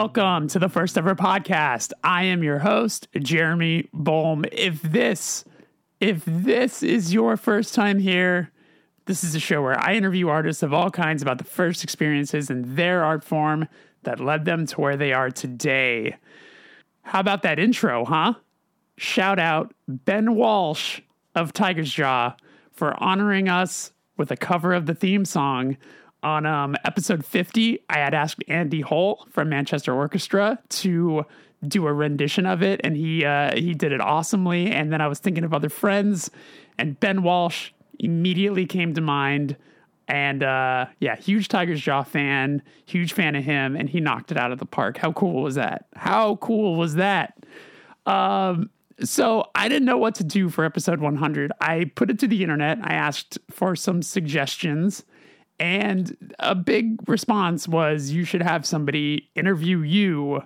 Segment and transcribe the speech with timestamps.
[0.00, 1.92] Welcome to the first ever podcast.
[2.04, 4.44] I am your host, Jeremy Bolm.
[4.52, 5.44] If this,
[5.98, 8.52] if this is your first time here,
[9.06, 12.48] this is a show where I interview artists of all kinds about the first experiences
[12.48, 13.66] in their art form
[14.04, 16.14] that led them to where they are today.
[17.02, 18.34] How about that intro, huh?
[18.98, 21.00] Shout out Ben Walsh
[21.34, 22.36] of Tigers Jaw
[22.70, 25.76] for honoring us with a cover of the theme song
[26.22, 31.24] on um, episode 50, I had asked Andy Hull from Manchester Orchestra to
[31.66, 34.70] do a rendition of it, and he uh, he did it awesomely.
[34.70, 36.30] And then I was thinking of other friends,
[36.78, 39.56] and Ben Walsh immediately came to mind.
[40.06, 44.38] And uh, yeah, huge Tigers Jaw fan, huge fan of him, and he knocked it
[44.38, 44.96] out of the park.
[44.96, 45.86] How cool was that?
[45.94, 47.34] How cool was that?
[48.06, 51.52] Um, so I didn't know what to do for episode 100.
[51.60, 52.78] I put it to the internet.
[52.82, 55.04] I asked for some suggestions
[55.58, 60.42] and a big response was you should have somebody interview you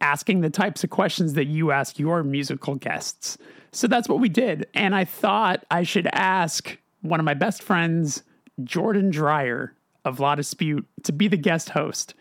[0.00, 3.38] asking the types of questions that you ask your musical guests.
[3.70, 4.66] So that's what we did.
[4.74, 8.22] And I thought I should ask one of my best friends,
[8.62, 12.14] Jordan Dreyer of La Dispute, to be the guest host.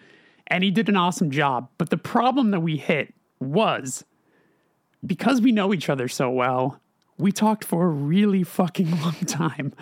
[0.48, 1.70] And he did an awesome job.
[1.78, 4.06] But the problem that we hit was
[5.06, 6.80] because we know each other so well,
[7.22, 9.74] we talked for a really fucking long time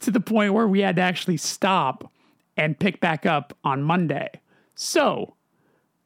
[0.00, 2.10] to the point where we had to actually stop
[2.56, 4.30] and pick back up on Monday.
[4.74, 5.34] So,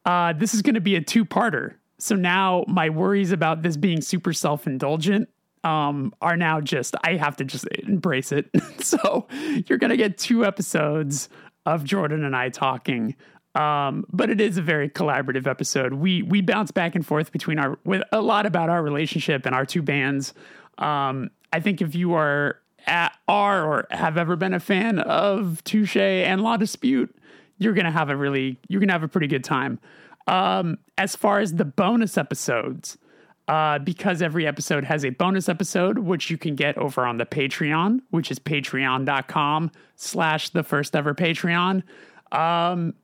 [0.04, 1.74] uh, this is going to be a two parter.
[1.98, 5.28] So now my worries about this being super self indulgent
[5.62, 8.48] um, are now just, I have to just embrace it.
[8.80, 9.28] so,
[9.68, 11.28] you're going to get two episodes
[11.66, 13.14] of Jordan and I talking.
[13.54, 15.94] Um, but it is a very collaborative episode.
[15.94, 19.54] We we bounce back and forth between our with a lot about our relationship and
[19.54, 20.34] our two bands.
[20.80, 25.62] Um, I think if you are at, are or have ever been a fan of
[25.64, 27.14] Touche and La Dispute,
[27.58, 29.78] you're gonna have a really you're gonna have a pretty good time.
[30.26, 32.98] Um, as far as the bonus episodes,
[33.48, 37.26] uh, because every episode has a bonus episode, which you can get over on the
[37.26, 41.82] Patreon, which is patreon.com slash the first ever Patreon.
[42.30, 42.94] Um,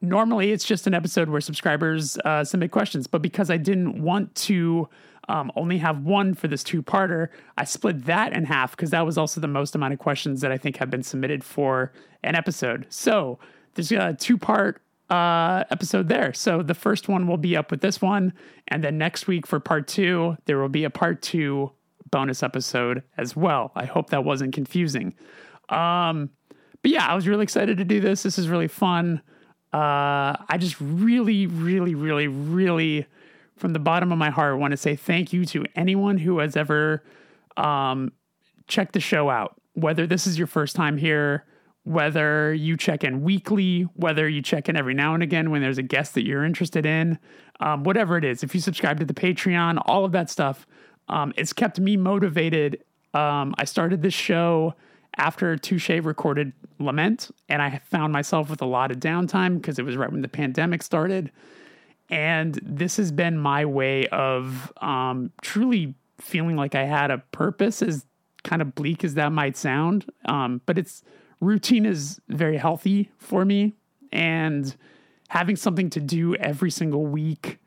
[0.00, 4.34] normally it's just an episode where subscribers uh, submit questions, but because I didn't want
[4.34, 4.88] to
[5.28, 7.28] um, only have one for this two parter.
[7.56, 10.52] I split that in half because that was also the most amount of questions that
[10.52, 12.86] I think have been submitted for an episode.
[12.88, 13.38] So
[13.74, 16.32] there's a two part uh, episode there.
[16.32, 18.32] So the first one will be up with this one.
[18.68, 21.72] And then next week for part two, there will be a part two
[22.10, 23.72] bonus episode as well.
[23.74, 25.14] I hope that wasn't confusing.
[25.68, 26.30] Um,
[26.82, 28.22] but yeah, I was really excited to do this.
[28.22, 29.22] This is really fun.
[29.72, 33.06] Uh, I just really, really, really, really
[33.56, 36.38] from the bottom of my heart, I want to say thank you to anyone who
[36.38, 37.02] has ever
[37.56, 38.12] um,
[38.66, 39.60] checked the show out.
[39.74, 41.44] Whether this is your first time here,
[41.84, 45.78] whether you check in weekly, whether you check in every now and again when there's
[45.78, 47.18] a guest that you're interested in,
[47.60, 50.66] um, whatever it is, if you subscribe to the Patreon, all of that stuff,
[51.08, 52.84] um, it's kept me motivated.
[53.14, 54.74] Um, I started this show
[55.16, 59.84] after Touche recorded Lament, and I found myself with a lot of downtime because it
[59.84, 61.30] was right when the pandemic started.
[62.12, 67.80] And this has been my way of um, truly feeling like I had a purpose,
[67.80, 68.04] as
[68.44, 70.04] kind of bleak as that might sound.
[70.26, 71.02] Um, but it's
[71.40, 73.72] routine is very healthy for me.
[74.12, 74.76] And
[75.28, 77.58] having something to do every single week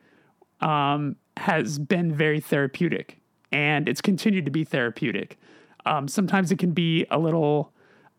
[0.62, 3.20] um, has been very therapeutic.
[3.52, 5.40] And it's continued to be therapeutic.
[5.88, 7.74] Um, sometimes it can be a little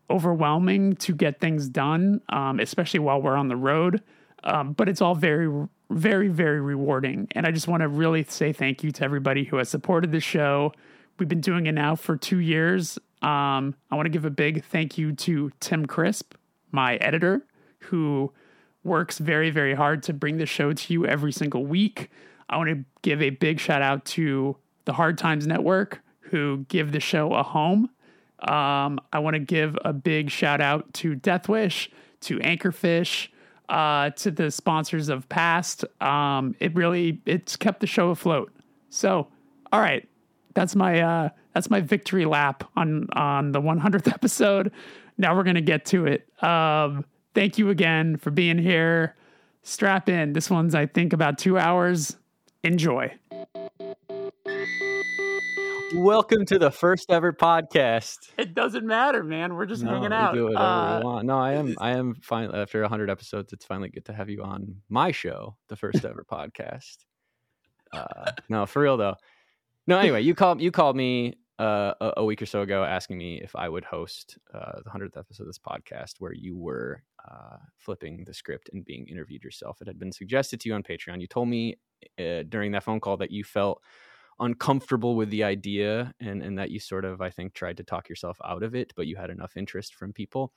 [0.09, 4.03] overwhelming to get things done, um, especially while we're on the road.
[4.43, 7.27] Um, but it's all very very, very rewarding.
[7.31, 10.19] And I just want to really say thank you to everybody who has supported the
[10.19, 10.73] show.
[11.17, 12.97] We've been doing it now for two years.
[13.21, 16.35] Um, I want to give a big thank you to Tim Crisp,
[16.71, 17.45] my editor,
[17.79, 18.31] who
[18.83, 22.09] works very, very hard to bring the show to you every single week.
[22.49, 24.55] I want to give a big shout out to
[24.85, 27.89] the Hard Times Network, who give the show a home.
[28.39, 31.89] Um, I want to give a big shout out to Deathwish,
[32.21, 33.29] to Anchorfish,
[33.69, 35.85] uh, to the sponsors of past.
[36.01, 38.51] Um, it really it's kept the show afloat.
[38.89, 39.27] So,
[39.71, 40.07] all right,
[40.53, 44.71] that's my uh, that's my victory lap on on the 100th episode.
[45.17, 46.27] Now we're gonna get to it.
[46.43, 49.15] Um, thank you again for being here.
[49.63, 50.33] Strap in.
[50.33, 52.15] This one's I think about two hours.
[52.63, 53.13] Enjoy.
[55.93, 58.17] Welcome to the first ever podcast.
[58.37, 59.53] It doesn't matter, man.
[59.53, 60.33] We're just no, hanging out.
[60.33, 61.25] do whatever uh, we want.
[61.25, 61.75] No, I am.
[61.79, 62.53] I am fine.
[62.53, 66.25] After hundred episodes, it's finally good to have you on my show, the first ever
[66.29, 66.97] podcast.
[67.93, 69.15] Uh, no, for real though.
[69.87, 70.59] No, anyway, you called.
[70.59, 73.85] You called me uh, a, a, week or so ago asking me if I would
[73.85, 78.69] host uh, the hundredth episode of this podcast, where you were uh, flipping the script
[78.73, 79.81] and being interviewed yourself.
[79.81, 81.21] It had been suggested to you on Patreon.
[81.21, 81.77] You told me
[82.19, 83.81] uh, during that phone call that you felt
[84.39, 88.09] uncomfortable with the idea and and that you sort of I think tried to talk
[88.09, 90.53] yourself out of it, but you had enough interest from people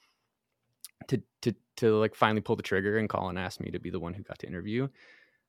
[1.09, 3.91] to to to like finally pull the trigger and call and ask me to be
[3.91, 4.89] the one who got to interview.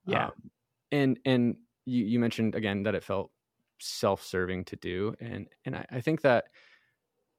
[0.06, 0.28] Yeah.
[0.28, 0.52] Um,
[0.92, 1.56] and and
[1.86, 3.32] you, you mentioned again that it felt
[3.80, 6.46] self-serving to do and and I, I think that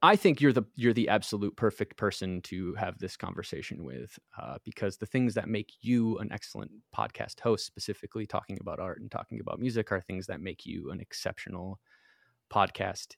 [0.05, 4.57] I think you're the you're the absolute perfect person to have this conversation with uh,
[4.65, 9.11] because the things that make you an excellent podcast host, specifically talking about art and
[9.11, 11.79] talking about music, are things that make you an exceptional
[12.53, 13.15] podcast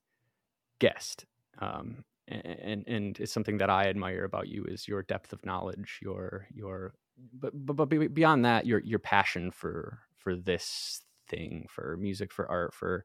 [0.79, 1.25] guest.
[1.59, 6.01] Um, and and it's something that I admire about you is your depth of knowledge,
[6.03, 6.95] your your
[7.33, 12.47] but but, but beyond that, your your passion for for this thing, for music, for
[12.51, 13.05] art, for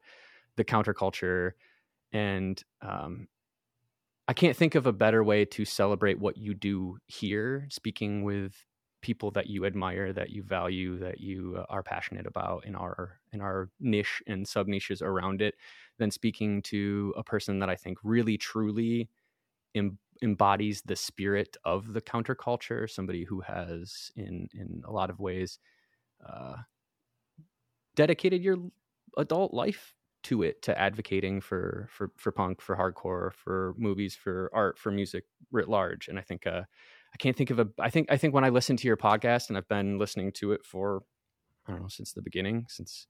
[0.57, 1.51] the counterculture,
[2.11, 3.27] and um,
[4.29, 8.63] I can't think of a better way to celebrate what you do here, speaking with
[9.01, 13.19] people that you admire, that you value, that you uh, are passionate about in our
[13.33, 15.55] in our niche and sub niches around it,
[15.97, 19.09] than speaking to a person that I think really truly
[19.73, 22.87] em- embodies the spirit of the counterculture.
[22.87, 25.57] Somebody who has, in in a lot of ways,
[26.23, 26.57] uh,
[27.95, 28.57] dedicated your
[29.17, 34.49] adult life to it to advocating for for for punk for hardcore for movies for
[34.53, 36.07] art for music writ large.
[36.07, 36.63] And i think uh
[37.13, 39.49] i can't think of a i think i think when i listen to your podcast
[39.49, 41.01] and i've been listening to it for
[41.67, 43.07] i don't know since the beginning since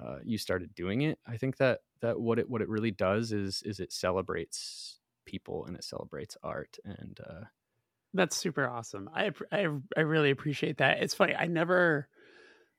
[0.00, 3.32] uh, you started doing it i think that that what it what it really does
[3.32, 5.00] is is it celebrates
[5.30, 6.78] people and it celebrates art.
[6.84, 7.44] And uh
[8.12, 9.08] that's super awesome.
[9.14, 9.66] I i,
[9.96, 11.02] I really appreciate that.
[11.02, 12.08] It's funny i never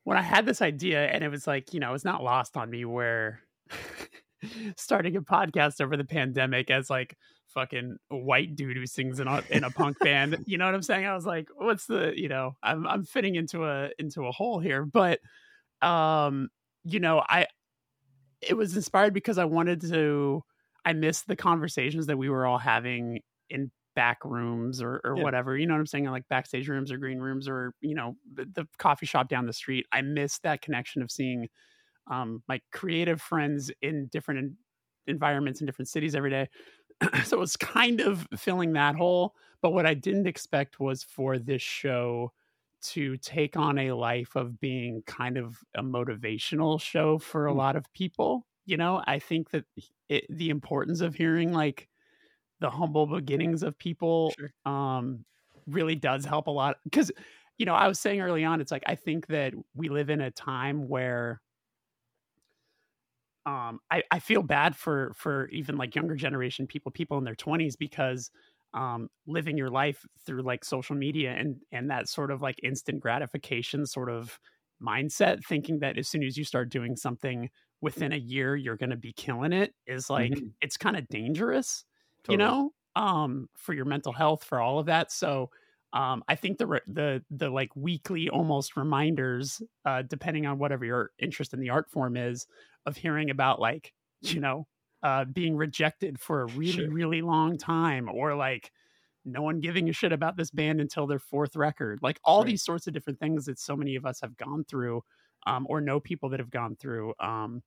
[0.04, 2.70] when I had this idea, and it was like, you know, it's not lost on
[2.70, 3.42] me where
[4.78, 7.16] starting a podcast over the pandemic as like
[7.54, 10.38] fucking white dude who sings in a in a punk band.
[10.48, 11.06] You know what I'm saying?
[11.06, 14.60] I was like, what's the, you know, I'm I'm fitting into a into a hole
[14.60, 15.20] here, but
[15.82, 16.50] um,
[16.84, 17.48] you know, I
[18.42, 20.44] it was inspired because I wanted to
[20.84, 25.24] I missed the conversations that we were all having in back rooms or, or yeah.
[25.24, 28.16] whatever you know what i'm saying like backstage rooms or green rooms or you know
[28.34, 31.48] the, the coffee shop down the street i miss that connection of seeing
[32.10, 34.54] um, my creative friends in different
[35.08, 36.48] environments in different cities every day
[37.24, 41.38] so it was kind of filling that hole but what i didn't expect was for
[41.38, 42.32] this show
[42.82, 47.58] to take on a life of being kind of a motivational show for a mm.
[47.58, 49.66] lot of people you know i think that
[50.10, 51.88] it, the importance of hearing like
[52.62, 54.52] the humble beginnings of people sure.
[54.66, 55.26] um,
[55.68, 57.12] really does help a lot because
[57.58, 60.22] you know i was saying early on it's like i think that we live in
[60.22, 61.42] a time where
[63.46, 67.36] um, I, I feel bad for for even like younger generation people people in their
[67.36, 68.30] 20s because
[68.74, 73.00] um, living your life through like social media and and that sort of like instant
[73.00, 74.40] gratification sort of
[74.82, 77.50] mindset thinking that as soon as you start doing something
[77.82, 80.48] within a year you're going to be killing it is like mm-hmm.
[80.62, 81.84] it's kind of dangerous
[82.24, 82.34] totally.
[82.34, 85.12] you know, um, for your mental health, for all of that.
[85.12, 85.50] So,
[85.94, 91.12] um, I think the the the like weekly almost reminders, uh, depending on whatever your
[91.20, 92.48] interest in the art form is,
[92.86, 94.68] of hearing about like you know
[95.04, 96.90] uh, being rejected for a really sure.
[96.90, 98.72] really long time, or like
[99.26, 102.48] no one giving a shit about this band until their fourth record, like all right.
[102.48, 105.02] these sorts of different things that so many of us have gone through,
[105.46, 107.14] um, or know people that have gone through.
[107.20, 107.62] Um,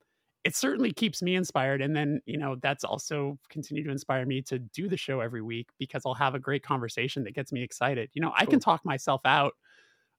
[0.44, 4.42] it certainly keeps me inspired and then you know that's also continued to inspire me
[4.42, 7.62] to do the show every week because i'll have a great conversation that gets me
[7.62, 8.10] excited.
[8.12, 9.54] You know i can talk myself out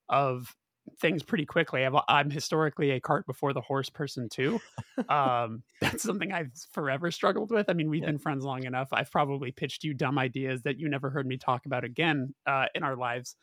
[0.09, 0.55] of
[0.99, 1.83] things pretty quickly.
[1.83, 4.59] I am historically a cart before the horse person too.
[5.09, 7.69] Um, that's something i've forever struggled with.
[7.69, 8.07] I mean we've yeah.
[8.07, 8.87] been friends long enough.
[8.93, 12.67] I've probably pitched you dumb ideas that you never heard me talk about again uh,
[12.73, 13.35] in our lives.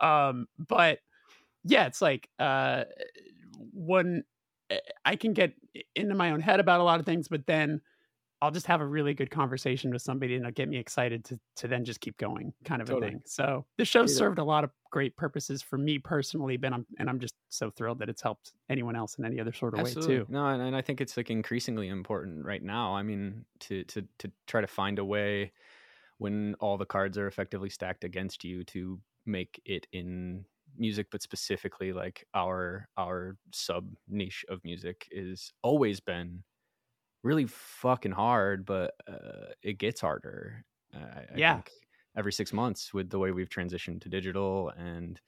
[0.00, 0.98] Um, but
[1.64, 2.84] yeah it's like uh,
[3.72, 4.22] when
[5.04, 5.54] I can get
[5.94, 7.80] into my own head about a lot of things, but then
[8.40, 11.40] I'll just have a really good conversation with somebody and it'll get me excited to
[11.56, 13.08] to then just keep going, kind of totally.
[13.08, 13.22] a thing.
[13.26, 17.10] So the show served a lot of great purposes for me personally, but I'm and
[17.10, 20.18] I'm just so thrilled that it's helped anyone else in any other sort of Absolutely.
[20.18, 20.26] way too.
[20.28, 22.94] No, and, and I think it's like increasingly important right now.
[22.94, 25.52] I mean, to to to try to find a way
[26.18, 30.44] when all the cards are effectively stacked against you to make it in
[30.78, 36.42] music but specifically like our our sub niche of music is always been
[37.22, 41.60] really fucking hard but uh, it gets harder uh, I, yeah.
[42.16, 45.20] every six months with the way we've transitioned to digital and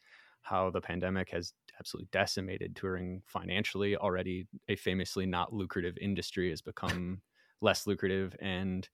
[0.42, 3.96] how the pandemic has absolutely decimated touring financially.
[3.96, 7.20] Already a famously not lucrative industry has become
[7.60, 8.88] less lucrative and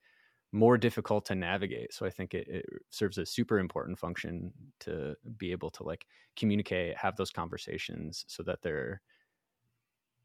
[0.56, 1.92] more difficult to navigate.
[1.92, 6.06] So I think it, it, serves a super important function to be able to like
[6.36, 9.00] communicate, have those conversations so that there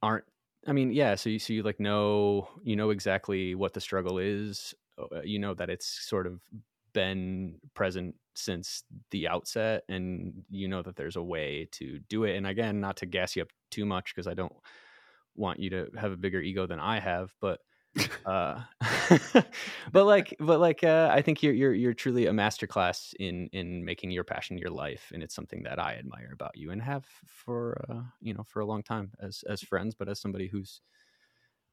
[0.02, 0.26] aren't
[0.68, 4.20] I mean, yeah, so you so you like know you know exactly what the struggle
[4.20, 4.76] is.
[4.98, 6.40] Uh, you know that it's sort of
[6.94, 12.36] been present since the outset and you know that there's a way to do it
[12.36, 14.56] and again not to gas you up too much because i don't
[15.36, 17.60] want you to have a bigger ego than i have but
[18.26, 18.62] uh
[19.92, 23.84] but like but like uh i think you're you're you're truly a masterclass in in
[23.84, 27.06] making your passion your life and it's something that i admire about you and have
[27.28, 30.82] for uh you know for a long time as as friends but as somebody who's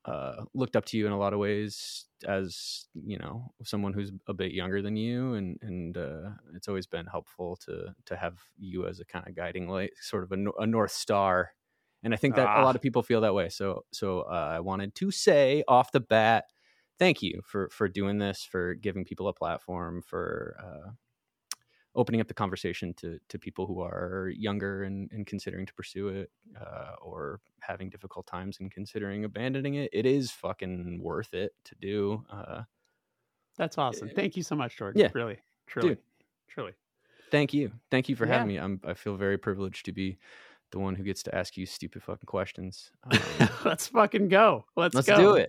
[0.04, 4.10] uh, looked up to you in a lot of ways as you know someone who's
[4.26, 8.38] a bit younger than you and and uh, it's always been helpful to to have
[8.56, 11.50] you as a kind of guiding light sort of a, a north star
[12.02, 12.62] and i think that ah.
[12.62, 15.93] a lot of people feel that way so so uh, i wanted to say off
[15.93, 16.45] the bat
[16.99, 20.90] thank you for for doing this for giving people a platform for uh,
[21.99, 26.09] opening up the conversation to to people who are younger and, and considering to pursue
[26.09, 29.90] it uh, or having difficult times and considering abandoning it.
[29.93, 32.62] It is fucking worth it to do uh,
[33.57, 34.09] that's awesome.
[34.09, 35.00] eh, thank you so much jordan.
[35.00, 35.09] yeah.
[35.12, 35.99] Really truly Dude,
[36.49, 36.73] truly.
[37.31, 37.73] Thank you.
[37.90, 38.35] Thank you for yeah.
[38.35, 38.57] having me.
[38.57, 40.19] I'm i feel very privileged to be
[40.70, 42.90] the one who gets to ask you stupid fucking questions.
[43.40, 44.64] Um, let's fucking go.
[44.76, 45.16] Let's, let's go.
[45.16, 45.48] do it.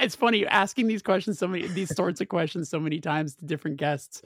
[0.00, 3.46] It's funny asking these questions so many these sorts of questions so many times to
[3.46, 4.22] different guests.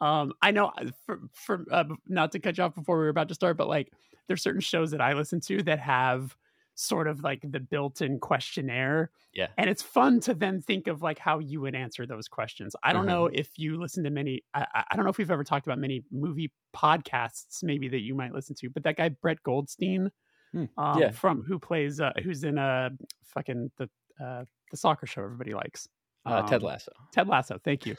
[0.00, 3.10] Um, I know uh, for, for uh, not to cut you off before we were
[3.10, 3.92] about to start, but like
[4.26, 6.34] there's certain shows that I listen to that have
[6.74, 9.10] sort of like the built-in questionnaire.
[9.32, 9.48] Yeah.
[9.58, 12.74] And it's fun to then think of like how you would answer those questions.
[12.82, 13.10] I don't mm-hmm.
[13.10, 15.78] know if you listen to many I, I, don't know if we've ever talked about
[15.78, 20.10] many movie podcasts maybe that you might listen to, but that guy Brett Goldstein
[20.52, 20.64] hmm.
[20.78, 21.10] um, yeah.
[21.10, 22.88] from who plays uh, who's in a uh,
[23.24, 23.88] fucking the
[24.24, 25.88] uh, the soccer show everybody likes.
[26.26, 26.92] Um, uh, Ted um, Lasso.
[27.12, 27.96] Ted Lasso, thank you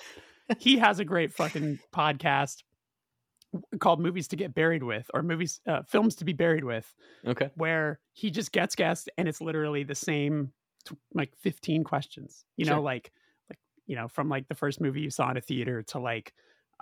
[0.60, 2.64] he has a great fucking podcast
[3.80, 6.94] called movies to get buried with or movies uh, films to be buried with
[7.26, 10.52] okay where he just gets guests and it's literally the same
[11.14, 12.76] like 15 questions you sure.
[12.76, 13.12] know like
[13.50, 16.34] like you know from like the first movie you saw in a theater to like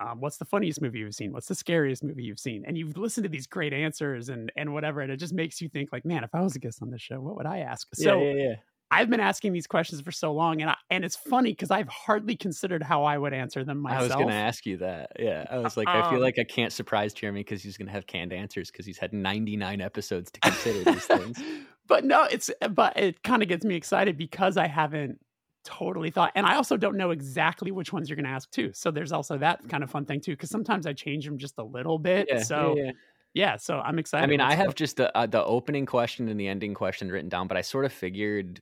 [0.01, 2.98] um, what's the funniest movie you've seen what's the scariest movie you've seen and you've
[2.98, 6.03] listened to these great answers and and whatever and it just makes you think like
[6.03, 8.32] man if i was a guest on this show what would i ask so yeah,
[8.32, 8.56] yeah, yeah.
[8.94, 11.88] I've been asking these questions for so long, and I, and it's funny because I've
[11.88, 14.02] hardly considered how I would answer them myself.
[14.02, 15.12] I was going to ask you that.
[15.20, 17.78] Yeah, I was like, um, I feel um like I can't surprise Jeremy because he's
[17.78, 21.42] going to have canned answers because he's had 99 episodes to consider these things.
[21.86, 25.20] But no, it's but it kind of gets me excited because I haven't
[25.66, 28.72] totally thought, and I also don't know exactly which ones you're going to ask too.
[28.74, 31.56] So there's also that kind of fun thing too because sometimes I change them just
[31.58, 32.28] a little bit.
[32.30, 32.76] Yeah, so.
[32.78, 32.92] Yeah, yeah
[33.34, 34.24] yeah, so I'm excited.
[34.24, 37.30] I mean, I have just the uh, the opening question and the ending question written
[37.30, 38.62] down, but I sort of figured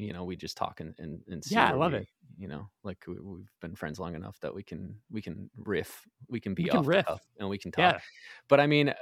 [0.00, 2.48] you know we just talk and and, and see yeah i love we, it you
[2.48, 6.40] know like we, have been friends long enough that we can we can riff we
[6.40, 7.06] can be we can off riff.
[7.38, 8.00] and we can talk yeah.
[8.48, 8.92] but i mean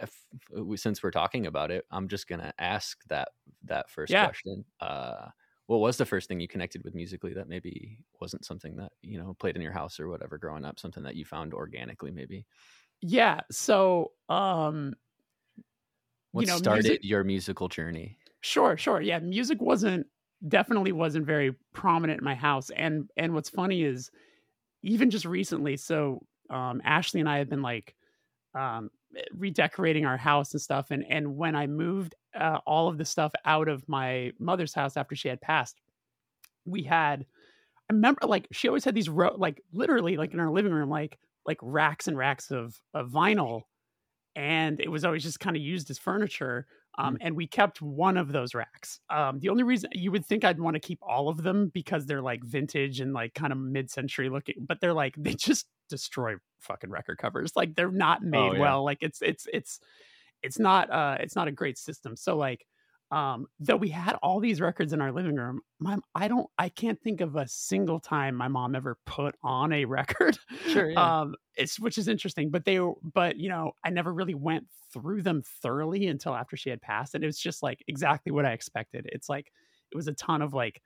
[0.52, 3.28] we, since we're talking about it i'm just gonna ask that
[3.64, 4.26] that first yeah.
[4.26, 5.26] question uh
[5.66, 9.18] what was the first thing you connected with musically that maybe wasn't something that you
[9.18, 12.44] know played in your house or whatever growing up something that you found organically maybe
[13.00, 14.94] yeah so um
[16.32, 17.00] what you know, started music...
[17.04, 20.06] your musical journey sure sure yeah music wasn't
[20.46, 22.70] definitely wasn't very prominent in my house.
[22.70, 24.10] And and what's funny is
[24.82, 27.94] even just recently, so um, Ashley and I have been like
[28.54, 28.90] um,
[29.32, 30.90] redecorating our house and stuff.
[30.90, 34.96] And and when I moved uh, all of the stuff out of my mother's house
[34.96, 35.80] after she had passed,
[36.64, 37.26] we had
[37.90, 40.90] I remember like she always had these ro- like literally like in our living room
[40.90, 43.62] like like racks and racks of of vinyl
[44.36, 46.66] and it was always just kind of used as furniture
[46.96, 47.18] um, mm.
[47.20, 49.00] and we kept one of those racks.
[49.10, 52.06] Um, the only reason you would think I'd want to keep all of them because
[52.06, 56.34] they're like vintage and like kind of mid-century looking, but they're like they just destroy
[56.60, 57.52] fucking record covers.
[57.54, 58.60] Like they're not oh, made oh, yeah.
[58.60, 58.84] well.
[58.84, 59.80] Like it's it's it's
[60.42, 62.16] it's not uh it's not a great system.
[62.16, 62.66] So like
[63.10, 66.68] um though we had all these records in our living room my i don't i
[66.68, 70.38] can't think of a single time my mom ever put on a record
[70.68, 71.20] sure yeah.
[71.20, 72.78] um it's which is interesting but they
[73.14, 77.14] but you know i never really went through them thoroughly until after she had passed
[77.14, 79.50] and it was just like exactly what i expected it's like
[79.90, 80.82] it was a ton of like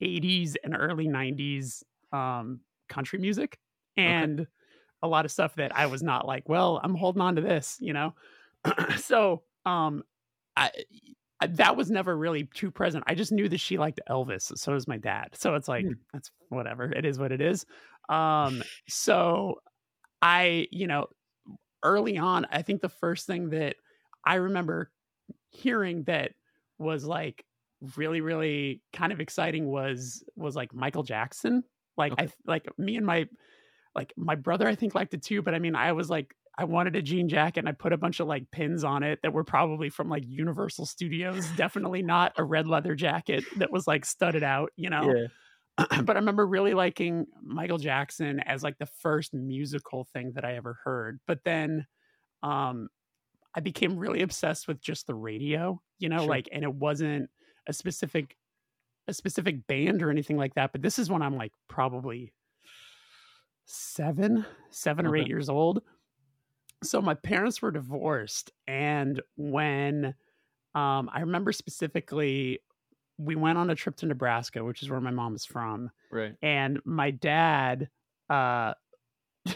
[0.00, 1.82] 80s and early 90s
[2.12, 3.58] um country music
[3.96, 4.48] and okay.
[5.02, 7.78] a lot of stuff that i was not like well i'm holding on to this
[7.80, 8.14] you know
[8.96, 10.04] so um
[10.56, 10.70] I
[11.46, 13.04] that was never really too present.
[13.06, 14.56] I just knew that she liked Elvis.
[14.58, 15.30] So does my dad.
[15.34, 15.94] So it's like, mm.
[16.12, 16.90] that's whatever.
[16.90, 17.64] It is what it is.
[18.08, 19.60] Um, so
[20.20, 21.06] I, you know,
[21.82, 23.76] early on, I think the first thing that
[24.24, 24.90] I remember
[25.50, 26.32] hearing that
[26.78, 27.44] was like
[27.96, 31.64] really, really kind of exciting was, was like Michael Jackson.
[31.96, 32.24] Like Okay.
[32.24, 33.26] I like me and my
[33.94, 36.64] like my brother I think liked it too, but I mean I was like I
[36.64, 39.32] wanted a jean jacket and I put a bunch of like pins on it that
[39.32, 41.46] were probably from like Universal Studios.
[41.56, 45.14] Definitely not a red leather jacket that was like studded out, you know.
[45.14, 45.26] Yeah.
[46.02, 50.56] but I remember really liking Michael Jackson as like the first musical thing that I
[50.56, 51.20] ever heard.
[51.26, 51.86] But then
[52.42, 52.88] um
[53.54, 56.28] I became really obsessed with just the radio, you know, Sure.
[56.28, 57.30] like and it wasn't
[57.66, 58.36] a specific
[59.08, 62.32] a specific band or anything like that, but this is when I'm like probably
[63.64, 65.82] 7, 7 or 8 years old.
[66.82, 70.14] So my parents were divorced and when
[70.74, 72.60] um I remember specifically
[73.18, 76.34] we went on a trip to Nebraska, which is where my mom is from, Right.
[76.42, 77.90] and my dad
[78.30, 78.74] uh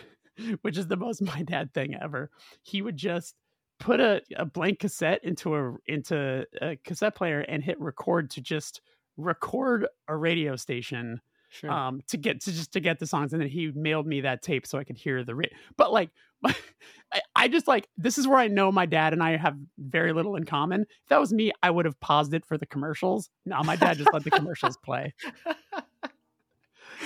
[0.63, 2.31] which is the most my dad thing ever
[2.63, 3.35] he would just
[3.79, 8.41] put a, a blank cassette into a into a cassette player and hit record to
[8.41, 8.81] just
[9.17, 11.71] record a radio station Sure.
[11.71, 14.43] um to get to just to get the songs and then he mailed me that
[14.43, 16.11] tape so i could hear the ra- but like
[16.45, 20.13] I, I just like this is where i know my dad and i have very
[20.13, 23.31] little in common if that was me i would have paused it for the commercials
[23.45, 25.15] no my dad just let the commercials play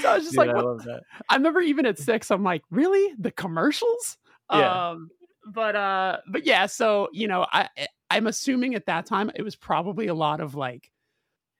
[0.00, 1.02] so i was just Dude, like I love that.
[1.28, 3.14] I remember even at six, I'm like, really?
[3.18, 4.18] The commercials?
[4.52, 4.90] Yeah.
[4.90, 5.10] Um,
[5.46, 7.68] but uh, but yeah, so you know, I
[8.10, 10.90] I'm assuming at that time it was probably a lot of like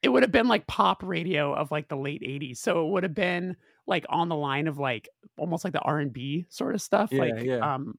[0.02, 2.58] it would have been like pop radio of like the late 80s.
[2.58, 6.46] So it would have been like on the line of like almost like the R&B
[6.48, 7.10] sort of stuff.
[7.12, 7.74] Yeah, like yeah.
[7.74, 7.98] um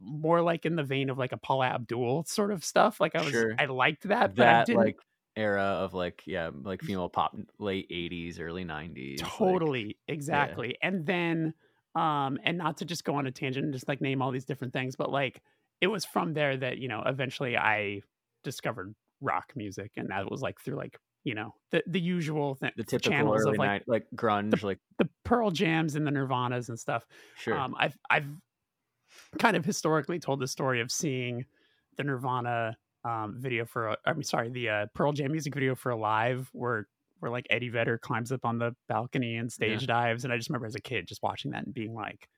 [0.00, 3.00] more like in the vein of like a Paula Abdul sort of stuff.
[3.00, 3.54] Like I was Sure.
[3.58, 4.96] I liked that, that like
[5.36, 11.06] era of like yeah like female pop late 80s early 90s like- totally exactly and
[11.06, 11.54] then
[11.94, 14.44] um and not to just go on a tangent and just like name all these
[14.44, 15.40] different things but like
[15.80, 18.00] it was from there that you know eventually i
[18.42, 20.98] discovered rock music and that was like through like
[21.28, 24.62] you know the the usual th- the typical channels early of like night like grunge
[24.62, 27.06] like the pearl jams and the nirvanas and stuff.
[27.36, 27.56] Sure.
[27.58, 28.26] Um i've i've
[29.38, 31.44] kind of historically told the story of seeing
[31.98, 35.90] the nirvana um video for i mean sorry the uh, pearl jam music video for
[35.90, 36.88] alive where
[37.20, 40.48] where like eddie vedder climbs up on the balcony and stage dives and i just
[40.48, 42.28] remember as a kid just watching that and being like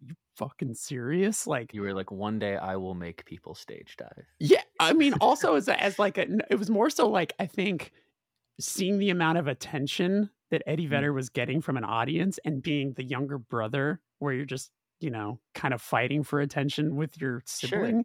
[0.00, 1.46] you fucking serious?
[1.46, 4.24] Like you were like one day i will make people stage dive.
[4.38, 7.46] Yeah i mean also as a, as like a it was more so like i
[7.46, 7.92] think
[8.60, 10.90] seeing the amount of attention that eddie Mm.
[10.90, 14.70] vedder was getting from an audience and being the younger brother where you're just
[15.00, 17.68] you know kind of fighting for attention with your Sure.
[17.70, 18.04] sibling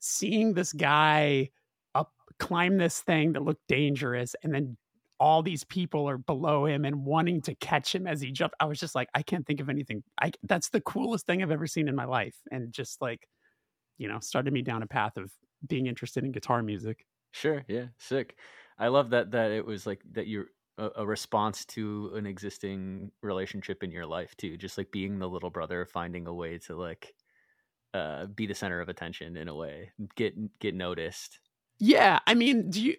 [0.00, 1.50] seeing this guy
[1.94, 4.76] up climb this thing that looked dangerous and then
[5.18, 8.64] all these people are below him and wanting to catch him as he jumped i
[8.64, 11.66] was just like i can't think of anything i that's the coolest thing i've ever
[11.66, 13.28] seen in my life and just like
[13.98, 15.30] you know started me down a path of
[15.66, 17.64] being interested in guitar music Sure.
[17.68, 17.86] Yeah.
[17.98, 18.36] Sick.
[18.80, 20.46] I love that that it was like that you're
[20.78, 24.56] a, a response to an existing relationship in your life too.
[24.56, 27.14] Just like being the little brother, finding a way to like
[27.94, 31.40] uh be the center of attention in a way, get get noticed.
[31.82, 32.96] yeah i mean do you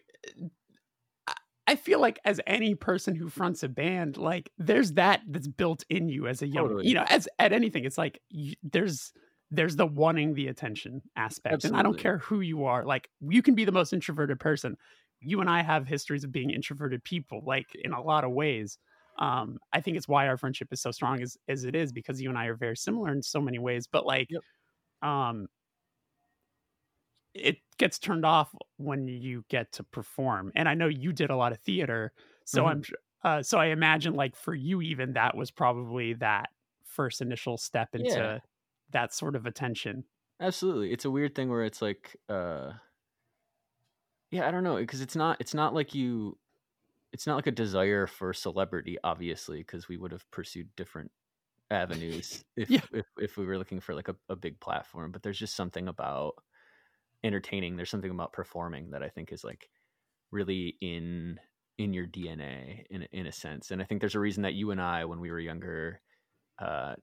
[1.67, 5.83] I- feel like as any person who fronts a band, like there's that that's built
[5.89, 6.87] in you as a young, Totally.
[6.87, 9.13] you know, as at anything, it's like you, there's
[9.51, 12.83] there's the wanting the attention aspect, and I don't care who you are.
[12.85, 14.75] Like you can be the most introverted person.
[15.21, 18.77] You and I have histories of being introverted people, like in a lot of ways.
[19.19, 22.21] Um, I think it's why our friendship is so strong as as it is because
[22.21, 23.87] you and I are very similar in so many ways.
[23.87, 24.43] But like, Yep.
[25.01, 25.47] um,
[27.33, 30.51] it gets turned off when you get to perform.
[30.55, 32.11] And I know you did a lot of theater,
[32.45, 32.65] so Mhm.
[32.65, 32.83] I'm
[33.23, 36.49] uh, so I imagine like for you even that was probably that
[36.83, 38.41] first initial step into Yeah.
[38.89, 40.05] that sort of attention.
[40.39, 40.91] Absolutely.
[40.91, 42.73] It's a weird thing where it's like uh
[44.31, 46.37] yeah, I don't know, because it's not it's not like you
[47.13, 51.11] it's not like a desire for celebrity obviously because we would have pursued different
[51.71, 52.81] avenues if Yeah.
[52.93, 55.87] if if we were looking for like a, a big platform, but there's just something
[55.87, 56.35] about
[57.23, 59.69] entertaining, there's something about performing that I think is like
[60.31, 61.39] really in
[61.77, 63.71] in your DNA in in a sense.
[63.71, 66.01] And I think there's a reason that you and I when we were younger
[66.59, 66.95] uh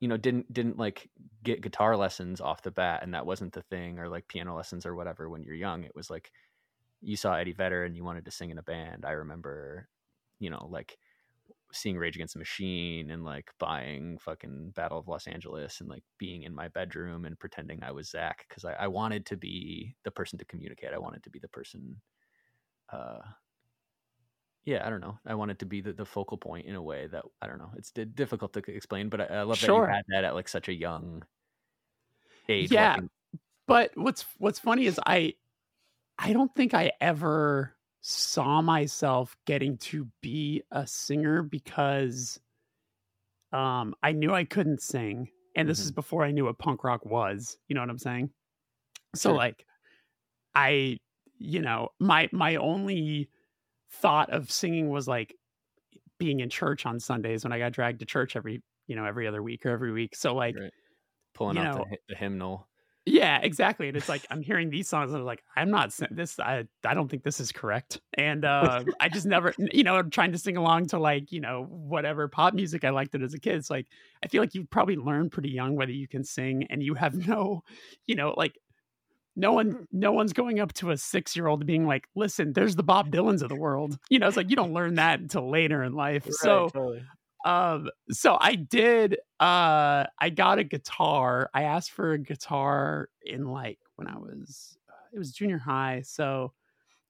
[0.00, 1.08] you know didn't didn't like
[1.44, 4.86] get guitar lessons off the bat and that wasn't the thing or like piano lessons
[4.86, 5.84] or whatever when you're young.
[5.84, 6.32] It was like
[7.02, 9.04] you saw eddie vedder and you wanted to sing in a band.
[9.06, 9.88] I remember
[10.38, 10.98] you know like
[11.72, 16.02] seeing rage against the machine and like buying fucking battle of los angeles and like
[16.18, 19.94] being in my bedroom and pretending i was zach because I, I wanted to be
[20.04, 20.92] the person to communicate.
[20.92, 22.00] I wanted to be the person
[22.92, 23.20] uh
[24.64, 25.18] yeah, I don't know.
[25.26, 27.70] I wanted to be the, the focal point in a way that I don't know.
[27.76, 29.86] It's di- difficult to explain, but I, I love Sure.
[29.86, 31.22] that you had that at like such a young
[32.48, 32.70] age.
[32.70, 32.92] Yeah.
[32.94, 33.10] watching-
[33.66, 35.34] But what's what's funny is I
[36.18, 42.40] I don't think I ever saw myself getting to be a singer because
[43.52, 47.04] um I knew I couldn't sing and this is before I knew what punk rock
[47.04, 48.30] was, you know what I'm saying?
[49.14, 49.36] So Sure.
[49.36, 49.64] like
[50.54, 50.98] I
[51.38, 53.30] you know, my my only
[53.92, 55.34] thought of singing was like
[56.18, 59.26] being in church on Sundays when I got dragged to church every, you know, every
[59.26, 60.14] other week or every week.
[60.14, 60.72] So like Right.
[61.34, 62.68] Pulling out know- the, the hymnal.
[63.06, 63.88] yeah, exactly.
[63.88, 66.38] And it's like I'm hearing these songs and I'm like, I'm not this.
[66.38, 68.00] I I don't think this is correct.
[68.14, 71.40] And uh, I just never, you know, I'm trying to sing along to like you
[71.40, 73.54] know whatever pop music I liked it as a kid.
[73.54, 73.86] It's like
[74.22, 77.14] I feel like you probably learn pretty young whether you can sing, and you have
[77.28, 77.62] no,
[78.06, 78.58] you know, like
[79.36, 82.76] no one, no one's going up to a six year old being like, listen, there's
[82.76, 83.98] the Bob Dylans of the world.
[84.10, 86.26] You know, it's like you don't learn that until later in life.
[86.30, 87.02] So totally.
[87.46, 93.46] um so i did uh i got a guitar i asked for a guitar in
[93.46, 94.76] like when i was
[95.14, 96.52] it was junior high so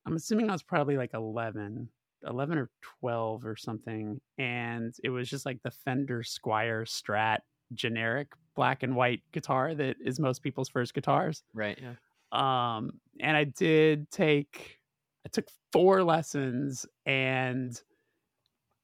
[0.06, 1.88] i'm assuming i was probably like 11
[2.24, 7.38] 11 or 12 or something and it was just like the fender squier strat
[7.74, 11.76] generic black and white guitar that is most people's first guitars right.
[11.82, 11.94] Yeah.
[12.32, 14.78] Um and i did take
[15.26, 17.82] i took four lessons and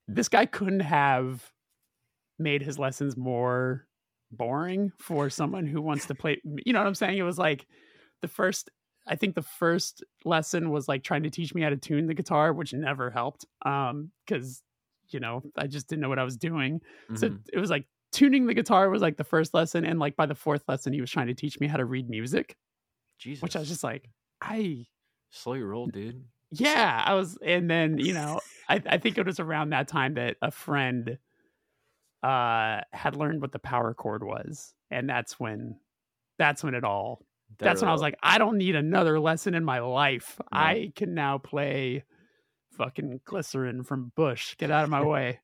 [0.08, 1.52] this guy couldn't have
[2.38, 3.86] made his lessons more
[4.30, 7.16] boring for someone who wants to play you know what i'm saying?
[7.18, 7.66] It was like
[8.22, 8.70] the first
[9.06, 12.14] i think the first lesson was like trying to teach me how to tune the
[12.14, 14.62] guitar which never helped um because
[15.10, 16.80] you know i just didn't know what i was doing.
[17.14, 17.40] So Mhm.
[17.52, 20.34] it was like tuning the guitar was like the first lesson and like by the
[20.34, 22.56] fourth lesson he was trying to teach me how to read music
[23.18, 23.42] Jesus.
[23.42, 24.08] which I was just like,
[24.40, 24.86] I
[25.30, 26.24] slow your roll, dude.
[26.50, 30.14] yeah, I was, and then you know, I I think it was around that time
[30.14, 31.18] that a friend
[32.22, 35.78] uh had learned what the power chord was, and that's when
[36.38, 37.20] that's when it all.
[37.58, 40.36] That that's when I was like, I don't need another lesson in my life.
[40.52, 40.58] No.
[40.58, 42.04] I can now play
[42.76, 44.56] fucking glycerin from Bush.
[44.58, 45.40] Get out of my way.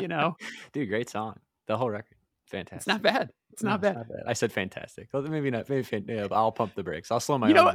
[0.00, 0.36] you know,
[0.72, 1.38] dude, great song.
[1.66, 2.16] The whole record,
[2.52, 2.76] fantastic.
[2.76, 3.30] it's not bad.
[3.52, 4.06] It's not No, bad.
[4.26, 5.08] I said fantastic.
[5.12, 5.68] Maybe not.
[5.68, 7.10] Maybe yeah, I'll pump the brakes.
[7.10, 7.72] I'll slow my You know?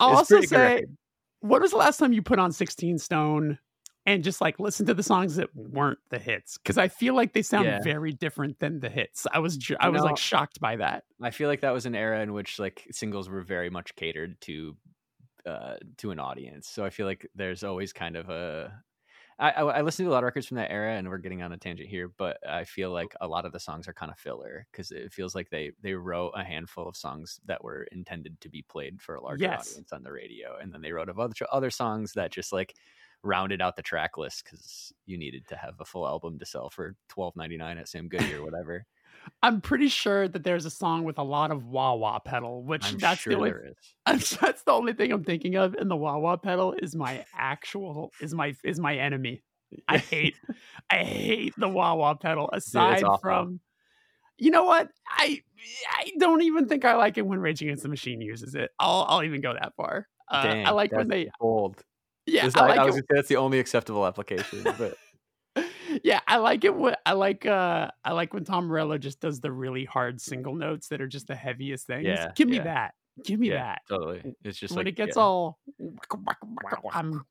[0.00, 0.96] I'll also say, record.
[1.40, 3.58] what was the last time you put on 16 Stone
[4.04, 6.58] and just like listen to the songs that weren't the hits?
[6.58, 7.82] Because I feel like they sound Yeah.
[7.82, 9.26] very different than the hits.
[9.32, 11.04] I was I You was know- like shocked by that.
[11.22, 14.40] I feel like that was an era in which like singles were very much catered
[14.42, 14.76] to
[15.46, 16.68] uh to an audience.
[16.68, 18.72] So I feel like there's always kind of a
[19.38, 21.42] I, I, I listened to a lot of records from that era, and we're getting
[21.42, 24.10] on a tangent here, but I feel like a lot of the songs are kind
[24.10, 27.84] of filler because it feels like they they wrote a handful of songs that were
[27.92, 29.52] intended to be played for a larger Yes.
[29.54, 32.76] audience on the radio, and then they wrote of other other songs that just like
[33.22, 36.70] rounded out the track list because you needed to have a full album to sell
[36.70, 38.86] for twelve ninety nine at Sam Goody or whatever.
[39.42, 42.92] I'm pretty sure that there's a song with a lot of wah wah pedal, which
[42.92, 43.74] I'm that's sure the only there is.
[44.06, 45.74] I'm, that's the only thing I'm thinking of.
[45.74, 49.42] And the wah wah pedal is my actual is my is my enemy.
[49.88, 50.36] I hate
[50.90, 52.50] I hate the wah wah pedal.
[52.52, 53.60] Aside from,
[54.38, 54.88] you know what?
[55.08, 55.42] I
[55.90, 58.70] I don't even think I like it when Rage Against the Machine uses it.
[58.78, 60.08] I'll I'll even go that far.
[60.30, 61.82] Uh, I Dang, like when they bold.
[62.26, 64.96] yeah I like I was it gonna say that's the only acceptable application, but
[66.06, 66.72] yeah, I like it.
[66.74, 70.54] When, I like uh, I like when Tom Morello just does the really hard single
[70.54, 72.06] notes that are just the heaviest things.
[72.06, 72.62] Yeah, Give me yeah.
[72.62, 72.94] that.
[73.24, 73.82] Give me yeah, that.
[73.88, 74.22] totally.
[74.44, 75.58] It's just when like it gets yeah, all,
[76.92, 77.24] I'm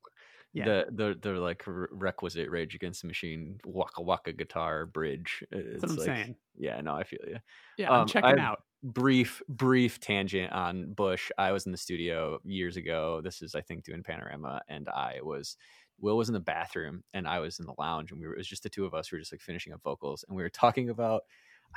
[0.52, 0.64] yeah.
[0.66, 5.42] the the the like requisite Rage Against the Machine Waka Waka guitar bridge.
[5.50, 6.36] It's that's what I'm like, saying.
[6.58, 7.38] Yeah, no, I feel you.
[7.78, 8.62] Yeah, I'm um, checking I've- out.
[8.82, 11.30] Brief brief tangent on Bush.
[11.38, 13.22] I was in the studio years ago.
[13.24, 15.56] This is I think doing Panorama, and I was.
[16.00, 18.38] Will was in the bathroom and I was in the lounge and we were it
[18.38, 19.10] was just the two of us.
[19.10, 21.22] We were just like finishing up vocals and we were talking about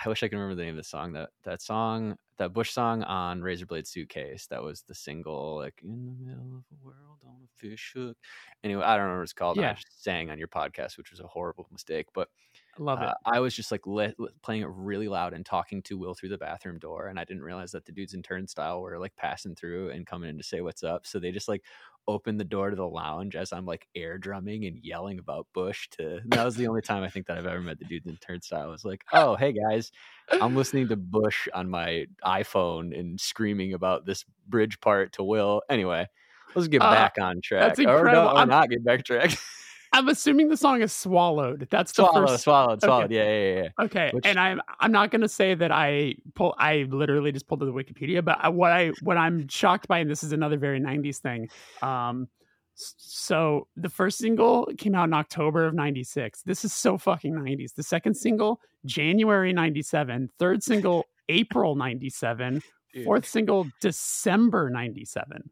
[0.03, 1.13] I wish I could remember the name of the song.
[1.13, 4.47] That that song, that Bush song on Razorblade Suitcase.
[4.47, 8.17] That was the single, like in the middle of a world on a fish hook.
[8.63, 9.57] Anyway, I don't know what it's called.
[9.57, 9.71] Yeah.
[9.71, 12.07] I just sang on your podcast, which was a horrible mistake.
[12.13, 12.29] But
[12.77, 13.09] I love it.
[13.09, 16.13] uh, I was just like li- li- playing it really loud and talking to Will
[16.13, 19.15] through the bathroom door, and I didn't realize that the dudes in Turnstile were like
[19.17, 21.05] passing through and coming in to say what's up.
[21.05, 21.63] So they just like
[22.09, 25.87] opened the door to the lounge as I'm like air drumming and yelling about Bush.
[25.97, 28.17] To that was the only time I think that I've ever met the dudes in
[28.17, 28.63] Turnstile.
[28.63, 29.91] I was like, "Oh, hey guys,
[30.31, 35.61] I'm listening to Bush on my iPhone and screaming about this bridge part to Will."
[35.69, 36.07] Anyway,
[36.55, 37.77] let's get Uh, back on track.
[37.77, 38.11] Or, incredible.
[38.11, 39.31] no, or I'm- not get back track.
[39.91, 41.67] I'm assuming the song is swallowed.
[41.71, 42.43] That's the swallowed, first.
[42.43, 43.11] swallowed, swallowed.
[43.11, 43.61] Yeah, yeah, yeah.
[43.63, 43.85] yeah.
[43.85, 46.55] Okay, Which- and I'm I'm not gonna say that I pull.
[46.57, 49.99] I literally just pulled to the Wikipedia, but I, what I what I'm shocked by,
[49.99, 51.49] and this is another very '90s thing.
[51.81, 52.27] Um,
[52.75, 56.43] so the first single came out in October of '96.
[56.43, 57.73] This is so fucking '90s.
[57.75, 60.29] The second single, January '97.
[60.39, 62.61] Third single, April '97.
[62.93, 63.03] Dude.
[63.05, 65.49] Fourth single, December '97.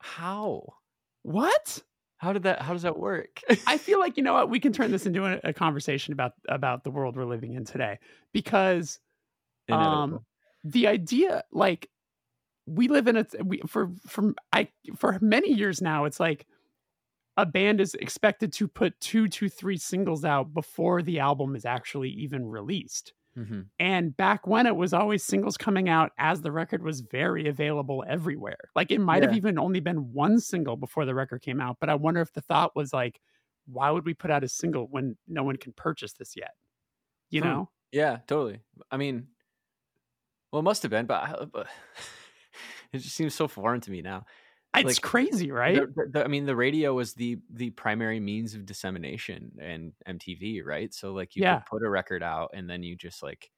[0.00, 0.74] How?
[1.22, 1.82] What?
[2.18, 2.60] How did that?
[2.60, 3.40] How does that work?
[3.66, 6.32] I feel like you know what we can turn this into a, a conversation about
[6.48, 7.98] about the world we're living in today
[8.32, 8.98] because
[9.68, 10.20] um
[10.64, 11.88] the idea like
[12.66, 16.46] we live in a we for from I for many years now it's like
[17.38, 21.64] a band is expected to put two to three singles out before the album is
[21.64, 23.12] actually even released.
[23.38, 23.70] Mhm.
[23.80, 28.04] And back when it was always singles coming out as the record was very available
[28.08, 28.58] everywhere.
[28.74, 31.88] Like it might have even only been one single before the record came out, but
[31.88, 33.20] I wonder if the thought was like,
[33.66, 36.52] why would we put out a single when no one can purchase this yet?
[37.30, 37.42] You Hmm.
[37.42, 37.70] know?
[37.92, 38.62] Yeah, totally.
[38.90, 39.28] I mean,
[40.52, 41.68] well, it must have been, but, I, but
[42.92, 44.24] it just seems so foreign to me now.
[44.86, 45.76] It's Like, crazy, right?
[45.94, 50.62] The- the- I mean, the radio was the the primary means of dissemination and MTV,
[50.64, 50.92] right?
[50.94, 51.60] So like you Yeah.
[51.60, 53.50] could put a record out and then you just like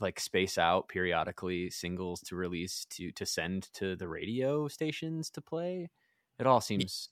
[0.00, 5.42] like space out periodically singles to release to to send to the radio stations to
[5.42, 5.90] play.
[6.38, 7.10] It all seems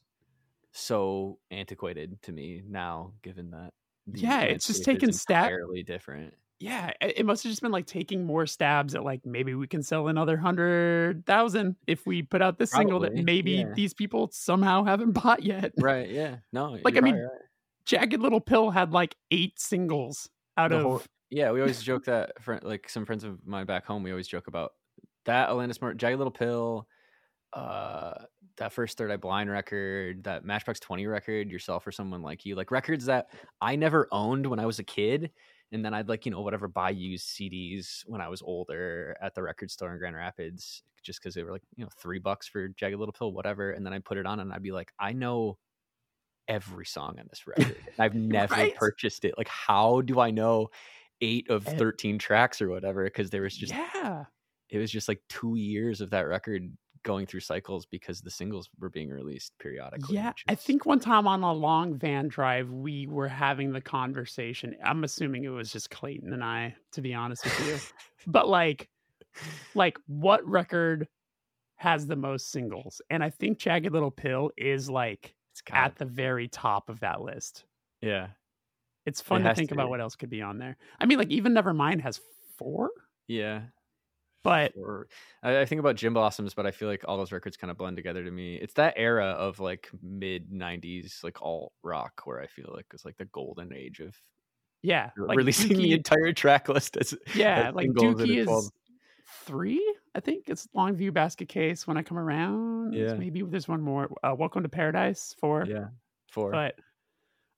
[0.73, 3.75] so antiquated to me now, given that.
[4.07, 6.35] Yeah, it's just taken stat- entirely different.
[6.61, 9.83] Yeah, it must have just been like taking more stabs at like maybe we can
[9.83, 13.73] sell another hundred thousand if we put out this single that maybe yeah.
[13.75, 15.73] these people somehow haven't bought yet.
[15.79, 16.11] Right?
[16.11, 16.37] Yeah.
[16.53, 16.77] No.
[16.83, 17.31] Like, I mean, right.
[17.85, 22.05] Jagged Little Pill had like eight singles out The of whole- Yeah, we always joke
[22.07, 24.73] that friend, like some friends of mine back home, we always joke about
[25.27, 26.89] that Alanis Morissette, Jagged Little Pill,
[27.53, 28.15] uh,
[28.57, 32.57] that first Third Eye Blind record, that Matchbox Twenty record, Yourself or Someone Like You,
[32.57, 33.29] like records that
[33.61, 35.31] I never owned when I was a kid,
[35.73, 39.35] and then I'd like you know whatever buy used CDs when I was older at
[39.35, 42.47] the record store in Grand Rapids, just because they were like you know three bucks
[42.47, 44.93] for Jagged Little Pill, whatever, and then I'd put it on and I'd be like,
[44.99, 45.59] I know
[46.49, 47.77] every song on this record.
[47.99, 48.75] I've never Right?
[48.75, 49.35] purchased it.
[49.37, 50.69] Like, how do I know
[51.21, 51.65] eight of.
[51.65, 53.05] 13 tracks or whatever?
[53.05, 54.25] Because there was just, yeah.
[54.71, 56.71] it was just like two years of that record
[57.09, 60.15] going through cycles because the singles were being released periodically.
[60.17, 63.81] Yeah, which I think one time on a long van drive, we were having the
[63.81, 64.77] conversation.
[64.85, 67.79] I'm assuming it was just Clayton and I, to be honest with you.
[68.27, 68.91] but like,
[69.75, 71.09] like what record
[71.77, 73.01] has the most singles?
[73.09, 75.35] And I think Jagged Little Pill is like
[75.73, 77.65] at the very top of that list.
[78.03, 78.29] yeah.
[79.07, 80.77] It's fun to think to about what else could be on there.
[81.01, 82.21] I mean, like even Nevermind has
[82.59, 82.91] four,
[83.27, 83.63] Yeah.
[84.45, 85.09] But Or
[85.43, 87.77] I, I think about Gin Blossoms, but I feel like all those records kind of
[87.77, 88.57] blend together to me.
[88.57, 93.05] It's that era of like mid 90s, like alt rock, where I feel like it's
[93.05, 94.17] like the golden age of
[94.81, 98.71] yeah, like releasing the entire track list as yeah, as like Dookie is
[99.45, 99.95] three.
[100.15, 101.87] I think it's Longview Basket Case.
[101.87, 103.15] When I come around, Yeah.
[103.15, 104.09] maybe there's one more.
[104.23, 105.65] Uh, Welcome to Paradise four.
[105.69, 105.89] yeah
[106.29, 106.75] four but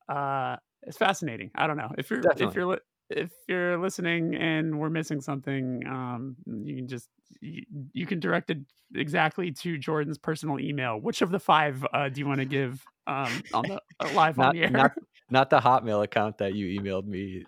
[0.08, 1.50] uh, it's fascinating.
[1.54, 5.82] I don't know if you're if you're if you're listening and we're missing something.
[5.86, 7.08] Um, you can just
[7.40, 8.58] you, you can direct it
[8.94, 10.98] exactly to Jordan's personal email.
[10.98, 14.38] Which of the five uh, do you want to give um, on the uh, live
[14.38, 14.70] on not, the air?
[14.70, 14.92] not
[15.30, 17.44] not the hotmail account that you emailed me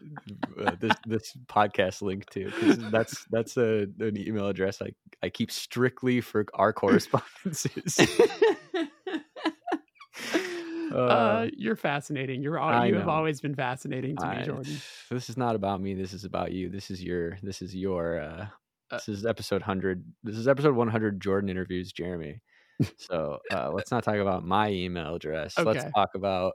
[0.65, 2.51] uh, this this podcast link to.
[2.91, 4.91] that's that's a an email address i
[5.23, 7.99] i keep strictly for our correspondences
[10.95, 12.43] uh, Uh, you're fascinating.
[12.43, 14.77] You're I you have always been fascinating to me, Jordan.
[15.11, 15.95] this is not about me.
[15.95, 16.69] This is about you.
[16.69, 18.47] This is your this is your uh
[18.91, 22.41] this is episode 100 this is episode 100 jordan interviews jeremy.
[22.97, 25.55] So uh let's not talk about my email address.
[25.57, 26.55] Let's talk about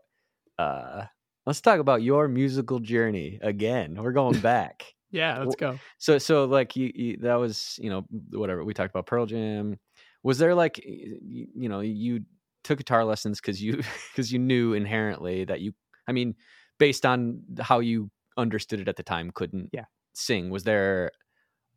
[0.59, 1.05] uh
[1.45, 3.95] let's talk about your musical journey again.
[4.01, 4.85] We're going back.
[5.09, 5.79] Yeah, let's go.
[5.99, 8.65] so so like you, you that was you know whatever.
[8.65, 9.79] We talked about pearl jam.
[10.21, 12.25] Was there like you know you
[12.67, 13.77] took guitar lessons because you
[14.11, 15.73] because you knew inherently that you
[16.07, 16.35] i mean
[16.79, 19.85] based on how you understood it at the time couldn't Yeah.
[20.13, 20.49] sing.
[20.49, 21.11] Was there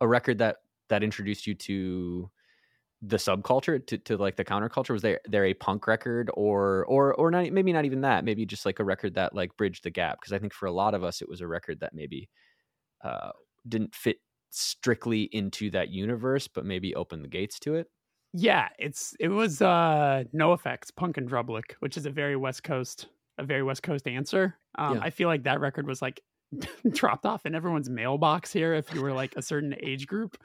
[0.01, 2.31] a record that that introduced you to
[3.03, 4.91] the subculture to, to like the counterculture?
[4.91, 8.47] Was there there a punk record or or or not maybe not even that maybe
[8.47, 10.21] just like a record that like bridged the gap?
[10.21, 12.29] Because i think for a lot of us it was a record that maybe
[13.05, 13.33] uh
[13.69, 14.19] didn't fit
[14.51, 17.89] strictly into that universe but maybe opened the gates to it
[18.33, 23.09] Yeah, it's it was uh NOFX, Punk in Drublic, which is a very West Coast,
[23.39, 24.57] a very West Coast answer.
[24.77, 25.01] Um, Yeah.
[25.03, 26.21] I feel like that record was like
[26.91, 30.37] dropped off in everyone's mailbox here if you were like a certain age group.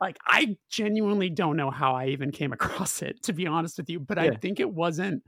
[0.00, 3.88] Like I genuinely don't know how I even came across it, to be honest with
[3.88, 4.00] you.
[4.00, 5.22] But I think it wasn't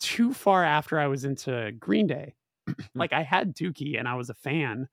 [0.00, 2.34] too far after I was into Green Day.
[2.94, 4.88] like I had Dookie and I was a fan,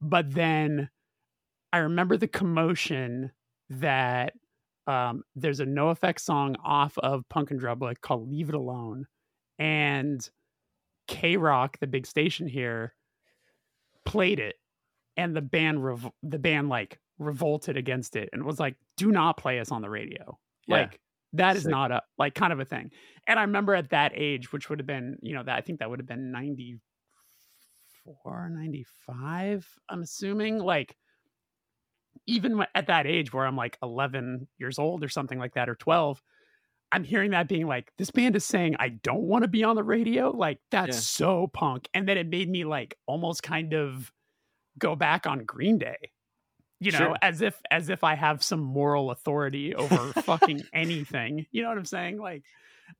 [0.00, 0.90] but then
[1.72, 3.32] I remember the commotion
[3.70, 4.34] that
[4.86, 9.06] um, there's a NOFX song off of Punk in Drublic called Leave It Alone.
[9.58, 10.26] And
[11.08, 12.94] K Rock, the big station here,
[14.04, 14.56] played it.
[15.16, 19.36] And the band rev- the band like revolted against it and was like, do not
[19.36, 20.38] play us on the radio.
[20.66, 20.76] Yeah.
[20.76, 20.98] Like
[21.34, 21.70] That is Sick.
[21.70, 22.90] not a like kind of a thing.
[23.26, 25.78] And I remember at that age, which would have been, you know, that I think
[25.80, 30.58] that would have been 94, 95, I'm assuming.
[30.58, 30.96] Like
[32.26, 35.74] even at that age where I'm like 11 years old or something like that, or
[35.74, 36.22] 12,
[36.92, 39.76] I'm hearing that being like, this band is saying, I don't want to be on
[39.76, 40.30] the radio.
[40.30, 41.00] Like, that's Yeah.
[41.00, 41.88] so punk.
[41.94, 44.12] And then it made me like almost kind of
[44.78, 46.10] go back on Green Day.
[46.80, 47.16] You know, Sure.
[47.22, 51.46] as if as if I have some moral authority over fucking anything.
[51.52, 52.18] You know what I'm saying?
[52.18, 52.42] Like,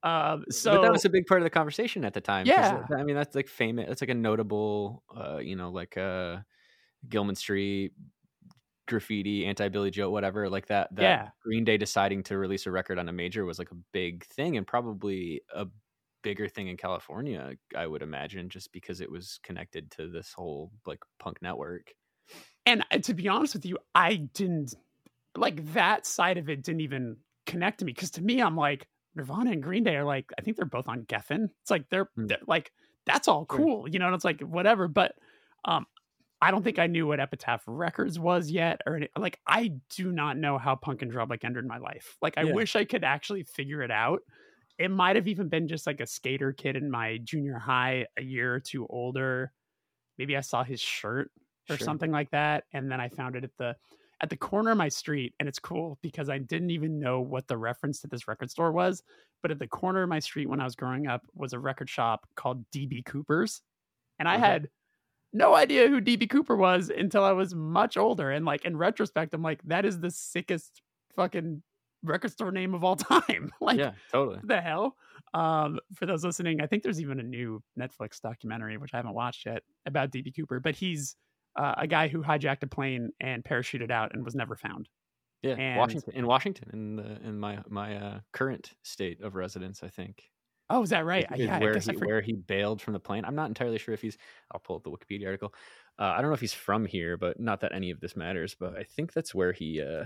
[0.04, 2.46] uh, so but that was a big part of the conversation at the time.
[2.46, 2.84] Yeah.
[2.96, 3.88] I mean that's like famous.
[3.88, 6.38] That's like a notable, uh, you know, like uh,
[7.08, 7.92] Gilman Street
[8.92, 10.94] graffiti, anti Billie Joe, whatever, like that.
[10.94, 11.28] That Yeah.
[11.42, 14.56] Green Day deciding to release a record on a major was like a big thing,
[14.56, 15.66] and probably a
[16.22, 20.70] bigger thing in California, I would imagine, just because it was connected to this whole
[20.86, 21.92] like punk network.
[22.66, 24.74] and uh, to be honest with you, I didn't
[25.36, 28.86] like that side of it didn't even connect to me because to me, I'm like
[29.16, 31.48] Nirvana and Green Day are like I think they're both on Geffen.
[31.62, 32.28] It's like they're, Mm.
[32.28, 32.70] they're like
[33.04, 34.06] that's all cool, you know.
[34.06, 35.14] And it's like whatever, but
[35.64, 35.86] um,
[36.42, 40.12] I don't think I knew what Epitaph Records was yet, or any, like I do
[40.12, 42.18] not know how Punk in Drublic entered my life.
[42.22, 42.52] Like I Yeah.
[42.52, 44.22] wish I could actually figure it out.
[44.78, 48.22] It might have even been just like a skater kid in my junior high, a
[48.22, 49.52] year or two older.
[50.18, 51.30] Maybe I saw his shirt
[51.68, 51.78] or Sure.
[51.78, 53.74] something like that and then i found it at the
[54.20, 57.46] at the corner of my street and it's cool because i didn't even know what
[57.48, 59.02] the reference to this record store was
[59.42, 61.88] but at the corner of my street when i was growing up was a record
[61.88, 63.62] shop called db cooper's
[64.18, 64.38] and i Okay.
[64.38, 64.68] had
[65.32, 69.32] no idea who db cooper was until i was much older and like in retrospect
[69.34, 70.82] i'm like that is the sickest
[71.16, 71.62] fucking
[72.02, 74.40] record store name of all time like yeah, totally.
[74.44, 74.96] the hell
[75.34, 79.14] um for those listening i think there's even a new netflix documentary which i haven't
[79.14, 81.16] watched yet about db cooper but he's
[81.54, 84.88] uh, a guy who hijacked a plane and parachuted out and was never found
[85.42, 89.82] Yeah, and- Washington in Washington in the in my my uh, current state of residence,
[89.82, 90.30] I think.
[90.70, 93.00] Oh is that right is yeah i where guess he where he bailed from the
[93.00, 93.24] plane.
[93.24, 94.16] I'm not entirely sure if he's.
[94.50, 95.52] I'll pull up the Wikipedia article.
[95.98, 98.54] Uh, I don't know if he's from here, but not that any of this matters.
[98.58, 100.04] But I think that's where he uh,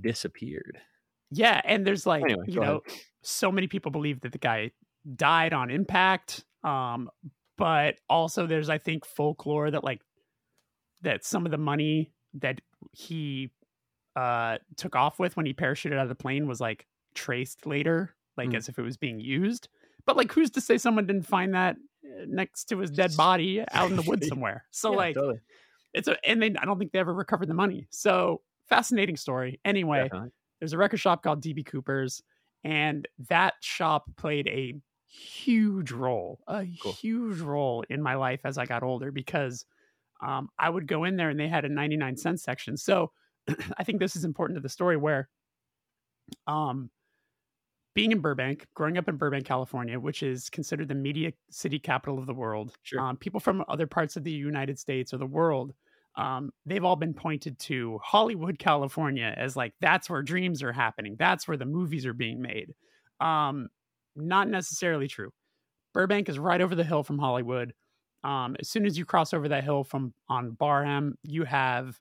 [0.00, 0.78] disappeared.
[1.30, 2.74] yeah and there's like Anyway, you go ahead.
[2.74, 2.80] know
[3.22, 4.70] so many people believe that the guy
[5.16, 7.08] died on impact um
[7.56, 10.00] but also there's i think folklore that like
[11.02, 12.60] that some of the money that
[12.92, 13.50] he
[14.16, 18.14] uh took off with when he parachuted out of the plane was like traced later
[18.36, 18.56] like Hmm.
[18.56, 19.68] as if it was being used
[20.06, 23.64] but like who's to say someone didn't find that uh, next to his dead body
[23.72, 25.40] out in the woods somewhere so Yeah, like totally.
[25.94, 29.60] it's a and they i don't think they ever recovered the money so fascinating story
[29.64, 30.30] anyway Definitely.
[30.60, 32.22] there's a record shop called DB Cooper's,
[32.64, 34.74] and that shop played a
[35.08, 36.92] huge role, a Cool.
[36.92, 39.64] huge role in my life as I got older because
[40.20, 42.76] um, I would go in there and they had a 99 cent section.
[42.76, 43.10] So
[43.78, 45.28] I think this is important to the story where
[46.46, 46.90] um,
[47.94, 52.18] being in Burbank, growing up in Burbank, California, which is considered the media city capital
[52.18, 53.00] of the world, Sure.
[53.00, 55.74] um, people from other parts of the United States or the world
[56.16, 61.14] um, they've all been pointed to Hollywood, California, as like that's where dreams are happening.
[61.16, 62.74] That's where the movies are being made.
[63.20, 63.68] Um,
[64.16, 65.30] not necessarily true.
[65.94, 67.74] Burbank is right over the hill from Hollywood.
[68.24, 71.98] Um, as soon as you cross over that hill from on Barham, you have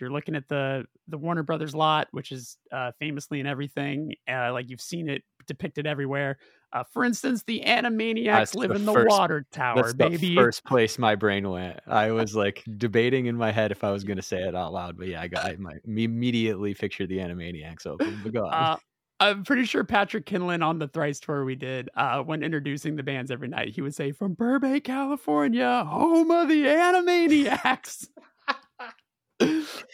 [0.00, 4.14] you're looking at the the Warner Brothers lot, which is uh, famously in everything.
[4.30, 6.38] Uh, like you've seen it depicted everywhere.
[6.72, 10.08] Uh, for instance, the Animaniacs That's live the in the first- water tower, That's the
[10.10, 10.34] baby.
[10.34, 11.78] first place my brain went.
[11.86, 14.72] I was like debating in my head if I was going to say it out
[14.72, 18.20] loud, but yeah, I got I my, immediately pictured the Animaniacs open.
[18.22, 18.52] But go on.
[18.52, 18.76] Uh,
[19.18, 23.02] I'm pretty sure Patrick Kindlon on the thrice tour we did, uh, when introducing the
[23.02, 28.08] bands every night, he would say, "From Burbank, California, home of the Animaniacs."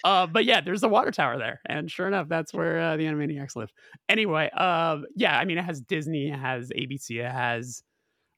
[0.05, 3.05] Uh, but yeah, there's a water tower there, and sure enough, that's where uh, the
[3.05, 3.73] Animaniacs live.
[4.09, 7.83] Anyway, um, yeah, I mean, it has Disney, it has ABC, it has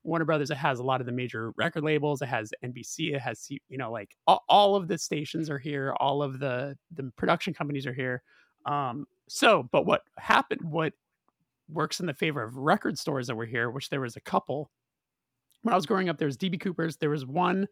[0.02, 3.20] Warner Brothers, it has a lot of the major record labels, it has NBC, it
[3.20, 7.10] has you know, like all, all of the stations are here, all of the the
[7.16, 8.22] production companies are here.
[8.66, 10.60] Um, so, but what happened?
[10.62, 10.94] What
[11.68, 14.70] works in the favor of record stores that were here, which there was a couple.
[15.62, 16.96] When I was growing up, there was DB Cooper's.
[16.96, 17.66] There was one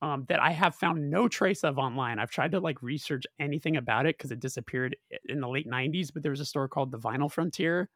[0.00, 2.18] um, that I have found no trace of online.
[2.18, 4.96] I've tried to like research anything about it because it disappeared
[5.26, 6.12] in the late '90s.
[6.12, 7.90] But there was a store called the Vinyl Frontier.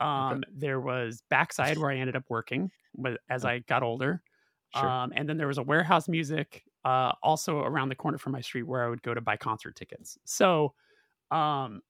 [0.00, 4.22] Um, There was Backside where I ended up working with, as I got older.
[4.74, 4.88] Sure.
[4.88, 8.40] Um, and then there was a warehouse music uh, also around the corner from my
[8.40, 10.18] street where I would go to buy concert tickets.
[10.24, 10.74] So,
[11.30, 11.82] um,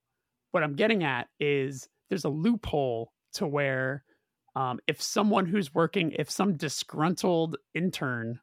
[0.51, 4.05] what I'm getting at is there's a loophole to where
[4.55, 8.39] um, if someone who's working, if some disgruntled intern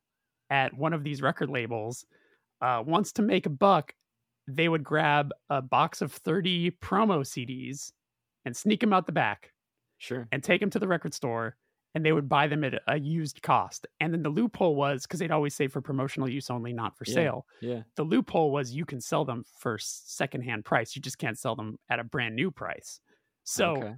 [0.51, 2.05] at one of these record labels
[2.61, 3.95] uh, wants to make a buck,
[4.47, 7.91] they would grab a box of 30 promo CDs
[8.45, 9.51] and sneak them out the back.
[9.97, 10.27] Sure.
[10.31, 11.55] and take them to the record store
[11.93, 13.85] and they would buy them at a used cost.
[13.99, 17.03] And then the loophole was because they'd always say for promotional use only, not for
[17.07, 17.13] Yeah.
[17.13, 17.45] sale.
[17.61, 17.81] Yeah.
[17.97, 20.95] The loophole was you can sell them for secondhand price.
[20.95, 22.99] You just can't sell them at a brand new price.
[23.43, 23.93] So okay.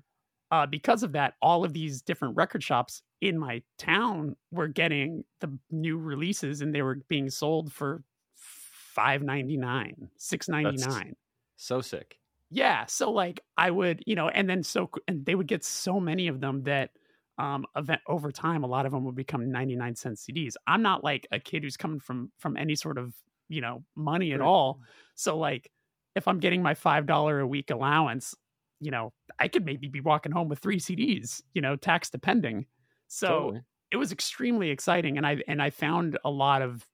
[0.54, 5.26] Uh, because of that, all of these different record shops in my town were getting
[5.42, 11.16] the new releases, and they were being sold for five ninety nine, six ninety nine.
[11.56, 12.20] so sick.
[12.50, 16.00] Yeah, so like I would, you know, and then so and they would get so
[16.00, 16.92] many of them that
[17.40, 20.56] um event over time a lot of them would become 99 cent CDs.
[20.68, 23.16] I'm not like a kid who's coming from from any sort of,
[23.50, 24.42] you know, money at Right.
[24.42, 24.82] all.
[25.16, 25.72] So like
[26.16, 28.36] if I'm getting my $5 a week allowance,
[28.84, 32.66] you know, I could maybe be walking home with 3 CDs, you know, tax depending.
[33.08, 33.64] So Totally.
[33.92, 36.88] it was extremely exciting and i and i found a lot of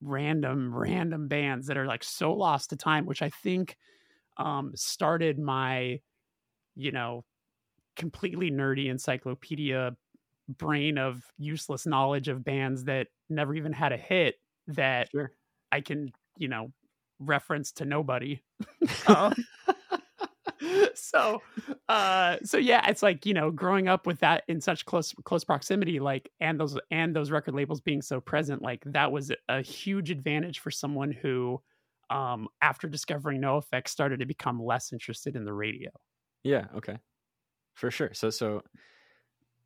[0.00, 3.76] random random bands that are like so lost to time which i think
[4.38, 6.00] um started my
[6.76, 7.24] you know
[7.96, 9.96] completely nerdy encyclopedia
[10.48, 14.36] brain of useless knowledge of bands that never even had a hit
[14.66, 15.34] that Sure.
[15.72, 16.72] i can you know
[17.20, 18.40] reference to nobody
[19.06, 19.34] um,
[21.10, 21.42] so
[21.88, 25.44] uh so yeah it's like you know growing up with that in such close close
[25.44, 29.60] proximity like and those and those record labels being so present like that was a
[29.62, 31.60] huge advantage for someone who
[32.10, 35.90] um after discovering NOFX started to become less interested in the radio
[36.44, 36.66] Yeah.
[36.76, 36.96] Okay.
[37.74, 38.12] For sure.
[38.14, 38.62] So so.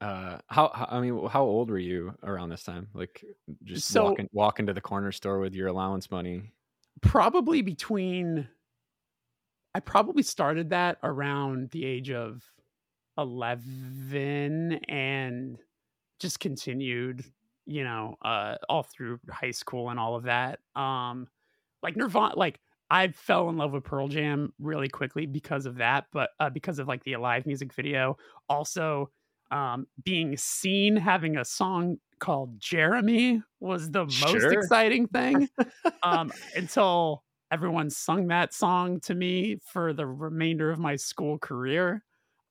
[0.00, 2.88] Uh, how, how I mean, how old were you around this time?
[2.92, 3.24] Like,
[3.62, 6.52] just So- walking walking to the corner store with your allowance money.
[7.00, 8.46] probably between
[9.74, 12.42] I probably started that around the age of
[13.18, 15.58] 11 and
[16.20, 17.24] just continued,
[17.66, 20.60] you know, uh all through high school and all of that.
[20.76, 21.28] Um
[21.82, 22.60] like Nirvana like
[22.90, 26.78] I fell in love with Pearl Jam really quickly because of that, but uh, because
[26.78, 28.16] of like the Alive music video,
[28.48, 29.10] also
[29.50, 34.52] um being seen having a song called Jeremy was the most Sure.
[34.52, 35.48] exciting thing
[36.02, 42.04] um, until everyone sung that song to me for the remainder of my school career.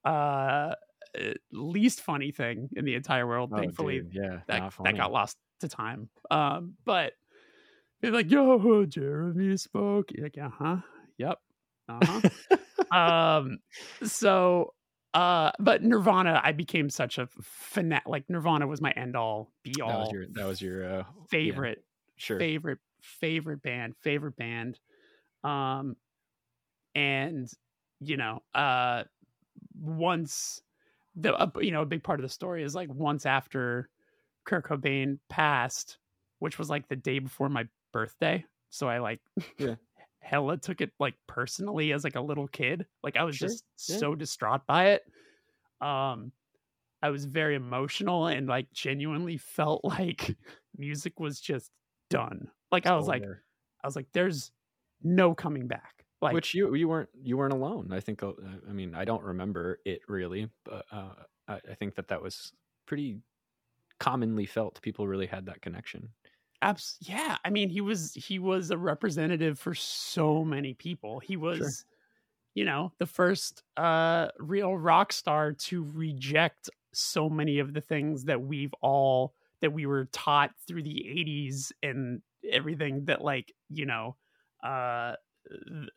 [0.05, 0.75] Uh,
[1.19, 3.51] uh, least funny thing in the entire world.
[3.53, 6.09] Oh, Thankfully, dude, yeah, that that got lost to time.
[6.31, 7.13] Um, but
[8.01, 10.77] they're like, "Yo, Jeremy spoke." You're like, "Uh huh,
[11.17, 11.39] yep,
[11.89, 12.57] uh huh."
[12.91, 13.59] um,
[14.03, 14.73] so.
[15.13, 18.07] Uh, but Nirvana, I became such a fanatic.
[18.07, 20.97] Like Nirvana was my end all, be That was all your that was your uh,
[20.97, 21.85] yeah, favorite
[22.17, 22.39] sure.
[22.39, 24.79] favorite favorite band favorite band
[25.43, 25.95] um
[26.95, 27.49] and
[27.99, 29.03] you know uh
[29.79, 30.61] once
[31.15, 33.89] the uh, you know a big part of the story is like once after
[34.45, 35.99] Kurt Cobain passed
[36.39, 39.21] which was like the day before my birthday so I like
[39.57, 39.75] Yeah.
[40.19, 43.65] hella took it like personally as like a little kid like I was Sure, just
[43.87, 44.03] yeah.
[44.03, 45.03] so distraught by it
[45.81, 46.31] um
[47.01, 50.37] I was very emotional and like genuinely felt like
[50.77, 51.71] music was just
[52.09, 52.51] done.
[52.73, 53.23] Like I was like.
[53.23, 54.51] I was like, there's
[55.03, 56.05] no coming back.
[56.21, 57.89] Like, which you you weren't you weren't alone.
[57.91, 58.23] I think.
[58.23, 58.31] uh,
[58.69, 61.09] I mean, I don't remember it really, but uh,
[61.49, 62.53] I, I think that that was
[62.85, 63.19] pretty
[63.99, 64.81] commonly felt.
[64.81, 66.09] People really had that connection.
[66.61, 67.37] abs- yeah.
[67.43, 71.19] I mean, he was he was a representative for so many people.
[71.19, 71.83] He was,
[72.55, 78.23] you know, the first uh real rock star to reject so many of the things
[78.25, 83.85] that we've all that we were taught through the 80s and everything that like you
[83.85, 84.15] know
[84.63, 85.15] uh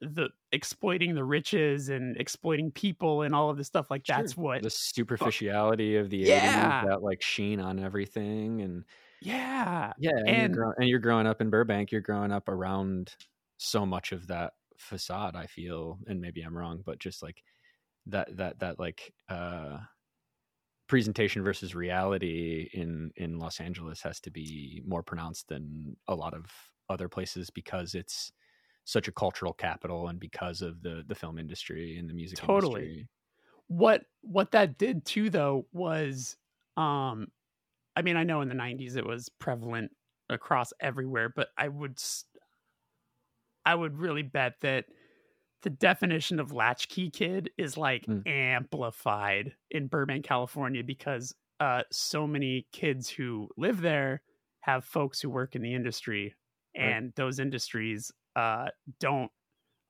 [0.00, 4.44] the exploiting the riches and exploiting people and all of this stuff like that's Sure.
[4.44, 6.82] what the superficiality of the Yeah.
[6.82, 8.84] 80s, that like sheen on everything, and
[9.22, 11.92] yeah yeah, and, And- you're, grow- and you're growing up in Burbank.
[11.92, 13.14] You're growing up around
[13.58, 15.36] so much of that facade.
[15.36, 17.42] I feel, and maybe I'm wrong, but just like
[18.06, 19.78] that that that like uh
[20.88, 26.34] presentation versus reality in in Los Angeles has to be more pronounced than a lot
[26.34, 26.46] of
[26.88, 28.32] other places because it's
[28.84, 32.82] such a cultural capital and because of the the film industry and the music Totally.
[32.82, 33.08] industry.
[33.68, 36.36] what what that did too though was
[36.76, 37.26] um
[37.96, 39.90] i mean i know in the 90s it was prevalent
[40.28, 41.98] across everywhere but i would
[43.64, 44.86] I would really bet that
[45.66, 48.26] the definition of latchkey kid is like Mm.
[48.26, 54.22] amplified in burbank california because uh so many kids who live there
[54.60, 56.36] have folks who work in the industry
[56.78, 56.98] Right.
[57.00, 58.68] and those industries uh
[59.00, 59.32] don't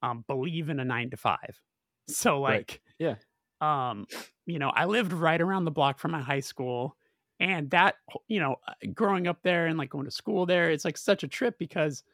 [0.02, 1.60] um believe in a 9 to 5
[2.08, 2.66] so Right.
[2.66, 3.16] like Yeah.
[3.60, 4.06] um
[4.44, 6.96] you know i lived right around the block from my high school
[7.40, 7.96] and that
[8.28, 11.22] you know uh, growing up there and like going to school there it's like such
[11.22, 12.04] a trip because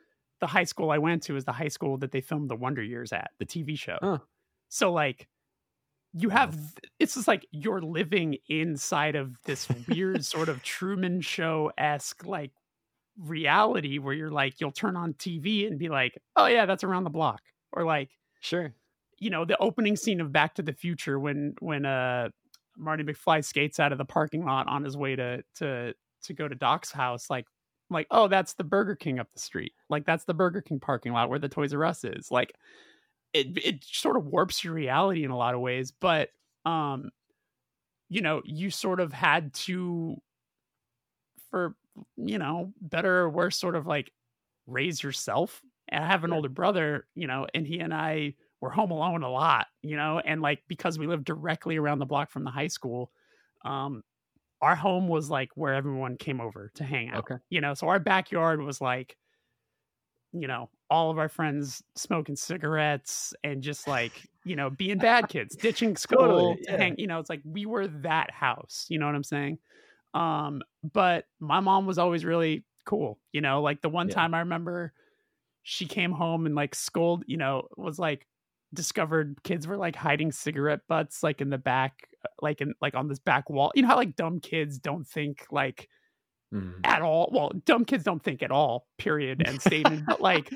[0.42, 2.82] the high school i went to is the high school that they filmed the wonder
[2.82, 3.96] years at the tv show.
[4.02, 4.20] Oh.
[4.68, 5.26] so like
[6.14, 6.56] you have
[6.98, 12.50] it's just like you're living inside of this weird sort of Truman Show esque like
[13.18, 17.04] reality where you're like you'll turn on TV and be like, oh yeah, that's around
[17.04, 17.40] the block,
[17.72, 18.74] or like sure,
[19.18, 22.28] you know, the opening scene of Back to the Future when when uh
[22.76, 26.46] Marty McFly skates out of the parking lot on his way to to to go
[26.46, 27.46] to Doc's house, like
[27.92, 31.12] like oh that's the Burger King up the street, like that's the Burger King parking
[31.12, 32.54] lot where the Toys R Us is, like
[33.32, 36.30] it it sort of warps your reality in a lot of ways, but
[36.64, 37.10] um
[38.08, 40.16] you know, you sort of had to
[41.50, 41.74] for
[42.16, 44.12] you know, better or worse sort of like
[44.66, 45.60] raise yourself.
[45.88, 49.22] And I have an older brother, you know, and he and I were home alone
[49.22, 52.50] a lot, you know, and like because we lived directly around the block from the
[52.50, 53.10] high school,
[53.64, 54.02] um
[54.62, 57.26] our home was like where everyone came over to hang out.
[57.26, 57.36] Okay.
[57.50, 59.18] You know, so our backyard was like
[60.32, 65.28] you know, all of our friends smoking cigarettes and just like, you know, being bad
[65.28, 66.76] kids, ditching school Totally, to yeah.
[66.76, 69.58] hang, you know, it's like we were that house, you know what I'm saying?
[70.14, 74.10] Um, but my mom was always really cool, you know, like the one Yeah.
[74.10, 74.94] time I remember
[75.62, 78.26] she came home and like scold, you know, was like
[78.74, 82.08] discovered kids were like hiding cigarette butts like in the back
[82.40, 83.72] like in like on this back wall.
[83.74, 85.88] You know how like dumb kids don't think like
[86.52, 86.84] Mhm.
[86.84, 87.30] at all.
[87.32, 90.06] Well, dumb kids don't think at all, period, and statement.
[90.08, 90.54] but like,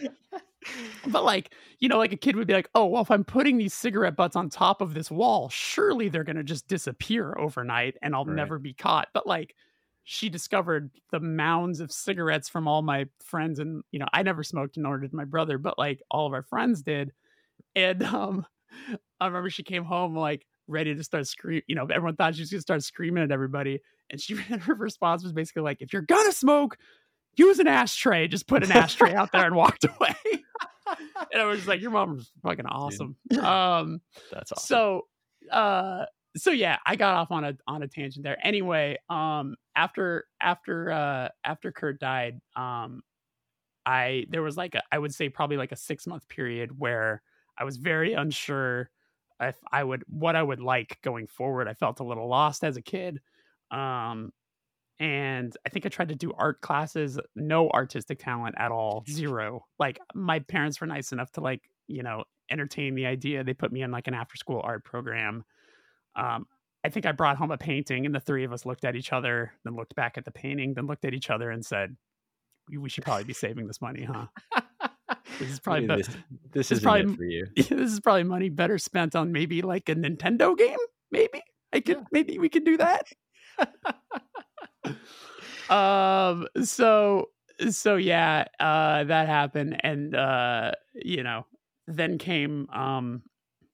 [1.06, 3.58] but like, you know, like a kid would be like, oh, well, if I'm putting
[3.58, 7.96] these cigarette butts on top of this wall, surely they're going to just disappear overnight
[8.02, 8.26] and I'll Right.
[8.26, 9.08] never be caught.
[9.14, 9.54] But like,
[10.04, 13.58] she discovered the mounds of cigarettes from all my friends.
[13.58, 16.44] And, you know, I never smoked, nor did my brother, but like all of our
[16.44, 17.12] friends did.
[17.74, 18.46] And um,
[19.20, 21.62] I remember she came home like ready to start screaming.
[21.66, 23.80] You know, everyone thought she was going to start screaming at everybody.
[24.10, 26.76] And she, her response was basically like, if you're going to smoke,
[27.36, 28.28] use an ashtray.
[28.28, 30.14] Just put an ashtray out there and walked away.
[31.32, 33.16] and I was just like, your mom was fucking awesome.
[33.40, 34.00] Um,
[34.32, 34.66] That's awesome.
[34.66, 35.02] so
[35.52, 36.04] uh
[36.36, 40.90] so yeah i got off on a on a tangent there anyway um after after
[40.90, 43.00] uh after kurt died um
[43.86, 47.22] i there was like a, i would say probably like a six month period where
[47.58, 48.90] i was very unsure
[49.40, 51.68] if i would what i would like going forward.
[51.68, 53.20] I felt a little lost as a kid
[53.70, 54.32] um
[54.98, 59.64] and i think i tried to do art classes no artistic talent at all zero.
[59.78, 63.42] Like my parents were nice enough to like you know entertain the idea.
[63.42, 65.44] They put me in like an after school art program.
[66.14, 66.46] Um
[66.86, 69.12] i think i brought home a painting and the three of us looked at each
[69.12, 71.96] other then looked back at the painting then looked at each other and said
[72.70, 74.26] we, we should probably be saving this money huh
[75.38, 76.16] this is probably Maybe be- this,
[76.52, 77.46] this is probably- for you.
[77.56, 80.78] this is probably money better spent on maybe like a nintendo game
[81.10, 82.04] maybe i could Yeah.
[82.12, 83.02] maybe we could do that
[85.70, 87.30] um so
[87.70, 91.46] so yeah uh that happened and uh you know
[91.88, 93.22] then came um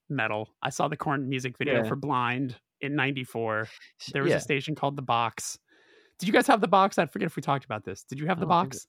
[0.08, 1.88] metal i saw the Korn music video Yeah.
[1.88, 3.68] for blind in 94
[4.12, 4.36] there was yeah.
[4.36, 5.58] a station called the box
[6.18, 8.26] did you guys have the box i forget if we talked about this did you
[8.26, 8.86] have the box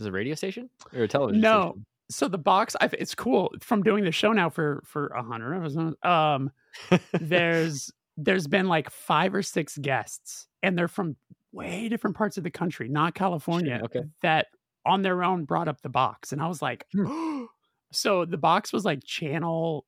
[0.00, 1.70] Is it a radio station or a television No.
[1.70, 1.86] station?
[2.10, 5.54] So the box I, it's cool from doing the show now for for a hundred
[5.54, 6.50] episodes um
[7.20, 11.16] there's there's been like five or six guests and they're from
[11.52, 14.02] way different parts of the country not california okay.
[14.22, 14.46] that
[14.86, 16.84] on their own brought up the box and i was like
[17.92, 19.86] so the box was like channel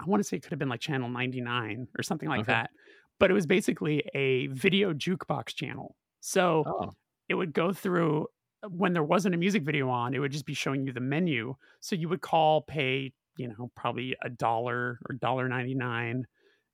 [0.00, 2.52] i want to say it could have been like channel 99 or something like Okay.
[2.52, 2.70] that
[3.18, 6.92] but it was basically a video jukebox channel so Oh,
[7.28, 8.26] it would go through
[8.70, 11.54] when there wasn't a music video on, it would just be showing you the menu.
[11.80, 16.26] So you would call, pay, you know, probably a dollar or dollar ninety nine,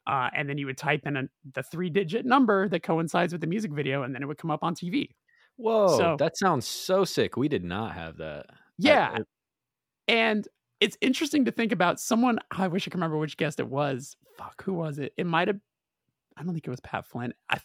[0.06, 1.22] uh, and then you would type in a,
[1.54, 4.50] the three digit number that coincides with the music video, and then it would come
[4.50, 5.10] up on TV.
[5.56, 5.88] whoa!
[5.96, 7.36] So- that sounds so sick.
[7.36, 8.46] We did not have that.
[8.50, 9.24] I- Yeah, I-
[10.08, 10.46] and
[10.80, 12.00] it's interesting to think about.
[12.00, 14.16] Someone I wish I could remember which guest it was.
[14.38, 15.12] Fuck, who was it?
[15.16, 15.60] It might have.
[16.36, 17.34] I don't think it was Pat Flynn.
[17.50, 17.58] I,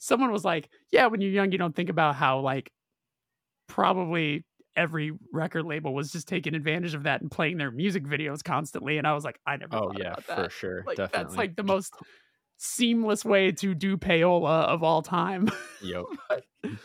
[0.00, 2.72] someone was like, "Yeah, when you're young, you don't think about how like
[3.70, 4.44] probably
[4.76, 8.98] every record label was just taking advantage of that and playing their music videos constantly."
[8.98, 10.84] And I was like, "I never." oh yeah, for sure.
[10.86, 11.24] Like Definitely.
[11.24, 11.94] that's like the most
[12.62, 15.48] seamless way to do payola of all time.
[15.82, 16.04] Yep.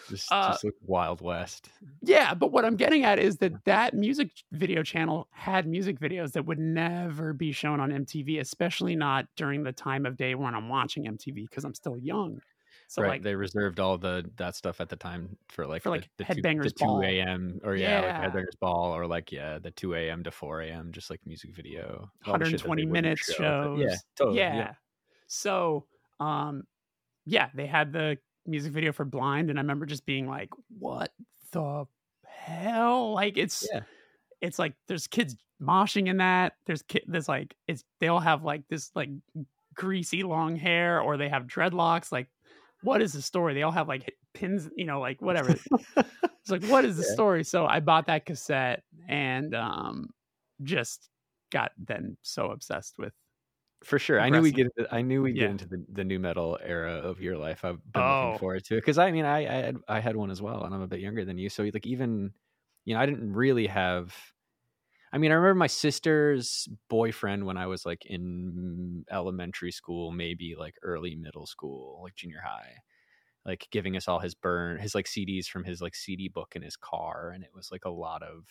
[0.09, 1.69] Just, Uh, just like Wild West.
[2.01, 6.31] Yeah, but what I'm getting at is that that music video channel had music videos
[6.31, 10.55] that would never be shown on MTV, especially not during the time of day when
[10.55, 12.39] I'm watching MTV because I'm still young.
[12.88, 13.09] So right.
[13.09, 16.09] like, they reserved all the that stuff at the time for like For, the- like,
[16.17, 17.59] the, two, Headbangers the two a.m.
[17.63, 18.19] or yeah, Yeah.
[18.21, 20.23] like Headbangers Ball or like yeah, the two a.m.
[20.23, 20.91] to four a.m.
[20.91, 24.03] just like music video, the shit that 120 minutes show, but Yeah, shows.
[24.15, 24.38] totally.
[24.38, 24.55] yeah.
[24.55, 24.73] Yeah.
[25.27, 25.88] So,
[26.19, 26.63] um,
[27.25, 31.11] yeah, they had the music video for Blind, and I remember just being like, "What
[31.51, 31.86] the
[32.27, 33.81] hell?" Like it's Yeah.
[34.41, 36.53] it's like there's kids moshing in that.
[36.67, 39.09] There's ki- there's like it's they all have like this like
[39.73, 42.11] greasy long hair or they have dreadlocks.
[42.11, 42.27] Like,
[42.86, 43.53] what is the story?
[43.53, 45.49] They all have like pins, you know, like whatever.
[45.97, 47.13] it's like, what is the Yeah.
[47.13, 47.43] story?
[47.43, 50.09] So I bought that cassette and um
[50.63, 51.09] just
[51.51, 53.13] got then so obsessed with
[53.83, 54.19] For sure.
[54.21, 54.67] I knew we get.
[54.77, 55.41] into- I knew we Yeah.
[55.41, 57.63] get into the, the new metal era of your life.
[57.65, 58.21] I've been Oh.
[58.25, 60.63] looking forward to it because I mean, I, I had I had one as well,
[60.63, 61.49] and I'm a bit younger than you.
[61.49, 62.33] So like even,
[62.86, 64.15] you know, I didn't really have.
[65.16, 70.55] I mean, I remember my sister's boyfriend when I was like in elementary school, maybe
[70.59, 72.74] like early middle school, like junior high,
[73.45, 76.61] like giving us all his burn, his like CDs from his like CD book in
[76.61, 78.43] his car, and it was like a lot of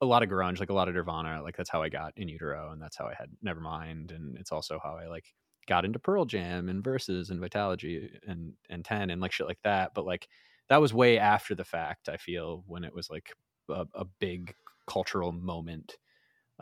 [0.00, 1.42] a lot of grunge, like a lot of Nirvana.
[1.42, 4.52] Like that's how I got in utero, and that's how I had Nevermind, and it's
[4.52, 5.34] also how I like
[5.66, 9.62] got into Pearl Jam and Versus and Vitalogy and and Ten and like shit like
[9.64, 9.90] that.
[9.92, 10.28] But like
[10.68, 12.08] that was way after the fact.
[12.08, 13.32] I feel when it was like
[13.68, 14.54] a, a big
[14.86, 15.96] cultural moment.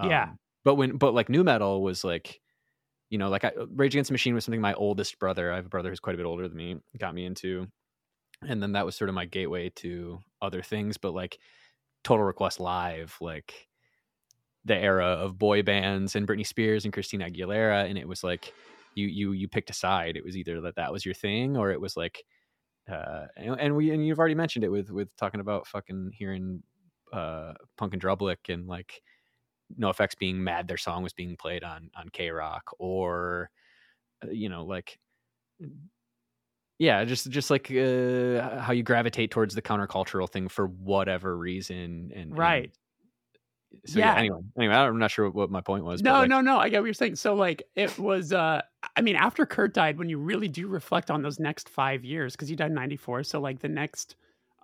[0.02, 0.24] Yeah.
[0.24, 2.40] Um, But when but like new metal was like.
[3.10, 5.66] You know, like I, Rage Against the Machine was something my oldest brother, I have
[5.66, 7.66] a brother who's quite a bit older than me, got me into.
[8.40, 10.96] And then that was sort of my gateway to other things.
[10.96, 11.38] But like
[12.04, 13.68] Total Request Live, like
[14.64, 18.54] the era of boy bands and Britney Spears and Christina Aguilera, and it was like
[18.94, 20.16] you you you picked a side.
[20.16, 22.24] It was either that that was your thing, or it was like,
[22.90, 26.62] uh, and, and we and you've already mentioned it with with talking about fucking hearing
[27.12, 29.02] uh Punk in Drublic and like
[29.78, 33.50] NOFX being mad their song was being played on on K Rock, or
[34.24, 34.98] uh, you know like
[36.78, 42.10] yeah just just like uh, how you gravitate towards the countercultural thing for whatever reason
[42.14, 42.64] and Right.
[42.64, 42.72] and-
[43.86, 44.12] so yeah.
[44.12, 44.18] Yeah.
[44.18, 46.58] anyway anyway i'm not sure what, my point was no, like, no, no.
[46.58, 47.16] I get what you're saying.
[47.16, 48.60] So like it was uh
[48.96, 52.34] I mean, after Kurt died, when you really do reflect on those next five years,
[52.34, 54.16] because he died in ninety four, so like the next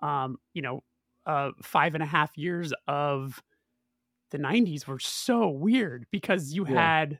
[0.03, 0.83] um, you know,
[1.25, 3.41] uh five and a half years of
[4.31, 6.73] the nineties were so weird because you Yeah.
[6.75, 7.19] had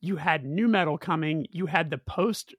[0.00, 2.54] you had new metal coming, you had the post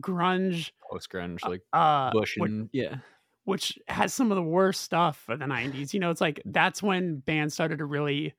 [0.00, 2.96] grunge post grunge like uh bush which- and yeah
[3.44, 5.92] which has some of the worst stuff of the 90s.
[5.92, 8.32] You know, it's like that's when bands started to really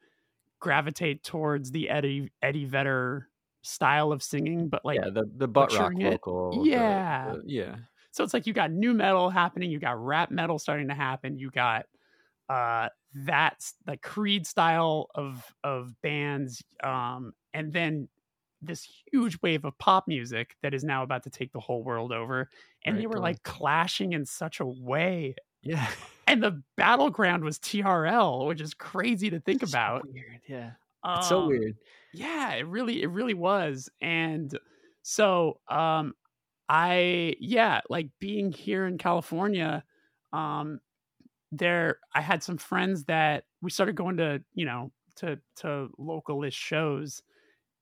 [0.59, 3.29] gravitate towards the Eddie Eddie Vedder
[3.61, 7.33] style of singing, but like yeah the the butt rock vocal the- Yeah.
[7.35, 7.75] the- yeah
[8.15, 11.37] so it's like you got new metal happening, you got rap metal starting to happen,
[11.39, 11.87] you got
[12.49, 18.09] uh that's like Creed style of of bands um and then
[18.61, 22.11] this huge wave of pop music that is now about to take the whole world
[22.11, 22.49] over
[22.85, 25.35] and Right, they were like clashing in such a way.
[25.61, 25.91] Yeah.
[26.27, 30.07] And the battleground was TRL, which is crazy to think So about.
[30.13, 30.73] weird yeah.
[31.13, 31.77] It's so Um, weird.
[32.13, 33.89] Yeah, it really, it really was.
[34.01, 34.57] And
[35.03, 36.15] so, um,
[36.67, 39.83] I, yeah, like being here in California,
[40.33, 40.79] um,
[41.51, 46.53] there, I had some friends that we started going to, you know, to to localish
[46.53, 47.21] shows,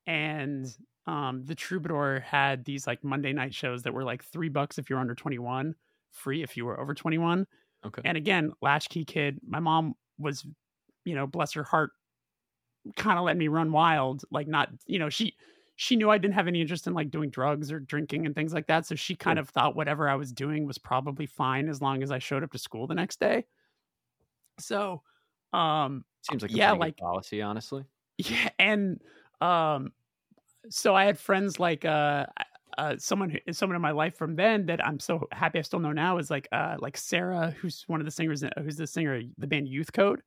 [0.05, 0.67] and
[1.07, 4.89] um, the Troubadour had these like Monday night shows that were like three bucks if
[4.89, 5.75] you're under 21,
[6.11, 7.45] free if you were over 21.
[7.85, 9.39] okay And again, latchkey kid.
[9.45, 10.45] My mom was,
[11.05, 11.91] you know, bless her heart,
[12.95, 14.23] kind of let me run wild.
[14.31, 15.35] Like not, you know, she
[15.83, 18.53] she knew I didn't have any interest in like doing drugs or drinking and things
[18.53, 18.85] like that.
[18.85, 22.09] So she kind of thought whatever I was doing was probably fine as long as
[22.09, 23.45] I showed up to school the next day.
[24.59, 25.01] So,
[25.51, 27.83] um, seems like a yeah, like- policy honestly
[28.17, 29.01] yeah, and
[29.41, 29.91] um,
[30.69, 32.27] so I had friends like uh,
[32.77, 35.91] uh, someone someone in my life from then that I'm so happy I still know
[35.91, 39.23] now is like uh, like Sarah, who's one of the singers, who's the singer of
[39.37, 40.21] the band Youth Code.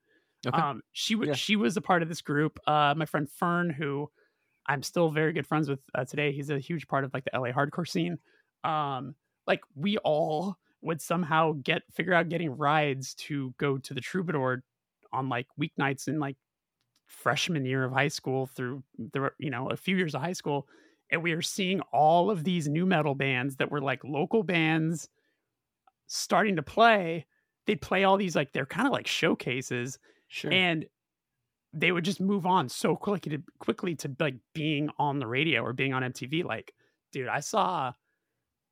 [0.46, 1.34] okay Um, she was Yeah.
[1.34, 2.58] she was a part of this group.
[2.66, 4.10] Uh, my friend Fern, who
[4.68, 7.38] I'm still very good friends with uh, today, he's a huge part of like the
[7.38, 8.18] LA hardcore scene.
[8.64, 9.14] Um,
[9.46, 14.62] like we all would somehow get figure out getting rides to go to the Troubadour
[15.12, 16.36] on like weeknights in like
[17.06, 20.66] freshman year of high school through the you know a few years of high school
[21.10, 25.08] and we are seeing all of these new metal bands that were like local bands
[26.08, 27.24] starting to play
[27.66, 30.86] they'd play all these like they're kind of like showcases sure and
[31.72, 35.62] they would just move on so quickly to quickly to like being on the radio
[35.62, 36.44] or being on MTV.
[36.44, 36.72] Like,
[37.12, 37.92] dude, I saw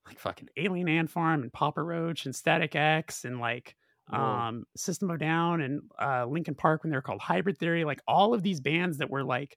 [0.07, 3.77] like fucking Alien Ant Farm and Papa Roach and Static X and like
[4.11, 7.85] um System of Down and uh Linkin Park when they were called Hybrid Theory.
[7.85, 9.57] Like all of these bands that were like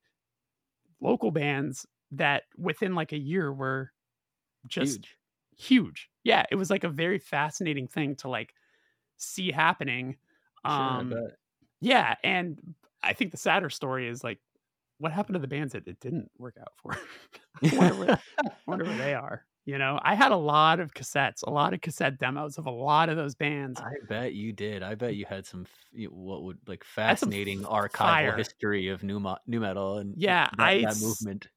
[1.01, 3.91] local bands that within like a year were
[4.67, 5.17] just huge
[5.57, 6.09] huge.
[6.23, 8.53] Yeah, it was like a very fascinating thing to like
[9.17, 10.17] see happening.
[10.63, 11.37] Um bet.
[11.81, 12.57] yeah, and
[13.03, 14.39] I think the sadder story is like
[14.99, 16.97] what happened to the bands that it didn't work out for.
[17.77, 18.19] Wonder, where,
[18.67, 19.43] wonder where they are.
[19.65, 22.71] You know, I had a lot of cassettes, a lot of cassette demos of a
[22.71, 23.81] lot of those bands.
[23.81, 24.81] I bet you did.
[24.81, 25.17] I bet mm.
[25.17, 28.37] you had some f- what would like fascinating archival fire.
[28.37, 31.49] history of new mo- new metal and Yeah, that, I that movement.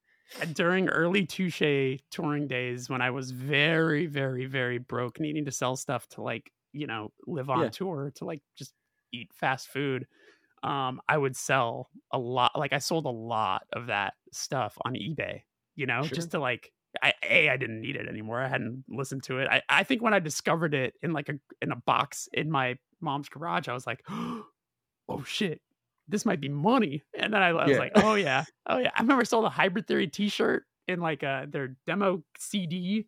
[0.43, 5.53] Uh, during early Touche touring days when I was very, very, very broke, needing to
[5.53, 7.69] sell stuff to like, you know, live on Yeah.
[7.69, 8.73] tour, to like just
[9.13, 10.07] eat fast food.
[10.63, 14.93] Um, I would sell a lot like I sold a lot of that stuff on
[14.95, 15.43] eBay,
[15.77, 16.15] you know, Sure.
[16.15, 16.71] just to like
[17.03, 18.41] I A, I didn't need it anymore.
[18.41, 19.49] I hadn't listened to it.
[19.51, 22.77] I, I think when I discovered it in like a in a box in my
[23.01, 24.05] mom's garage, I was like,
[25.09, 25.61] oh shit,
[26.09, 27.03] this might be money.
[27.19, 27.79] And then I, I was Yeah.
[27.79, 28.91] like, oh yeah, oh yeah.
[28.95, 33.07] I remember I sold a Hybrid Theory T-shirt in like uh their demo CD,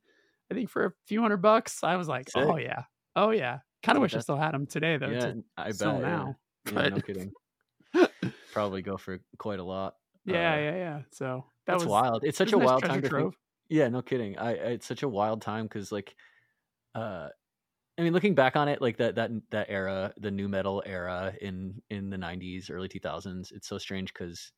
[0.51, 1.83] I think for a few hundred bucks.
[1.83, 2.85] I was like, oh yeah,
[3.17, 3.59] oh yeah.
[3.83, 5.09] Kind of wish I still had them today though.
[5.11, 5.81] yeah, I bet.
[6.01, 6.37] now.
[6.67, 7.33] Yeah, but- no kidding.
[8.51, 9.97] Probably go for quite a lot.
[10.24, 11.03] yeah, Uh, yeah, yeah.
[11.11, 12.24] So that That's was wild.
[12.24, 13.34] It's such a wild time to think.
[13.68, 14.38] Yeah, no kidding.
[14.38, 16.16] I, I it's such a wild time because like,
[16.95, 17.30] uh,
[17.99, 21.34] I mean, looking back on it, like that that that era, the new metal era
[21.40, 24.53] in in the '90s, early 2000s, it's so strange because,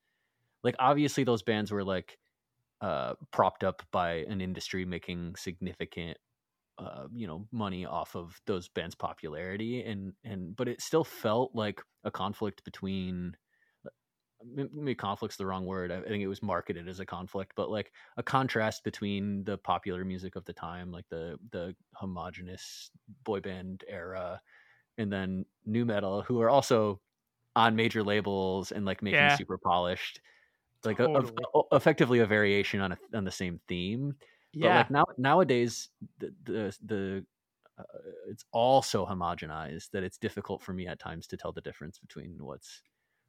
[0.65, 2.19] like, obviously those bands were like,
[2.83, 6.19] uh, propped up by an industry making significant,
[6.79, 11.55] uh, you know, money off of those bands' popularity, and and but it still felt
[11.55, 13.37] like a conflict between
[14.45, 15.91] maybe conflict's the wrong word.
[15.91, 20.05] I think it was marketed as a conflict, but like a contrast between the popular
[20.05, 22.91] music of the time, like the the homogenous
[23.25, 24.43] boy band era,
[24.99, 27.03] and then new metal, who are also
[27.57, 29.31] on major labels and like making Yeah.
[29.31, 30.21] super polished,
[30.85, 31.47] like a, Totally.
[31.55, 34.15] o- effectively a variation on a, on the same theme.
[34.55, 35.89] But Yeah, like now nowadays,
[36.19, 37.27] the the, the
[37.79, 37.83] uh,
[38.29, 41.99] it's all so homogenized that it's difficult for me at times to tell the difference
[41.99, 42.83] between what's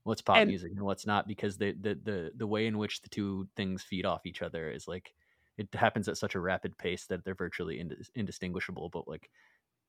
[0.03, 3.01] what's pop And- music and what's not because the, the the the way in which
[3.01, 5.13] the two things feed off each other is like
[5.57, 9.29] it happens at such a rapid pace that they're virtually indis- indistinguishable but like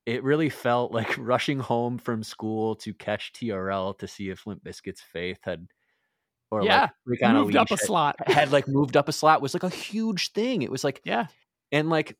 [0.06, 4.64] it really felt like rushing home from school to catch TRL to see if Limp
[4.64, 5.66] Bizkit's Faith had
[6.56, 8.16] or Yeah, like moved up a had- slot.
[8.26, 10.62] had like moved up a slot was like a huge thing.
[10.62, 11.26] It was like yeah,
[11.72, 12.16] and like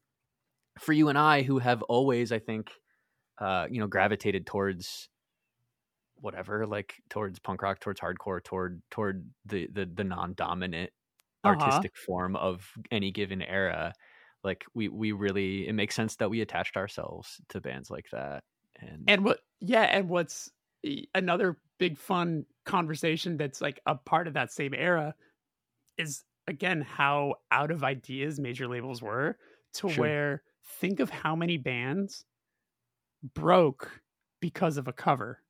[0.81, 2.71] for you and I who have always I think
[3.39, 5.09] uh you know gravitated towards
[6.17, 10.91] whatever like towards punk rock towards hardcore toward toward the the, the non-dominant
[11.45, 11.55] Uh-huh.
[11.55, 13.93] artistic form of any given era
[14.43, 18.43] like we we really it makes sense that we attached ourselves to bands like that
[18.81, 20.51] and, and what yeah and what's
[21.15, 25.15] another big fun conversation that's like a part of that same era
[25.99, 29.37] is again how out of ideas major labels were
[29.75, 30.01] to Sure.
[30.05, 30.43] where
[30.81, 32.25] think of how many bands
[33.35, 34.01] broke
[34.41, 35.43] because of a cover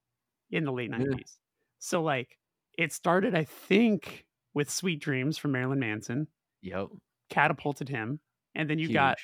[0.51, 0.99] in the late Yeah.
[0.99, 1.39] 90s
[1.79, 2.39] so like
[2.79, 4.25] it started i think
[4.55, 6.29] with sweet dreams from marilyn manson
[6.63, 6.89] yep
[7.31, 8.21] catapulted him
[8.55, 9.19] and then you got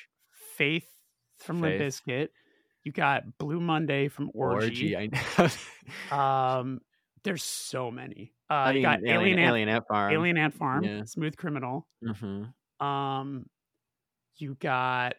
[0.57, 0.87] faith
[1.39, 2.03] from limp Faith.
[2.07, 2.29] bizkit
[2.85, 5.09] you got blue monday from orgy, orgy I
[6.11, 6.17] know.
[6.17, 6.81] um,
[7.25, 8.33] there's so many.
[8.51, 11.05] Uh, I you mean, got alien, Alien, Ant, alien ant farm Alien Ant Farm, Yeah.
[11.05, 11.87] Smooth Criminal.
[12.05, 12.53] Mhm.
[12.85, 13.47] Um,
[14.37, 15.15] you got.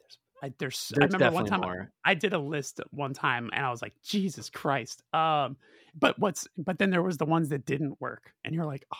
[0.00, 3.64] There's, I, there's, I remember one time more I did a list one time, and
[3.66, 5.02] I was like, Jesus Christ.
[5.12, 5.56] Um,
[5.98, 8.98] but what's but then there was the ones that didn't work, and you're like, oh.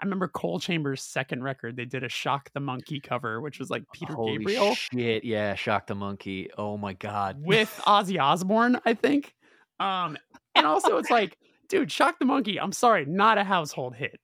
[0.00, 1.76] I remember Coal Chambers' second record.
[1.76, 5.54] They did a Shock the Monkey cover, which was like Peter Holy Gabriel shit yeah
[5.56, 9.34] shock the monkey oh my god with Ozzy Osbourne, I think.
[9.80, 10.16] Um,
[10.54, 11.36] and also it's like,
[11.68, 12.58] dude, Shock the Monkey.
[12.60, 14.18] I'm sorry, not a household hit.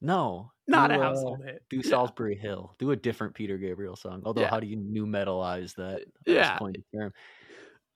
[0.00, 1.62] no Not do, a uh, household hit.
[1.70, 1.82] do Yeah.
[1.82, 2.74] Solsbury Hill.
[2.78, 4.22] Do a different Peter Gabriel song.
[4.24, 4.50] Although, Yeah.
[4.50, 6.04] how do you new metalize that?
[6.26, 6.58] Yeah.
[6.58, 7.12] Point in term?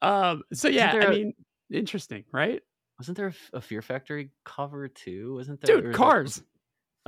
[0.02, 0.42] Um.
[0.52, 1.32] So yeah, I a- mean,
[1.72, 2.60] interesting, right,
[2.98, 5.34] Wasn't there a Fear Factory cover too?
[5.34, 5.76] Wasn't there?
[5.76, 5.84] dude?
[5.86, 6.42] is that- Cars.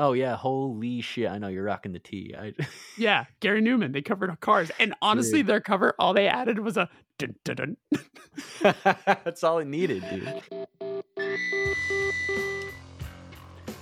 [0.00, 1.28] Oh yeah, holy shit!
[1.28, 2.32] I know you're rocking the T.
[2.38, 2.54] I,
[2.96, 3.92] Yeah, Gary Numan.
[3.92, 5.48] They covered Cars, and honestly, Dude.
[5.48, 6.88] their cover, all they added was a
[7.18, 7.76] dun, dun, dun.
[9.24, 10.42] that's all it needed, dude.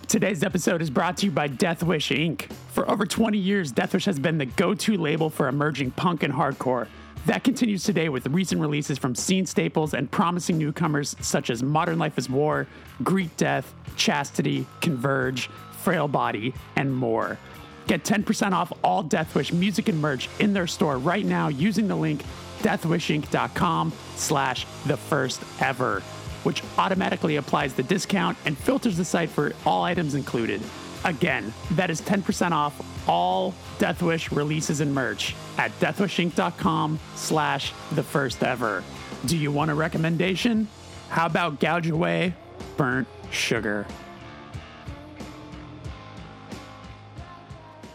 [0.08, 2.50] Today's episode is brought to you by Deathwish Inc.
[2.72, 6.32] For over 20 years, Deathwish has been the go to label for emerging punk and
[6.32, 6.86] hardcore.
[7.26, 11.98] That continues today with recent releases from scene staples and promising newcomers such as Modern
[11.98, 12.68] Life is War,
[13.02, 15.50] Greet Death, Chastity, Converge,
[15.86, 17.38] Frail Body, and more.
[17.86, 21.94] Get 10% off all Deathwish music and merch in their store right now using the
[21.94, 22.24] link
[22.58, 26.02] deathwishinc.com slash the first ever
[26.46, 30.62] which automatically applies the discount and filters the site for all items included.
[31.04, 38.44] Again, that is 10% off all Deathwish releases and merch at deathwishinc.com slash the first
[38.44, 38.84] ever.
[39.24, 40.68] Do you want a recommendation?
[41.08, 42.32] How about gouge away
[42.76, 43.84] burnt sugar?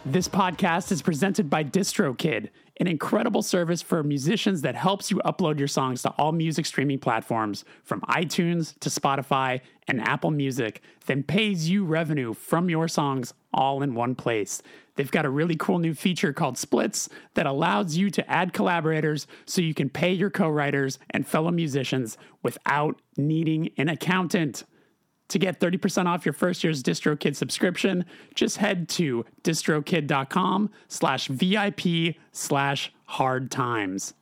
[0.04, 2.50] This podcast is presented by DistroKid,
[2.80, 6.98] an incredible service for musicians that helps you upload your songs to all music streaming
[6.98, 13.36] platforms from iTunes to Spotify and Apple Music, then pays you revenue from your songs
[13.54, 14.64] all in one place.
[14.96, 19.28] They've got a really cool new feature called Splits that allows you to add collaborators
[19.46, 24.64] so you can pay your co writers and fellow musicians without needing an accountant.
[25.32, 28.04] To get 30% off your first year's DistroKid subscription,
[28.36, 34.14] just head to distrokid.com slash VIP slash hard times.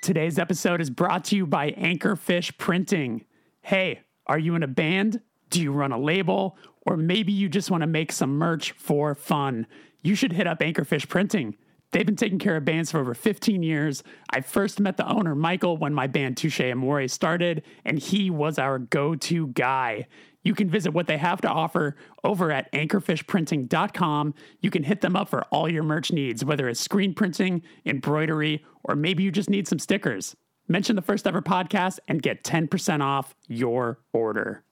[0.00, 3.24] Today's episode is brought to you by Anchorfish Printing.
[3.62, 5.22] Hey, are you in a band?
[5.50, 6.56] Do you run a label?
[6.86, 9.66] Or maybe you just want to make some merch for fun?
[10.02, 11.56] You should hit up Anchorfish Printing.
[11.92, 14.02] They've been taking care of bands for over 15 years.
[14.30, 18.58] I first met the owner, Michael, when my band Touche Amore started, and he was
[18.58, 20.06] our go to guy.
[20.42, 24.34] You can visit what they have to offer over at anchorfishprinting.com.
[24.60, 28.64] You can hit them up for all your merch needs, whether it's screen printing, embroidery,
[28.84, 30.36] or maybe you just need some stickers.
[30.68, 34.64] Mention the first ever podcast and get 10% off your order.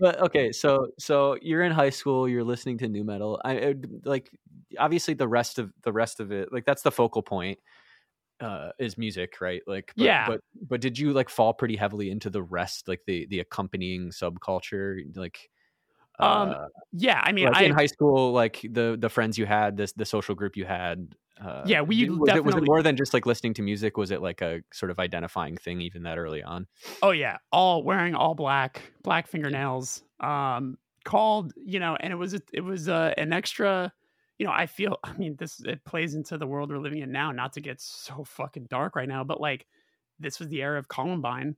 [0.00, 3.40] But okay, so so you're in high school, you're listening to new metal.
[3.44, 3.74] I I-
[4.04, 4.30] like
[4.78, 7.58] obviously the rest of the rest of it, like that's the focal point
[8.40, 9.62] uh is music, right?
[9.66, 10.26] Like but, Yeah.
[10.26, 14.10] but but did you like fall pretty heavily into the rest like the the accompanying
[14.10, 15.50] subculture like
[16.20, 19.46] Um, uh, Yeah, I mean, like I in high school like the the friends you
[19.46, 22.82] had, this the social group you had uh, Yeah, we was it, was it more
[22.82, 23.96] than just like listening to music?
[23.96, 26.66] Was it like a sort of identifying thing even that early on?
[27.02, 30.02] Oh yeah, all wearing all black, black fingernails.
[30.20, 33.92] Um, called you know, and it was it was uh, an extra.
[34.38, 34.98] You know, I feel.
[35.04, 37.30] I mean, this it plays into the world we're living in now.
[37.32, 39.66] Not to get so fucking dark right now, but like,
[40.18, 41.56] this was the era of Columbine,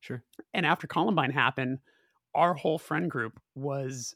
[0.00, 0.22] Sure.
[0.54, 1.78] and after Columbine happened,
[2.34, 4.14] our whole friend group was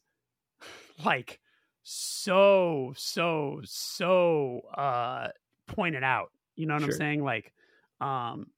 [1.05, 1.41] like
[1.83, 5.29] so so so uh
[5.67, 6.33] pointed out.
[6.57, 7.25] You know what I'm saying?
[7.25, 7.53] Like,
[8.01, 8.51] um,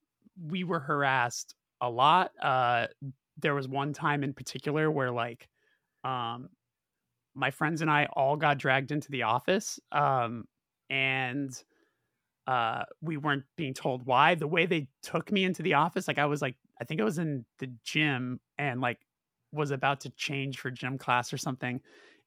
[0.42, 2.32] we were harassed a lot.
[2.42, 2.88] Uh,
[3.36, 5.48] there was one time in particular where like,
[6.02, 6.50] um,
[7.34, 10.46] my friends and I all got dragged into the office, um,
[10.90, 11.52] and
[12.46, 14.34] uh, we weren't being told why.
[14.34, 17.04] The way they took me into the office, like I was like, I think I
[17.04, 19.00] was in the gym and like
[19.52, 21.80] was about to change for gym class or something,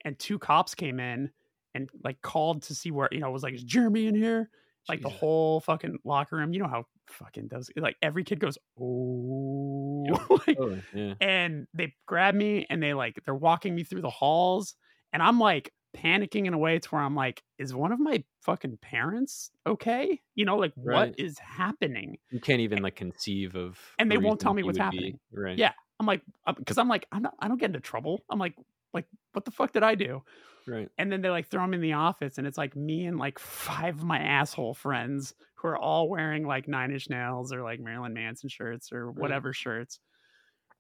[0.06, 1.32] and two cops came in
[1.76, 4.50] and like called to see where you know was like, is Jeremy in here?
[4.90, 6.54] Like the whole fucking locker room.
[6.54, 10.06] You know how fucking does like every kid goes, oh,
[10.48, 10.58] like,
[10.94, 11.14] yeah.
[11.22, 14.76] and they grab me and they like they're walking me through the halls
[15.14, 18.24] and i'm like panicking in a way to where i'm like is one of my
[18.42, 21.10] fucking parents okay you know like Right.
[21.10, 24.78] what is happening You can't even like conceive of, And they won't tell me what's
[24.80, 25.20] would be- happening.
[25.32, 25.58] right?
[25.58, 25.72] Yeah.
[26.00, 28.54] i'm like um, because i'm like i'm not i don't get into trouble i'm like
[28.98, 30.22] like what the fuck did i do
[30.68, 30.90] right.
[30.98, 33.38] and then they like throw him in the office and it's like me and like
[33.40, 37.80] five of my asshole friends who are all wearing like nine inch nails or like
[37.80, 40.00] marilyn manson shirts or whatever shirts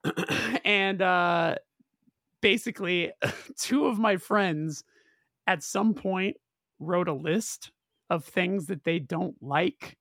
[0.65, 1.55] and uh
[2.41, 3.11] basically
[3.59, 4.83] two of my friends
[5.47, 6.37] at some point
[6.79, 7.71] wrote a list
[8.09, 9.97] of things that they don't like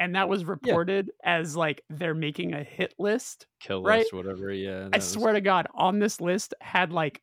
[0.00, 4.00] and that was reported as like they're making a hit list Kill Right?
[4.00, 4.52] list, whatever.
[4.52, 7.20] Yeah, i was- swear to god on this list had like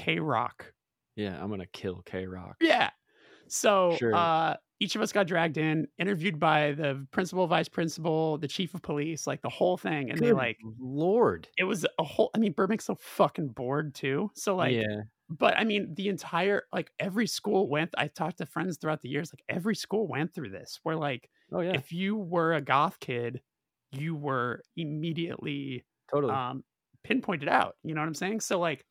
[0.00, 0.72] k-rock
[1.16, 2.56] Yeah, I'm gonna kill K Rock.
[2.60, 2.90] Yeah.
[3.48, 4.14] So Sure.
[4.14, 8.74] uh each of us got dragged in, interviewed by the principal, vice principal, the chief
[8.74, 10.10] of police, like the whole thing.
[10.10, 11.48] And they like Lord.
[11.56, 14.30] it was a whole I mean, Burbank's so fucking bored too.
[14.34, 18.46] So like yeah, but I mean the entire like every school went I talked to
[18.46, 21.90] friends throughout the years, like every school went through this where like oh yeah, if
[21.92, 23.40] you were a goth kid,
[23.92, 26.32] you were immediately totally.
[26.34, 26.64] um
[27.04, 27.76] pinpointed out.
[27.82, 28.40] You know what I'm saying?
[28.40, 28.84] So like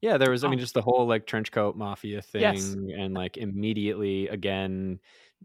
[0.00, 0.44] yeah, there was.
[0.44, 0.50] I oh.
[0.50, 0.62] mean, oh.
[0.62, 2.74] just the whole like trench coat mafia thing, Yes.
[2.74, 4.98] and like immediately again,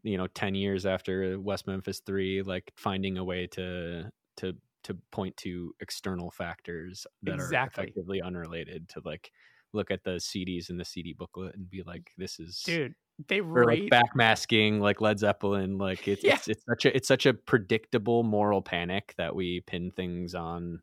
[0.03, 4.53] you know, ten years after West Memphis Three, like finding a way to to
[4.83, 7.57] to point to external factors that Exactly.
[7.57, 9.31] are effectively unrelated to like
[9.73, 12.93] look at the CDs in the CD booklet and be like, this is dude,
[13.27, 15.77] they or like backmasking like Led Zeppelin.
[15.77, 16.35] Like it's, Yeah.
[16.35, 20.81] it's it's such a it's such a predictable moral panic that we pin things on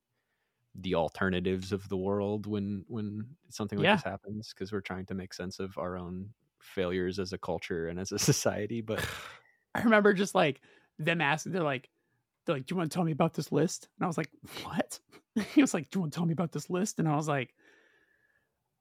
[0.75, 3.97] the alternatives of the world when when something like Yeah.
[3.97, 7.89] this happens because we're trying to make sense of our own failures as a culture
[7.89, 8.81] and as a society.
[8.81, 9.05] But
[9.75, 10.61] I remember just like
[10.99, 11.89] them asking, they're like,
[12.47, 13.89] they're like, do you want to tell me about this list?
[13.99, 14.31] And I was like,
[14.65, 14.99] what?
[15.55, 16.99] he was like, do you want to tell me about this list?
[16.99, 17.55] And I was like,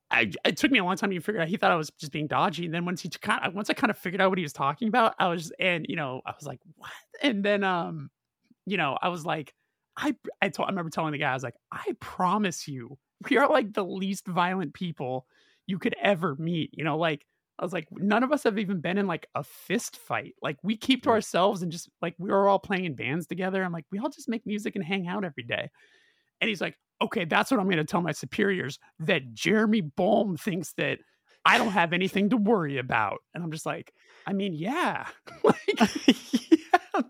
[0.10, 1.48] I, it took me a long time to figure out.
[1.48, 2.66] He thought I was just being dodgy.
[2.66, 4.52] And then once he kind of, once I kind of figured out what he was
[4.52, 6.92] talking about, I was, just, and you know, I was like, what?
[7.22, 8.10] And then, um,
[8.66, 9.54] you know, I was like,
[10.02, 12.98] I, I told, I remember telling the guy, I was like, I promise you,
[13.30, 15.28] we are like the least violent people
[15.68, 16.72] you could ever meet.
[16.74, 17.26] You know, like
[17.60, 20.34] I was like, none of us have even been in like a fist fight.
[20.42, 21.14] Like we keep to mm.
[21.14, 23.64] ourselves and just like we were all playing in bands together.
[23.64, 25.70] I'm like, we all just make music and hang out every day.
[26.42, 30.38] And he's like, okay, that's what I'm going to tell my superiors that Jeremy Bolm
[30.38, 31.00] thinks that
[31.46, 33.20] I don't have anything to worry about.
[33.34, 33.94] And I'm just like,
[34.28, 35.08] I mean, yeah.
[35.44, 37.02] like, yeah.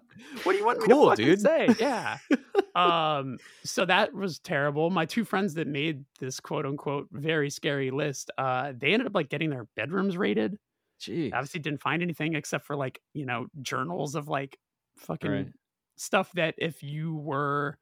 [0.44, 1.42] what do you want me to dude.
[1.42, 1.70] say?
[1.80, 2.18] Yeah.
[2.76, 4.90] um, so that was terrible.
[4.90, 9.16] My two friends that made this quote unquote very scary list, uh, they ended up
[9.16, 10.58] like getting their bedrooms raided.
[11.00, 11.32] Jeez.
[11.34, 14.58] Obviously didn't find anything except for like, you know, journals of like
[14.98, 15.54] fucking Right.
[15.98, 17.78] stuff that if you were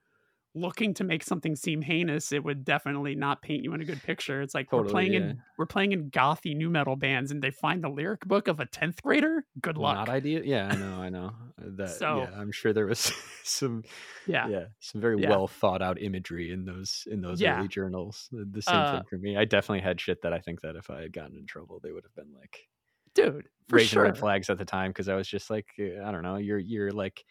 [0.59, 4.01] looking to make something seem heinous, it would definitely not paint you in a good
[4.03, 4.41] picture.
[4.41, 5.19] It's like we're playing yeah.
[5.19, 8.59] in we're playing in gothy nu metal bands and they find the lyric book of
[8.59, 9.45] a 10th grader.
[9.61, 9.95] Good luck.
[9.95, 10.43] Not ideal.
[10.45, 11.01] Yeah, I know.
[11.01, 11.31] I know.
[11.59, 11.89] Uh, That.
[11.91, 13.11] So- yeah, I'm sure there was
[13.43, 13.83] some.
[14.27, 14.47] yeah.
[14.47, 15.29] Yeah, some very Yeah.
[15.29, 18.29] well thought out imagery in those in those early journals.
[18.31, 19.37] The, same Uh, thing for me.
[19.37, 21.91] I definitely had shit that I think that if I had gotten in trouble, they
[21.91, 22.67] would have been like
[23.15, 24.03] Dude, raising sure.
[24.03, 26.59] red flags at the time because I was just like, uh, I don't know, you're
[26.59, 27.25] you're like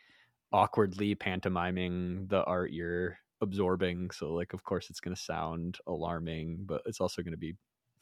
[0.53, 4.11] awkwardly pantomiming the art you're absorbing.
[4.11, 7.55] So like, of course, it's going to sound alarming, but it's also going to be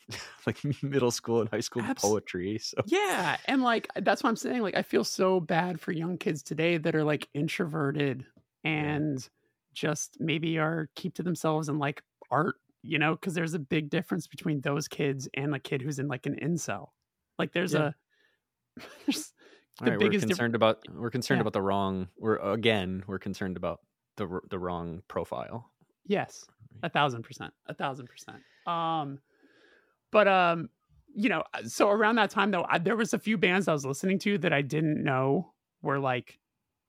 [0.47, 2.59] like middle school and high school Abs- poetry.
[2.59, 4.63] So Yeah, and like that's what I'm saying.
[4.63, 8.25] Like I feel so bad for young kids today that are like introverted
[8.65, 9.27] and
[9.75, 13.91] just maybe are keep to themselves and like art, you know, because there's a big
[13.91, 16.89] difference between those kids and a kid who's in like an incel.
[17.39, 17.91] Like there's Yeah.
[18.77, 19.33] a there's
[19.81, 21.43] the right, we're biggest diff- concerned about we're concerned Yeah.
[21.43, 22.09] about the wrong.
[22.18, 23.81] We're again we're concerned about
[24.16, 25.70] the the wrong profile.
[26.07, 26.45] Yes,
[26.83, 28.39] a thousand percent, a thousand percent.
[28.66, 29.18] Um,
[30.12, 30.68] but um,
[31.14, 33.85] you know, so around that time though, I, there was a few bands I was
[33.85, 35.53] listening to that I didn't know
[35.83, 36.39] were like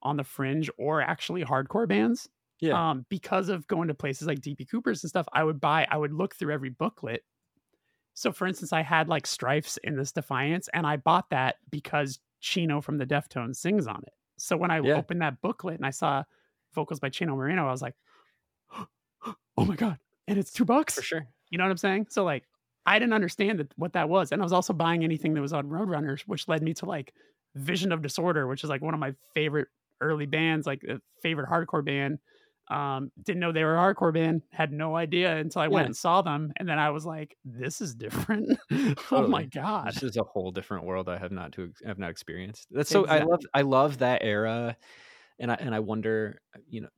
[0.02, 2.28] on the fringe or actually hardcore bands.
[2.60, 2.90] Yeah.
[2.90, 5.96] Um, because of going to places like DB Cooper's and stuff, I would buy, I
[5.96, 7.22] would look through every booklet.
[8.14, 12.18] So, for instance, I had like Strifes in this Defiance, and I bought that because
[12.40, 14.12] Chino from the Deftones sings on it.
[14.38, 14.94] So when I Yeah.
[14.96, 16.24] opened that booklet and I saw
[16.74, 17.94] vocals by Chino Moreno, I was like,
[19.56, 20.94] "Oh my god!" And it's two bucks.
[20.94, 21.28] For sure.
[21.50, 22.06] You know what I'm saying?
[22.10, 22.44] So like,
[22.86, 25.52] I didn't understand that, what that was, and I was also buying anything that was
[25.52, 27.14] on Roadrunners, which led me to like
[27.54, 29.68] Vision of Disorder, which is like one of my favorite
[30.00, 32.18] early bands, like a favorite hardcore band.
[32.70, 35.96] Um, didn't know they were a hardcore band, had no idea until I went and
[35.96, 39.46] saw them, and then I was like, "This is different." oh my Totally.
[39.46, 39.88] god!
[39.88, 42.66] This is a whole different world I have not to have not experienced.
[42.70, 44.76] That's so I love I love that era,
[45.38, 46.88] and I and I wonder you know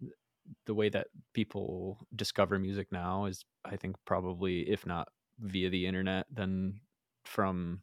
[0.67, 5.09] the way that people discover music now is I think probably if not
[5.39, 6.81] via the internet then
[7.25, 7.83] from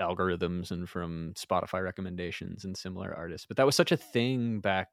[0.00, 3.46] algorithms and from Spotify recommendations and similar artists.
[3.46, 4.88] But that was such a thing back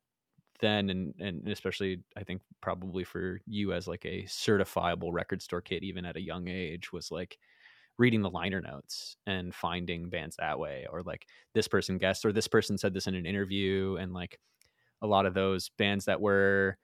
[0.62, 5.62] then and and especially I think probably for you as like a certifiable record store
[5.62, 7.38] kid even at a young age was like
[7.98, 12.32] reading the liner notes and finding bands that way or like this person guessed or
[12.32, 14.40] this person said this in an interview and like
[15.02, 16.78] a lot of those bands that were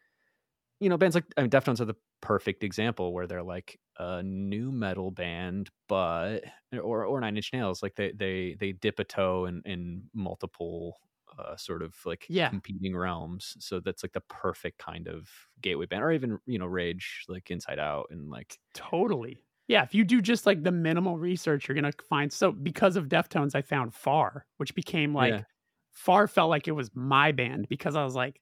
[0.79, 4.21] you know bands like I mean Deftones are the perfect example where they're like a
[4.23, 6.43] nu metal band but
[6.81, 10.99] or or Nine Inch Nails like they they they dip a toe in in multiple
[11.37, 12.53] uh, sort of like Yeah.
[12.53, 15.29] competing realms so that's like the perfect kind of
[15.61, 19.43] gateway band or even you know Rage like Inside Out and like Totally.
[19.67, 22.31] Yeah, if you do just like the minimal research, you're gonna find.
[22.31, 25.45] So because of Deftones, I found Far, which became like Yeah.
[25.91, 28.39] Far felt like it was my band because I was like,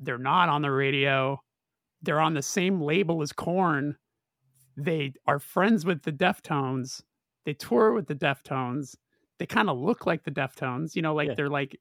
[0.00, 1.40] they're not on the radio,
[2.02, 3.96] they're on the same label as Korn,
[4.76, 7.02] they are friends with the Deftones,
[7.44, 8.96] they tour with the Deftones,
[9.38, 11.36] they kind of look like the Deftones, you know, like Yeah.
[11.36, 11.80] they're like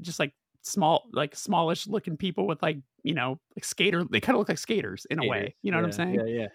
[0.00, 4.04] just like small, like smallish looking people with like you know like skater.
[4.04, 5.54] They kind of look like skaters in a way.
[5.62, 6.14] You know what I'm saying?
[6.14, 6.48] yeah yeah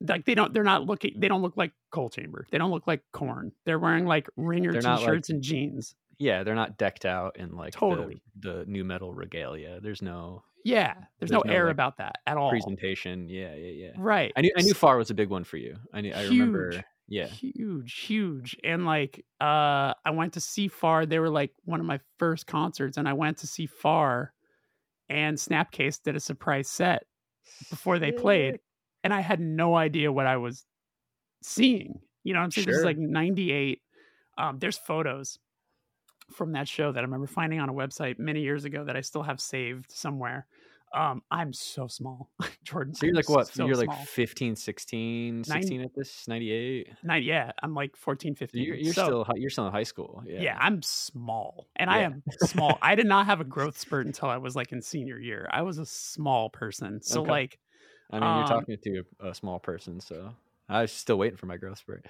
[0.00, 2.86] like they don't they're not looking they don't look like coal chamber they don't look
[2.86, 7.06] like Korn they're wearing like ringer They're t-shirts like- and jeans yeah they're not decked
[7.06, 8.22] out in like the- Totally.
[8.38, 12.16] the, nu metal regalia there's no yeah there's, There's no, no, air like, about that
[12.26, 15.30] at all presentation yeah yeah yeah right I knew I knew Far was a big
[15.30, 15.76] one for you.
[15.92, 16.84] I knew, I remember.
[17.08, 21.78] Yeah, huge huge and like uh i went to see far they were like one
[21.78, 24.32] of my first concerts and i went to see far
[25.08, 27.04] and snapcase did a surprise set
[27.70, 28.58] before they played
[29.04, 30.66] and i had no idea what i was
[31.42, 32.66] seeing you know what i'm saying?
[32.66, 33.80] This is like 98
[34.36, 35.38] um there's photos
[36.32, 39.00] from that show that i remember finding on a website many years ago that i
[39.00, 40.48] still have saved somewhere
[40.96, 42.30] um i'm so small
[42.64, 43.46] jordan So you're I'm like what?
[43.48, 44.04] so you're like small.
[44.06, 46.88] 15, 16, 16 at this 98.
[47.04, 50.22] Nine, yeah i'm like 14 15 you're, you're So- still you're still in high school.
[50.26, 50.40] Yeah.
[50.40, 50.56] yeah.
[50.58, 52.78] I'm small and I am small.
[52.82, 55.46] I did not have a growth spurt until I was like in senior year.
[55.52, 57.02] I was a small person.
[57.02, 57.30] So Okay.
[57.30, 57.58] like
[58.10, 60.32] I mean, you're um, talking to a, a small person, so
[60.68, 62.06] I was still waiting for my growth spurt.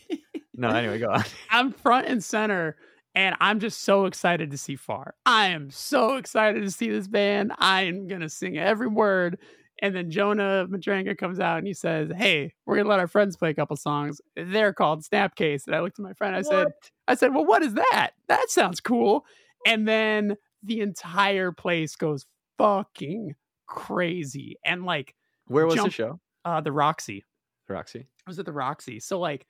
[0.54, 1.22] no, anyway, go on.
[1.50, 2.76] I'm front and center,
[3.14, 5.14] and I'm just so excited to see Far.
[5.26, 7.52] I am so excited to see this band.
[7.58, 9.38] I am gonna sing every word.
[9.82, 13.36] And then Jonah Matranga comes out and he says, Hey, we're gonna let our friends
[13.36, 14.20] play a couple songs.
[14.36, 15.66] They're called Snapcase.
[15.66, 16.68] And I looked at my friend, I said,
[17.08, 18.10] I said, Well, what is that?
[18.28, 19.24] That sounds cool.
[19.66, 22.24] And then the entire place goes
[22.56, 23.34] fucking
[23.66, 24.56] crazy.
[24.64, 25.14] And like
[25.46, 26.20] Where was Jump- the show?
[26.44, 27.24] uh the Roxy.
[27.68, 28.00] The Roxy.
[28.26, 29.00] I was at the Roxy.
[29.00, 29.46] So like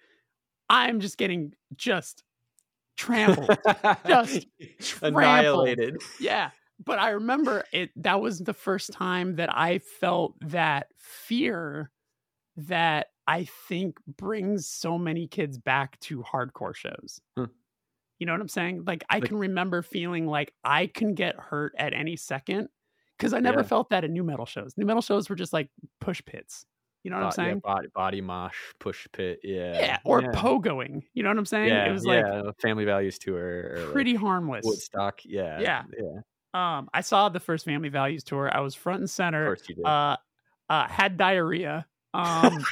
[0.70, 2.24] I'm just getting just
[2.96, 3.58] trampled.
[4.06, 4.46] Just
[5.02, 6.00] annihilated.
[6.20, 6.50] yeah.
[6.84, 11.90] But I remember it that was the first time that I felt that fear
[12.56, 17.20] that I think brings so many kids back to hardcore shows.
[17.36, 17.44] Hmm.
[18.18, 18.84] You know what I'm saying?
[18.86, 22.68] Like I Like- can remember feeling like I can get hurt at any second
[23.18, 23.66] because I never Yeah.
[23.66, 24.74] felt that at nu metal shows.
[24.76, 25.68] Nu metal shows were just like
[26.00, 26.66] push pits.
[27.04, 27.58] You know what I'm Bo- yeah, saying?
[27.60, 29.38] body, body mosh, push pit.
[29.44, 29.78] Yeah.
[29.78, 30.32] Yeah, or yeah.
[30.32, 31.02] pogoing.
[31.12, 31.68] You know what I'm saying?
[31.68, 32.24] Yeah, it was like
[32.60, 33.38] Family Values tour.
[33.76, 34.64] or, like, pretty harmless.
[34.64, 35.20] Woodstock.
[35.24, 35.60] Yeah.
[35.60, 35.82] Yeah.
[35.96, 36.20] Yeah.
[36.78, 38.50] Um, I saw the first Family Values tour.
[38.52, 39.44] I was front and Of center.
[39.46, 39.84] course you did.
[39.84, 40.16] Uh,
[40.70, 41.86] uh, had diarrhea.
[42.14, 42.64] Um,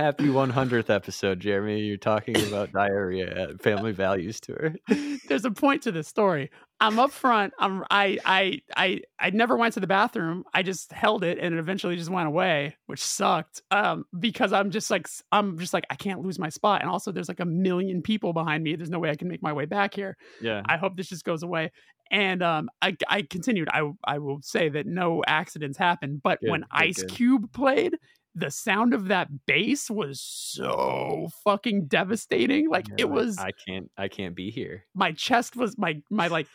[0.00, 1.80] Happy 100th episode, Jeremy.
[1.80, 4.74] You're talking about diarrhea at Family Values tour.
[5.28, 6.50] there's a point to this story.
[6.80, 7.52] I'm up front.
[7.58, 10.44] I'm I I I I never went to the bathroom.
[10.54, 13.60] I just held it and it eventually just went away, which sucked.
[13.70, 16.80] Um, because I'm just like I'm just like I can't lose my spot.
[16.80, 18.76] And also there's like a million people behind me.
[18.76, 20.16] There's no way I can make my way back here.
[20.40, 20.62] Yeah.
[20.64, 21.72] I hope this just goes away.
[22.10, 23.68] And um, I, I continued.
[23.70, 27.10] I I will say that no accidents happened, but Good, when good, Ice good.
[27.10, 27.96] Cube played,
[28.40, 32.68] the sound of that bass was so fucking devastating.
[32.68, 33.90] Like it was I can't.
[33.96, 34.84] I can't be here.
[34.94, 36.46] my chest was my my like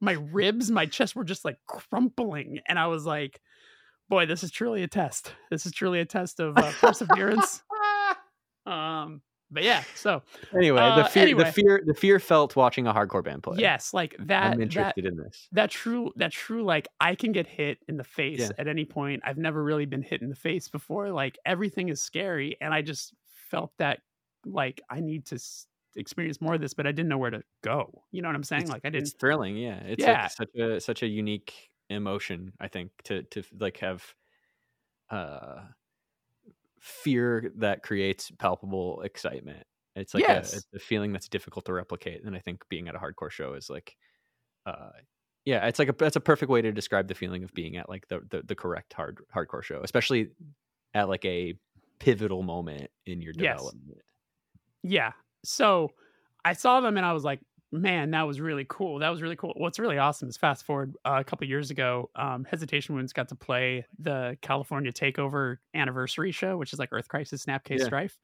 [0.00, 3.40] my ribs, my chest were just like crumpling, and I was like,
[4.08, 5.32] boy, this is truly a test.
[5.50, 7.62] This is truly a test of uh, perseverance.
[8.66, 9.22] um,
[9.52, 10.22] but yeah, so
[10.56, 11.44] Anyway, Uh, the fear, anyway.
[11.44, 13.58] the fear, the fear felt watching a hardcore band play.
[13.58, 15.48] yes, like that I'm that interested in this.
[15.52, 18.48] that true that true like i can get hit in the face Yeah.
[18.58, 22.00] at any point i've never really been hit in the face before like everything is
[22.02, 23.14] scary and i just
[23.50, 24.00] felt that
[24.46, 27.42] like i need to s- experience more of this but i didn't know where to
[27.62, 29.56] go you know what i'm saying It's, like i didn't it's thrilling.
[29.56, 29.80] Yeah.
[29.84, 30.22] It's Yeah.
[30.22, 31.52] like such a such a unique
[31.90, 32.52] emotion.
[32.58, 34.02] I think to to like have
[35.10, 35.60] uh
[36.82, 39.64] fear that creates palpable excitement.
[39.96, 40.52] It's like Yes.
[40.52, 43.30] a, it's a feeling that's difficult to replicate, and I think being at a hardcore
[43.30, 43.96] show is like,
[44.66, 44.90] uh,
[45.44, 47.88] yeah, it's like a that's a perfect way to describe the feeling of being at
[47.88, 50.30] like the the, the correct hard hardcore show, especially
[50.94, 51.54] at like a
[52.00, 53.74] pivotal moment in your Yes.
[53.74, 54.00] development.
[54.82, 55.12] yeah
[55.44, 55.90] so
[56.44, 57.40] i saw them and i was like
[57.72, 60.94] man that was really cool that was really cool what's really awesome is fast forward
[61.04, 66.32] uh, a couple years ago um, hesitation wounds got to play the california takeover anniversary
[66.32, 67.86] show which is like earth crisis snapcase Yeah.
[67.86, 68.18] strife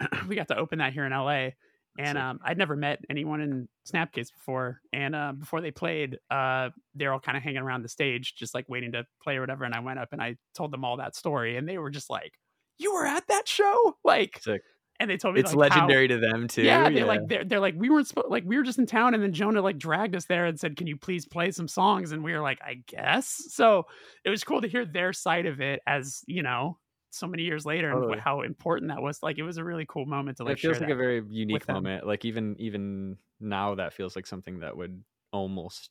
[0.28, 1.50] we got to open that here in la
[1.98, 4.80] and um, I'd never met anyone in Snapcase before.
[4.92, 8.54] And uh, before they played, uh, they're all kind of hanging around the stage, just
[8.54, 9.64] like waiting to play or whatever.
[9.64, 12.10] And I went up and I told them all that story, and they were just
[12.10, 12.38] like,
[12.78, 14.62] "You were at that show!" Like, Sick.
[15.00, 16.62] And they told me It's like, how- legendary to them too.
[16.62, 19.14] yeah, they're like they're, they're like we weren't supposed like we were just in town,
[19.14, 22.12] and then Jonah like dragged us there and said, "Can you please play some songs?"
[22.12, 23.86] And we were like, "I guess." So
[24.24, 26.78] it was cool to hear their side of it, as you know,
[27.10, 28.12] so many years later, Totally.
[28.14, 29.22] and how important that was.
[29.22, 31.22] Like it was a really cool moment to like it feels share like a very
[31.28, 31.74] unique them.
[31.74, 32.06] moment.
[32.06, 35.02] Like even even now, that feels like something that would
[35.32, 35.90] almost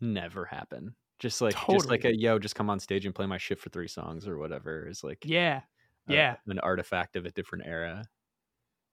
[0.00, 0.94] never happen.
[1.18, 3.70] Just like just like a yo, just come on stage and play my shit for
[3.70, 5.62] three songs or whatever is like yeah,
[6.08, 6.36] a- yeah.
[6.46, 8.04] an artifact of a different era,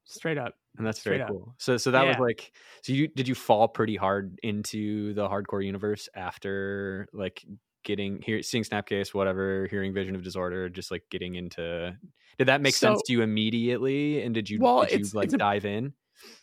[0.06, 0.56] straight up.
[0.78, 1.56] and that's very cool.
[1.60, 2.52] So so that was like
[2.84, 7.46] so you did you fall pretty hard into the hardcore universe after like
[7.84, 11.96] getting here seeing Snapcase whatever hearing Vision of Disorder just like getting into
[12.38, 15.66] did that make sense to you immediately and did you Well, did you like dive
[15.66, 15.94] in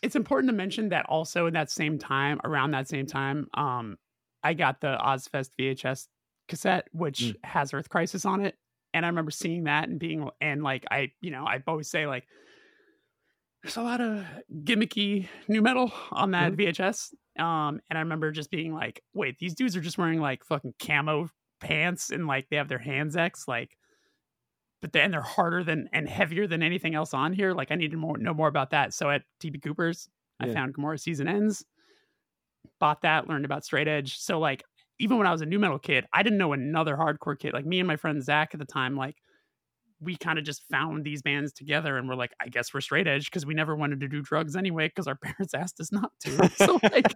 [0.03, 3.97] It's important to mention that also in that same time, around that same time, um,
[4.43, 6.07] I got the Ozzfest VHS
[6.47, 7.35] cassette, which Mm.
[7.43, 8.55] has Earth Crisis on it,
[8.93, 12.05] and I remember seeing that and being and like I, you know, I always say
[12.07, 12.27] like.
[13.63, 14.25] There's a lot of
[14.63, 17.13] gimmicky nu metal on that VHS.
[17.39, 20.73] Um, and I remember just being like, wait, these dudes are just wearing like fucking
[20.81, 21.29] camo
[21.59, 23.77] pants and like they have their hands X, like
[24.81, 27.53] but then they're harder than and heavier than anything else on here.
[27.53, 28.93] Like I needed more know more about that.
[28.93, 30.09] So at DB Cooper's,
[30.39, 31.63] I found Gomorrah's Season Ends,
[32.79, 34.17] bought that, learned about Straight Edge.
[34.17, 34.63] So like
[34.99, 37.53] even when I was a nu metal kid, I didn't know another hardcore kid.
[37.53, 39.17] Like me and my friend Zach at the time, like
[40.01, 43.07] we kind of just found these bands together and we're like, I guess we're straight
[43.07, 46.11] edge because we never wanted to do drugs anyway because our parents asked us not
[46.21, 46.49] to.
[46.57, 47.13] So like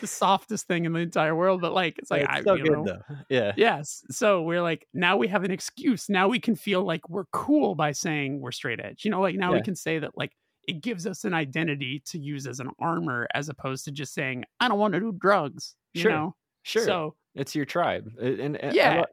[0.00, 1.60] the softest thing in the entire world.
[1.60, 3.00] But like, it's like It's I, so you good know, though.
[3.30, 3.52] Yeah.
[3.56, 4.02] Yes.
[4.10, 6.08] So we're like, now we have an excuse.
[6.08, 9.04] Now we can feel like we're cool by saying we're straight edge.
[9.04, 10.32] You know, like now we can say that like
[10.68, 14.44] it gives us an identity to use as an armor as opposed to just saying,
[14.60, 15.76] I don't want to do drugs.
[15.94, 16.10] You Sure.
[16.12, 16.34] know?
[16.62, 16.84] Sure.
[16.84, 18.96] So it's your tribe and, and I Yeah.
[19.00, 19.04] lo-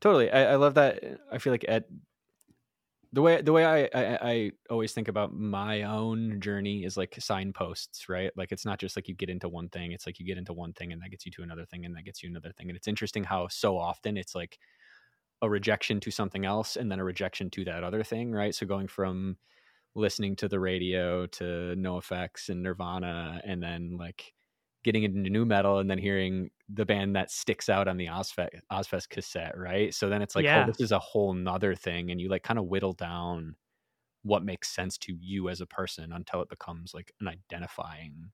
[0.00, 0.30] totally.
[0.30, 1.02] I, I love that
[1.32, 1.84] i feel like at
[3.12, 7.16] the way the way I, I i always think about my own journey is like
[7.18, 8.30] signposts right?
[8.36, 10.52] Like it's not just like you get into one thing it's like you get into
[10.52, 12.68] one thing and that gets you to another thing and that gets you another thing.
[12.68, 14.58] And it's interesting how so often it's like
[15.42, 18.54] a rejection to something else and then a rejection to that other thing right?
[18.54, 19.36] So going from
[19.96, 24.34] listening to the radio to NOFX and nirvana and then like
[24.82, 28.48] getting into nu metal and then hearing the band that sticks out on the Ozzfest,
[28.72, 29.92] Ozzfest cassette, right?
[29.94, 30.64] So then it's like, Yeah.
[30.64, 32.10] oh, this is a whole nother thing.
[32.10, 33.56] And you like kind of whittle down
[34.22, 38.30] what makes sense to you as a person until it becomes like an identifying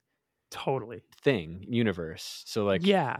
[0.50, 1.02] totally.
[1.22, 2.42] thing, universe.
[2.46, 3.18] So like, yeah.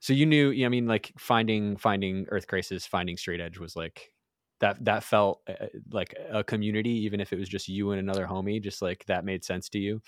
[0.00, 3.76] so you knew, yeah, I mean, like finding, finding Earth Crisis, finding Straight Edge was
[3.76, 4.12] like,
[4.60, 8.26] that, that felt uh, like a community, even if it was just you and another
[8.26, 10.00] homie, just like that made sense to you.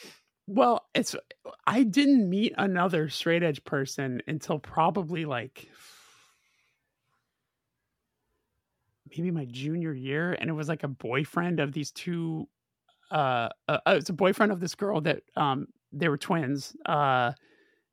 [0.46, 1.16] Well, it's
[1.66, 5.68] I didn't meet another straight edge person until probably like
[9.10, 12.48] maybe my junior year, and it was like a boyfriend of these two.
[13.10, 16.76] Uh, uh it's a boyfriend of this girl that um they were twins.
[16.86, 17.32] Uh,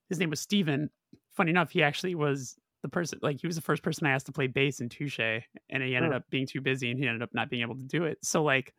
[0.09, 0.89] his name was Steven.
[1.33, 4.27] Funny enough, he actually was the person like he was the first person I asked
[4.27, 6.13] to play bass in Touche, and he ended Oh.
[6.13, 8.19] up being too busy, and he ended up not being able to do it.
[8.23, 8.73] So like,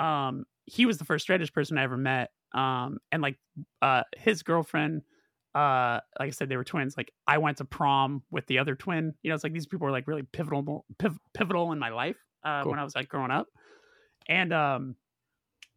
[0.00, 2.32] um, he was the first straight edge person I ever met.
[2.54, 3.36] Um, and like
[3.82, 5.02] uh his girlfriend
[5.54, 8.74] uh like i said they were twins like i went to prom with the other
[8.74, 11.88] twin you know it's like these people were like really pivotal piv- pivotal in my
[11.88, 12.72] life uh Cool.
[12.72, 13.46] when i was like growing up.
[14.28, 14.94] And um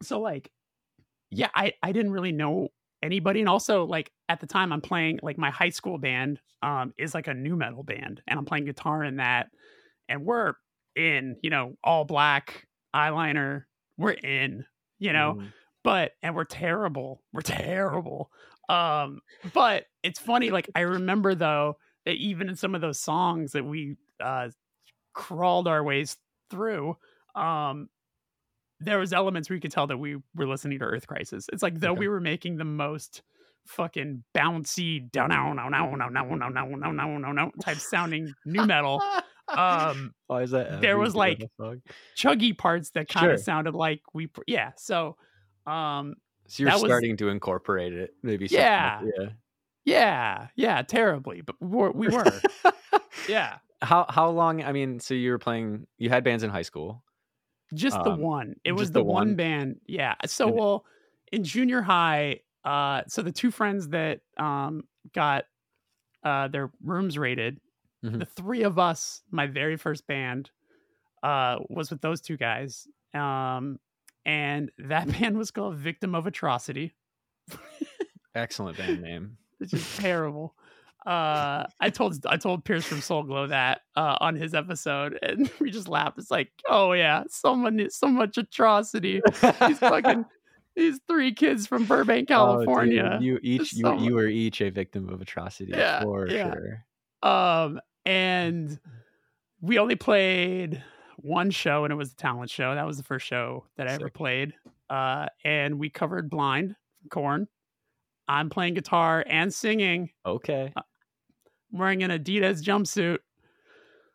[0.03, 0.52] so like
[1.30, 2.68] yeah i i didn't really know
[3.02, 3.39] anybody.
[3.39, 7.14] And also like at the time i'm playing like my high school band um is
[7.14, 8.22] like a nu metal band.
[8.27, 9.48] And i'm playing guitar in that.
[10.10, 10.53] And we're
[10.95, 13.64] in you know all black eyeliner
[13.98, 14.65] we're in
[14.99, 15.38] you know?
[15.39, 15.53] Mm.
[15.83, 18.31] But and we're terrible we're terrible
[18.69, 19.19] um
[19.53, 23.63] but it's funny like i remember though that even in some of those songs that
[23.65, 24.49] we uh
[25.13, 26.17] crawled our ways
[26.51, 26.97] through
[27.35, 27.89] um
[28.79, 31.63] there was elements where you could tell that we were listening to earth crisis it's
[31.63, 31.95] like though Okay.
[31.95, 33.23] we were making the most
[33.67, 37.79] fucking bouncy down now now now now now now now now now now now type
[37.81, 39.05] sounding nu metal
[39.55, 40.67] um Why is that?
[40.73, 41.49] there was, like,
[42.17, 43.41] chuggy parts that kind of Sure.
[43.41, 45.17] sounded like we yeah so
[45.67, 46.15] um
[46.47, 48.47] So you're that was- starting to incorporate it, maybe.
[48.49, 49.01] Yeah.
[49.03, 49.33] like-
[49.85, 51.91] Yeah, yeah, terribly, but we were.
[51.91, 52.41] We were.
[52.63, 52.71] yeah.
[53.29, 54.63] yeah, how how long?
[54.63, 55.88] I mean, so you were playing.
[55.97, 57.03] You had bands in high school.
[57.73, 58.55] just the Um, one.
[58.63, 59.35] It was the, the one one?
[59.35, 59.79] band.
[59.88, 60.15] Yeah.
[60.25, 60.85] So And- well,
[61.31, 64.83] in junior high, uh, so the two friends that um
[65.13, 65.45] got
[66.23, 67.59] uh their rooms rated,
[68.03, 68.19] Mhm.
[68.19, 70.51] the three of us, my very first band,
[71.23, 72.88] uh, was with those two guys.
[73.15, 73.79] Um,
[74.26, 76.93] and that band was called Victim of Atrocity.
[78.34, 79.38] Excellent band name.
[79.57, 80.56] which is terrible.
[81.06, 85.49] Uh, I told I told Pierce from Soul Glo that uh, on his episode, and
[85.60, 86.18] we just laughed.
[86.19, 89.22] It's like, oh yeah, someone so much atrocity.
[89.68, 90.26] These fucking
[90.76, 93.18] these three kids from Burbank, Oh, California.
[93.19, 96.53] you each Just you, you were each a victim of atrocity Yeah, for yeah.
[96.53, 96.85] sure.
[97.23, 98.80] Um, and
[99.60, 100.81] we only played
[101.22, 102.76] one show, and it was a talent show.
[102.76, 104.53] That was the first show that I ever played.
[104.89, 107.48] Uh, and we covered "Blind" from Korn.
[108.27, 110.10] I'm playing guitar and singing.
[110.26, 110.72] Okay.
[110.76, 110.84] I'm
[111.72, 113.18] wearing an Adidas jumpsuit.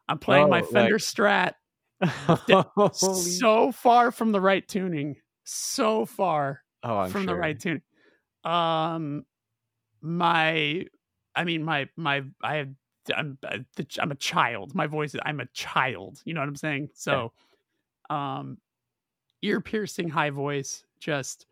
[0.09, 1.55] I'm playing my Oh, Fender like- Strat.
[2.95, 5.16] So far from the right tuning.
[5.45, 7.83] So far oh, from the right tuning.
[8.45, 9.24] Um,
[10.01, 10.85] my,
[11.35, 12.69] I mean, my my I have
[13.15, 13.59] I'm uh,
[14.01, 14.74] I'm a child.
[14.74, 16.23] My voice is I'm a child.
[16.24, 16.91] You know what I'm saying?
[16.95, 17.33] So,
[18.11, 18.59] um,
[19.43, 20.85] ear piercing high voice.
[21.01, 21.47] Just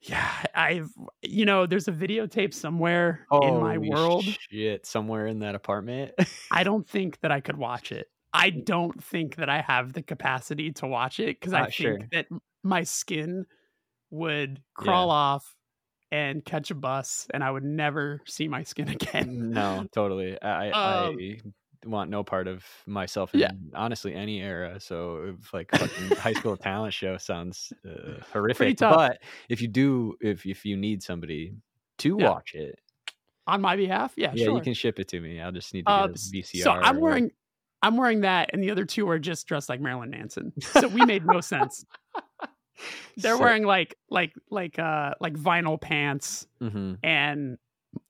[0.00, 0.90] yeah, I've
[1.22, 4.24] you know there's a videotape somewhere in my world.
[4.50, 4.86] shit!
[4.86, 6.12] Somewhere in that apartment.
[6.50, 8.08] I don't think that I could watch it.
[8.32, 11.72] I don't think that I have the capacity to watch it because I Ah, think
[11.72, 11.98] sure.
[12.12, 12.26] that
[12.62, 13.46] my skin
[14.10, 15.55] would crawl off
[16.12, 19.50] and catch a bus, and I would never see my skin again.
[19.50, 20.40] no, totally.
[20.40, 21.38] I Um, I
[21.88, 23.50] want no part of myself in Yeah.
[23.74, 24.80] honestly any era.
[24.80, 28.78] So if like fucking high school talent show sounds uh, horrific.
[28.78, 31.54] But if you do, if if you need somebody
[31.98, 32.30] to Yeah.
[32.30, 32.78] watch it,
[33.46, 34.56] On my behalf, yeah, yeah, sure.
[34.56, 35.40] you can ship it to me.
[35.40, 36.62] I'll just need to Uh, s- VCR.
[36.62, 37.30] so I'm or- wearing,
[37.82, 40.52] I'm wearing that, and the other two are just dressed like Marilyn Manson.
[40.60, 41.84] So we made no sense.
[43.16, 43.40] They're Sick.
[43.40, 46.98] wearing like like like uh like vinyl pants Mhm.
[47.02, 47.58] and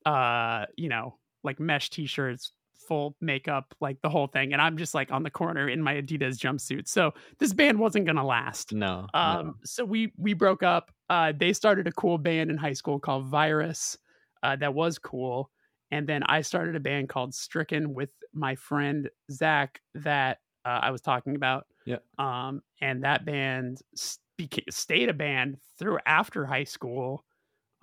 [0.05, 2.51] uh, you know, like mesh t-shirts,
[2.87, 4.51] full makeup, like the whole thing.
[4.53, 6.87] And I'm just like on the corner in my Adidas jumpsuit.
[6.87, 8.73] So this band wasn't gonna last.
[8.73, 9.07] No.
[9.13, 9.53] Um, no.
[9.63, 10.91] so we we broke up.
[11.09, 13.97] Uh, they started a cool band in high school called Virus.
[14.43, 15.49] Uh, that was cool.
[15.89, 20.91] And then I started a band called Stricken with my friend Zach that uh, I
[20.91, 21.65] was talking about.
[21.85, 21.99] Yeah.
[22.19, 27.25] Um, and that band s- became, stayed a band through after high school.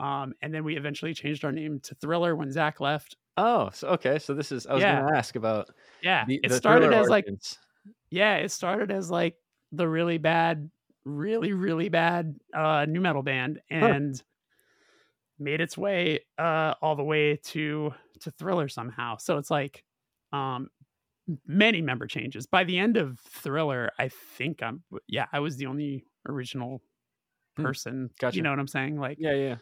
[0.00, 3.16] Um, and then we eventually changed our name to Thriller when Zach left.
[3.36, 4.18] Oh, so okay.
[4.18, 4.84] So this is I was Yeah.
[4.84, 5.70] gonna ask about
[6.00, 7.26] Yeah, the, it the started as like
[8.10, 9.36] yeah, it started as like
[9.72, 10.70] the really bad,
[11.04, 14.22] really really bad uh nu metal band and
[15.38, 19.16] made its way uh all the way to to Thriller somehow.
[19.16, 19.84] So it's like
[20.32, 20.68] um
[21.46, 22.46] many member changes.
[22.46, 26.82] By the end of Thriller, I think I'm yeah, I was the only original
[27.56, 28.10] Hmm, person.
[28.18, 28.36] gotcha.
[28.36, 28.96] You know what I'm saying?
[28.98, 29.56] Like Yeah, yeah.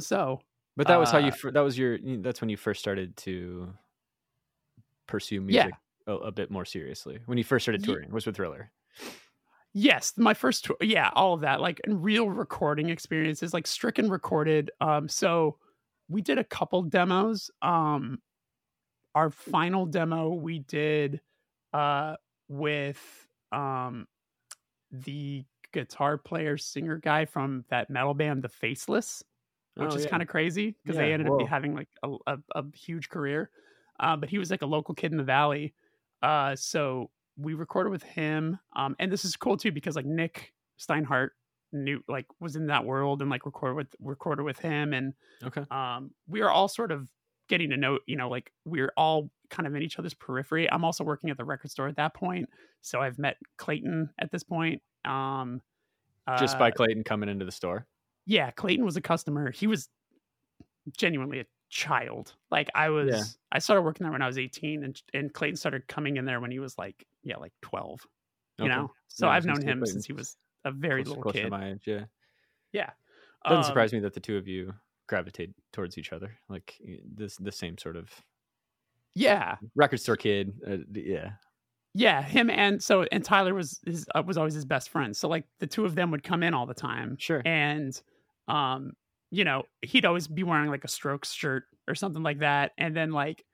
[0.00, 0.40] so
[0.76, 1.98] But that was how you Uh, that was your.
[2.22, 3.74] That's when you first started to
[5.06, 5.64] pursue Yeah.
[5.64, 5.74] music
[6.06, 7.20] a, a bit more seriously.
[7.26, 8.72] When you first started touring was with Thriller.
[9.72, 10.76] Yes, my first tour.
[10.80, 14.70] Yeah, all of that, like and real recording experiences, like Stricken recorded.
[14.80, 15.58] Um, so
[16.08, 17.50] we did a couple demos.
[17.62, 18.20] Um,
[19.14, 21.20] our final demo we did,
[21.72, 22.16] uh,
[22.48, 24.08] with um,
[24.90, 29.22] the guitar player singer guy from that metal band, The Faceless,
[29.78, 30.06] which Oh, is yeah.
[30.06, 33.50] kind of crazy because they Yeah, ended up having like a, a, a huge career.
[33.98, 35.74] Uh, but he was like a local kid in the valley.
[36.22, 38.58] Uh, so we recorded with him.
[38.74, 41.30] Um, and this is cool too because like Nick Steinhardt
[41.72, 45.64] knew like was in that world and like recorded with recorded with him and Okay.
[45.70, 47.08] um we are all sort of
[47.48, 50.84] getting to know you know like we're all kind of in each other's periphery i'm
[50.84, 52.48] also working at the record store at that point
[52.80, 55.60] so i've met clayton at this point um
[56.34, 57.86] Just by uh, Clayton coming into the store.
[58.26, 59.88] yeah clayton was a customer he was
[60.96, 65.00] genuinely a child like i was i started working there when i was 18 and
[65.14, 68.00] and clayton started coming in there when he was like yeah like 12
[68.58, 68.68] you Okay.
[68.68, 69.86] know so Yeah, i've known him Clayton.
[69.86, 72.06] since he was a very close, little close to kid my age, yeah.
[72.72, 72.90] yeah
[73.48, 74.74] Doesn't Um, surprise me that the two of you
[75.08, 76.38] gravitate towards each other.
[76.48, 78.10] Like this the same sort of
[79.14, 80.52] yeah record store kid.
[80.66, 81.30] Uh, yeah.
[81.94, 85.28] yeah him and so and tyler was his uh, was always his best friend so
[85.28, 87.42] like the two of them would come in all the time Sure.
[87.44, 88.00] and
[88.48, 88.92] um
[89.30, 92.96] you know he'd always be wearing like a strokes shirt or something like that and
[92.96, 93.44] then like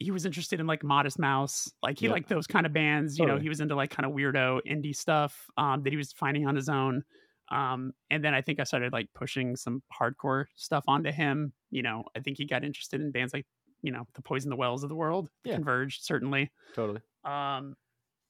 [0.00, 2.12] he was interested in like modest mouse like he Yeah.
[2.12, 4.94] liked those kind of bands you know he was into like kind of weirdo indie
[4.94, 7.02] stuff um that he was finding on his own
[7.50, 11.82] um and then i think i started like pushing some hardcore stuff onto him you
[11.82, 13.46] know i think he got interested in bands like
[13.84, 15.56] you know the poison the wells of the world Yeah.
[15.56, 17.00] converged certainly Totally.
[17.24, 17.76] um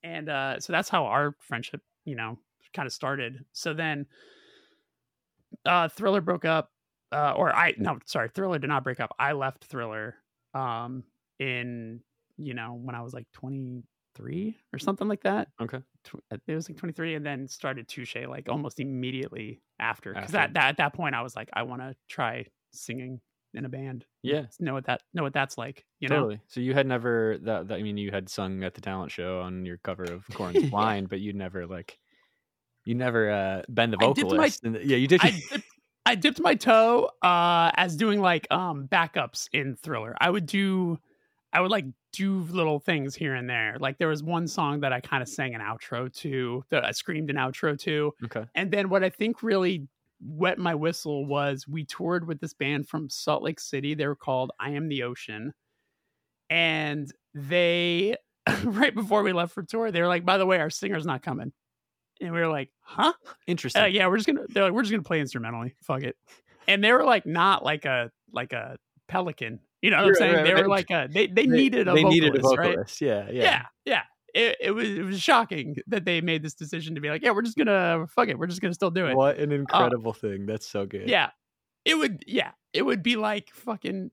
[0.02, 2.39] and uh so that's how our friendship you know
[2.74, 4.06] kind of started so then
[5.66, 6.70] uh thriller broke up
[7.12, 10.16] uh or i no sorry thriller did not break up i left thriller
[10.55, 11.05] um
[11.39, 12.01] in
[12.36, 15.78] you know when i was like 23 or something like that Okay.
[16.31, 20.52] Uh, it was like 23 and then started touche like almost immediately after because that,
[20.55, 23.20] that at that point i was like i want to try singing
[23.55, 24.47] in a band Yeah.
[24.60, 26.36] know what that know what that's like you know.
[26.48, 29.40] So you had never that, that I mean you had sung at the talent show
[29.40, 30.70] on your cover of Korn's.
[30.70, 31.98] Blind, but you'd never like
[32.85, 34.60] you never uh been the I my- vocalist.
[34.64, 35.20] yeah, you did.
[35.22, 35.66] I dipped,
[36.06, 40.14] I dipped my toe uh as doing like um backups in Thriller.
[40.20, 40.98] I would do
[41.52, 43.76] I would like do little things here and there.
[43.81, 46.90] Like there was one song that I kind of sang an outro to, that I
[46.93, 48.12] screamed an outro to.
[48.24, 48.44] okay.
[48.55, 49.86] And then what I think really
[50.20, 53.95] wet my whistle was we toured with this band from Salt Lake City.
[53.95, 55.53] They were called I Am the Ocean.
[56.51, 58.16] And they
[58.65, 61.23] right before we left for tour, they were like, by the way, our singer's not
[61.23, 61.53] coming.
[62.20, 63.12] And we were like, huh?
[63.47, 63.82] Interesting.
[63.82, 64.45] Uh, yeah, we're just gonna.
[64.49, 65.74] They're like, we're just gonna play instrumentally.
[65.82, 66.16] Fuck it.
[66.69, 68.77] And they were like, not like a like a
[69.09, 69.61] pelican.
[69.82, 70.35] You know what I'm saying?
[70.35, 71.09] right, they were like a.
[71.11, 72.69] They they, needed a they vocalist, needed a right?
[72.69, 73.01] vocalist.
[73.01, 73.43] Yeah, yeah.
[73.43, 74.03] Yeah, yeah.
[74.35, 77.31] It, it was it was shocking that they made this decision to be like, yeah,
[77.31, 78.39] we're just gonna fuck it.
[78.39, 79.16] We're just gonna still do it.
[79.16, 80.44] What an incredible thing.
[80.44, 81.09] That's so good.
[81.09, 81.31] Yeah,
[81.85, 82.24] it would.
[82.27, 84.11] Yeah, it would be like fucking.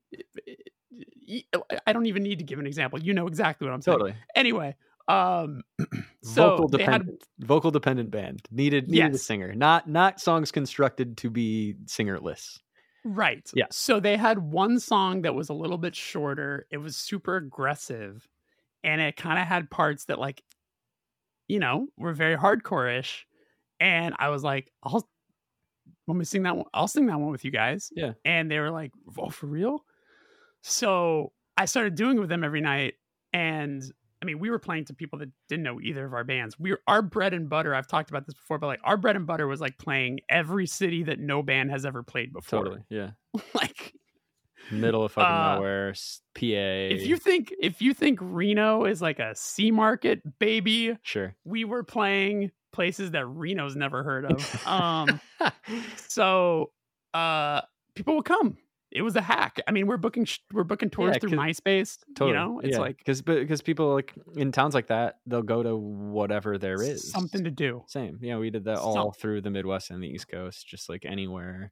[1.87, 2.99] I don't even need to give an example.
[2.99, 3.97] You know exactly what I'm saying.
[3.97, 4.15] Totally.
[4.35, 4.75] Anyway,
[5.07, 5.61] um,
[6.23, 7.23] so vocal they had dependent.
[7.39, 8.41] vocal dependent band.
[8.51, 9.55] Needed needed a singer.
[9.55, 12.59] Not not songs constructed to be singerless.
[13.03, 13.49] Right.
[13.55, 13.65] Yeah.
[13.71, 16.67] So they had one song that was a little bit shorter.
[16.69, 18.27] It was super aggressive
[18.83, 20.41] and it kind of had parts that like
[21.51, 23.27] you know, were very hardcore-ish.
[23.81, 25.05] And I was like, I'll
[26.07, 27.89] let me sing that one, I'll sing that one with you guys.
[27.93, 28.13] Yeah.
[28.23, 29.83] And they were like, Oh, for real?
[30.61, 32.93] So I started doing it with them every night.
[33.33, 33.83] And
[34.21, 36.57] I mean, we were playing to people that didn't know either of our bands.
[36.57, 37.75] We were our bread and butter.
[37.75, 40.67] I've talked about this before, but like our bread and butter was like playing every
[40.67, 42.83] city that no band has ever played before Totally.
[42.89, 43.11] Yeah.
[43.53, 43.93] like
[44.71, 45.93] middle of fucking Uh, nowhere,
[46.35, 46.41] PA.
[46.95, 51.35] If you think if you think Reno is like a C market, baby, sure.
[51.45, 54.63] we were playing places that Reno's never heard of.
[54.67, 55.19] Um,
[55.97, 56.71] so
[57.13, 57.61] uh,
[57.95, 58.57] people will come.
[58.91, 59.57] It was a hack.
[59.67, 61.99] I mean, we're booking sh- we're booking tours Yeah, through MySpace.
[62.13, 62.31] Totally.
[62.31, 62.79] You know, it's yeah.
[62.79, 67.09] like because because people like in towns like that, they'll go to whatever there is
[67.09, 67.83] something to do.
[67.87, 68.19] Same.
[68.21, 71.71] Yeah, we did that all through the Midwest and the East Coast, just like anywhere.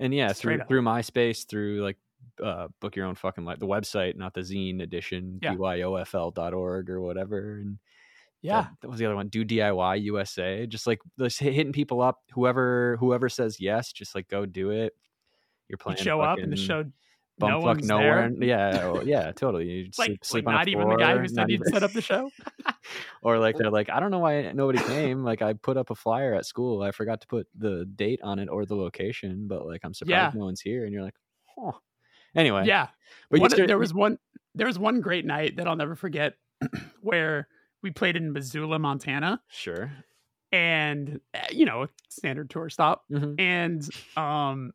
[0.00, 0.68] And yeah, Straight through up.
[0.68, 1.96] through MySpace, through like
[2.42, 5.54] uh, book your own fucking life, the website, not the zine edition, Yeah.
[5.54, 7.58] byofl.org or whatever.
[7.58, 7.78] And
[8.42, 9.28] Yeah, that, that was the other one.
[9.28, 10.66] Do DIY USA.
[10.66, 12.18] Just like just hitting people up.
[12.34, 14.94] Whoever whoever says yes, just like go do it.
[15.68, 15.98] You're you playing.
[15.98, 16.84] show up and the show
[17.40, 18.28] no one's nowhere.
[18.36, 18.48] there.
[18.48, 19.68] Yeah, oh, yeah, totally.
[19.68, 22.02] You Like, sleep, sleep like not even the guy who said he'd set up the
[22.02, 22.30] show.
[23.22, 25.22] or like they're like, I don't know why nobody came.
[25.22, 26.82] Like I put up a flyer at school.
[26.82, 30.34] I forgot to put the date on it or the location, but like I'm surprised
[30.34, 30.38] Yeah.
[30.38, 30.84] no one's here.
[30.84, 31.14] And you're like,
[31.56, 31.72] huh.
[32.34, 32.88] Anyway, Yeah,
[33.30, 34.18] but One- start- there was one
[34.54, 36.34] there was one great night that I'll never forget
[37.00, 37.48] where
[37.82, 39.92] we played in Missoula, Montana, sure.
[40.52, 43.04] and uh, you know, standard tour stop.
[43.10, 43.38] Mhm.
[43.40, 44.72] And um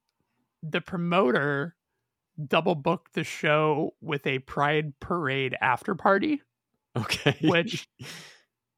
[0.62, 1.76] the promoter
[2.48, 6.42] double booked the show with a pride parade after party,
[6.96, 7.36] Okay.
[7.42, 7.88] which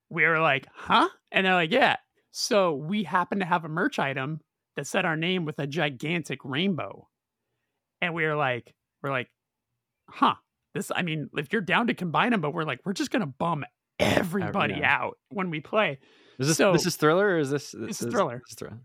[0.10, 1.08] we were like, huh?
[1.32, 1.98] And they're like, yeah.
[2.32, 4.42] So we happened to have a merch item
[4.76, 7.08] that said our name with a gigantic rainbow.
[8.06, 9.30] And we were like, we're like,
[10.10, 10.36] huh.
[10.74, 13.26] This, I mean, if you're down to combine them, but we're like, we're just gonna
[13.26, 13.64] bum
[14.00, 14.94] everybody yeah.
[14.94, 16.00] out when we play.
[16.38, 18.42] is this so- this is thriller or is this This is Thriller.
[18.46, 18.80] This is thriller.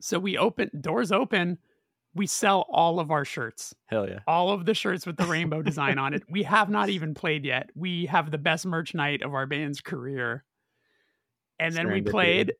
[0.00, 1.58] So we open doors open,
[2.14, 3.74] we sell all of our shirts.
[3.86, 4.20] Hell yeah.
[4.26, 6.22] all of the shirts with the rainbow design on it.
[6.28, 7.70] We have not even played yet.
[7.74, 10.44] We have the best merch night of our band's career.
[11.58, 12.54] And then we played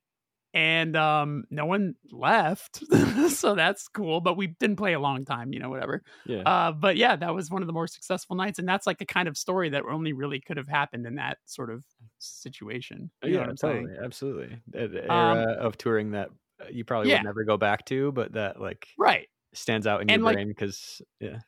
[0.53, 2.83] and um no one left.
[3.29, 6.03] so that's cool, but we didn't play a long time, you know, whatever.
[6.27, 6.43] Yeah.
[6.43, 9.07] Uh but yeah, that was one of the more successful nights and that's like a
[9.07, 11.85] kind of story that only really could have happened in that sort of
[12.19, 13.11] situation.
[13.23, 13.99] You know yeah, what I'm totally, saying?
[14.05, 14.59] absolutely.
[14.75, 17.19] Era Um, of touring that uh, you probably yeah.
[17.19, 19.29] would never go back to, but that like Right.
[19.55, 21.39] stands out in your like- brain because yeah,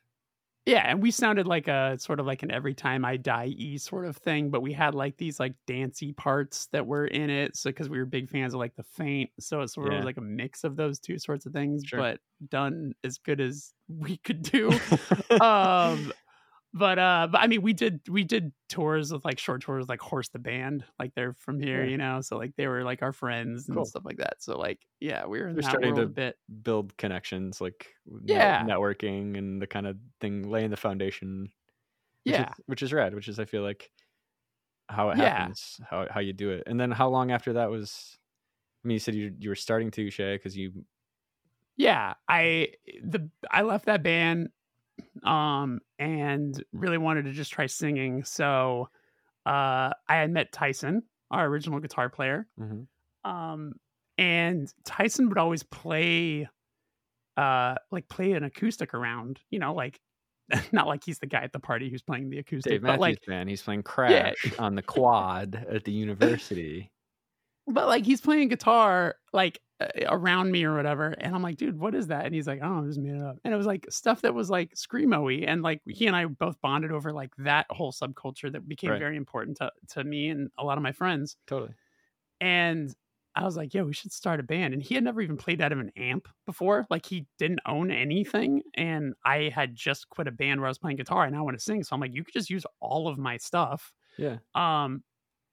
[0.65, 3.77] Yeah, and we sounded like a sort of like an every time I die e
[3.77, 7.57] sort of thing, but we had like these like dancey parts that were in it.
[7.57, 10.05] So because we were big fans of like the faint, so it sort of was
[10.05, 11.99] like a mix of those two sorts of things, Sure.
[11.99, 12.19] but
[12.49, 14.69] done as good as we could do.
[15.41, 16.13] um,
[16.73, 20.01] but uh, but I mean, we did we did tours with like short tours, like
[20.01, 21.89] Horse the Band, like they're from here, Yeah.
[21.91, 22.21] you know.
[22.21, 23.85] So like they were like our friends and Cool.
[23.85, 24.41] stuff like that.
[24.41, 26.37] So like yeah, we were in starting to- bit.
[26.63, 27.93] build connections, like
[28.23, 28.63] Yeah.
[28.65, 31.51] networking and the kind of thing, laying the foundation.
[32.23, 32.49] Which Yeah.
[32.49, 33.13] is, which is rad.
[33.13, 33.91] Which is I feel like
[34.89, 35.29] how it Yeah.
[35.37, 38.17] happens, how how you do it, and then how long after that was.
[38.83, 40.85] I mean, you said you you were starting Touche because you
[41.77, 42.67] yeah i
[43.03, 44.49] the i left that band
[45.23, 48.87] um and really wanted to just try singing so
[49.45, 51.01] uh i had met tyson
[51.31, 52.87] our original guitar player Mhm.
[53.23, 53.73] um
[54.17, 56.47] and tyson would always play
[57.37, 59.99] uh like play an acoustic around you know like
[60.71, 62.99] not like he's the guy at the party who's playing the acoustic Dave but Matthews
[62.99, 66.91] like man, he's playing Crash on the quad at the university.
[67.67, 71.79] But like he's playing guitar like uh, around me or whatever and i'm like dude
[71.79, 73.65] what is that and he's like oh i just made it up and it was
[73.65, 77.31] like stuff that was like screamo-y and like he and i both bonded over like
[77.37, 78.99] that whole subculture that became Right.
[78.99, 81.73] very important to, to me and a lot of my friends Totally.
[82.41, 82.93] and
[83.35, 85.61] i was like yo we should start a band and he had never even played
[85.61, 90.27] out of an amp before like he didn't own anything and i had just quit
[90.27, 92.13] a band where i was playing guitar and i want to sing so i'm like
[92.13, 94.37] you could just use all of my stuff Yeah.
[94.53, 95.03] um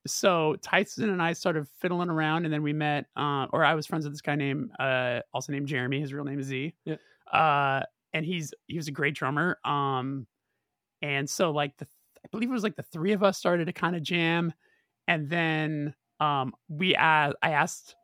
[0.07, 3.87] so Tyson and I started fiddling around and then we met uh or I was
[3.87, 6.97] friends with this guy named uh also named Jeremy his real name is Z Yeah.
[7.31, 7.83] uh
[8.13, 10.27] and he's he was a great drummer um
[11.03, 11.87] and so like the
[12.25, 14.53] I believe it was like the three of us started to kind of jam
[15.07, 17.95] and then um we uh, I asked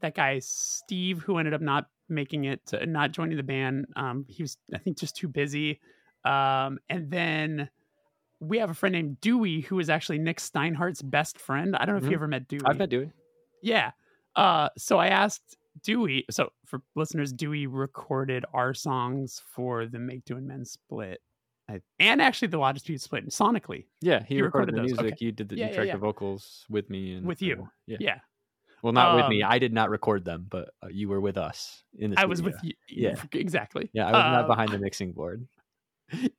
[0.00, 4.24] that guy Steve who ended up not making it to not joining the band um
[4.28, 5.80] he was I think just too busy
[6.24, 7.68] um and then
[8.40, 11.74] we have a friend named Dewey who is actually Nick Steinhardt's best friend.
[11.76, 12.10] I don't know if Mhm.
[12.10, 12.60] you ever met Dewey.
[12.64, 13.10] I've met Dewey.
[13.62, 13.92] Yeah.
[14.34, 16.24] Uh, so I asked Dewey.
[16.30, 21.22] So for listeners, Dewey recorded our songs for the Make Do and Mend split,
[21.68, 25.16] I, and actually La Dispute split sonically Yeah, he You recorded, recorded the those, music.
[25.16, 25.24] okay.
[25.24, 25.92] You did the Yeah, you tracked yeah.
[25.94, 27.62] the vocals with me and With you.
[27.62, 27.96] uh, yeah.
[28.00, 28.20] Yeah,
[28.82, 29.42] Well, not with me.
[29.42, 32.16] Um, I did not record them, but uh, you were with us in the.
[32.16, 32.22] Studio.
[32.22, 32.74] I was with you.
[32.88, 33.14] Yeah.
[33.32, 33.88] exactly.
[33.94, 35.48] Yeah, I was not Uh, behind the mixing board.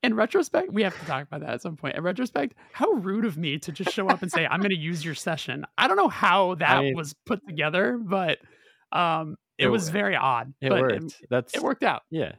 [0.02, 1.95] In retrospect, we have to talk about that at some point.
[1.98, 4.77] In retrospect, how rude of me to just show up and say I'm going to
[4.77, 5.65] use your session.
[5.77, 8.39] I don't know how that mean- was put together, but
[8.94, 10.53] um, it, It was wo- very odd.
[10.61, 11.22] It but worked.
[11.30, 12.03] That's It, worked out.
[12.10, 12.34] Yeah,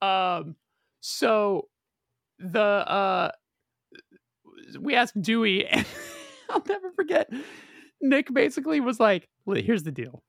[0.00, 0.54] Um,
[1.00, 1.68] So
[2.38, 3.30] the uh
[4.78, 5.84] we asked Dewey and
[6.50, 7.28] I'll never forget.
[8.00, 10.22] Nick basically was like, here's the deal.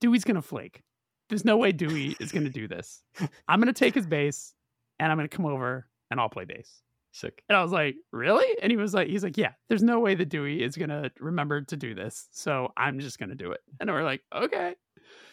[0.00, 0.82] Dewey's gonna flake.
[1.28, 3.02] There's no way Dewey is gonna do this.
[3.48, 4.53] I'm gonna take his bass
[4.98, 6.80] and I'm gonna come over and I'll play bass.
[7.12, 7.44] Sick.
[7.48, 8.46] And I was like, really?
[8.60, 11.62] And he was like, he's like, yeah, there's no way that Dewey is gonna remember
[11.62, 12.28] to do this.
[12.32, 13.60] So I'm just gonna do it.
[13.78, 14.74] And we're like, okay.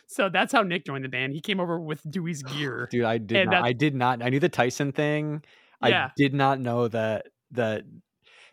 [0.07, 1.33] So that's how Nick joined the band.
[1.33, 2.87] He came over with Dewey's gear.
[2.91, 5.43] Dude, I did not I did not I knew the Tyson thing.
[5.83, 6.05] Yeah.
[6.05, 7.83] I did not know that that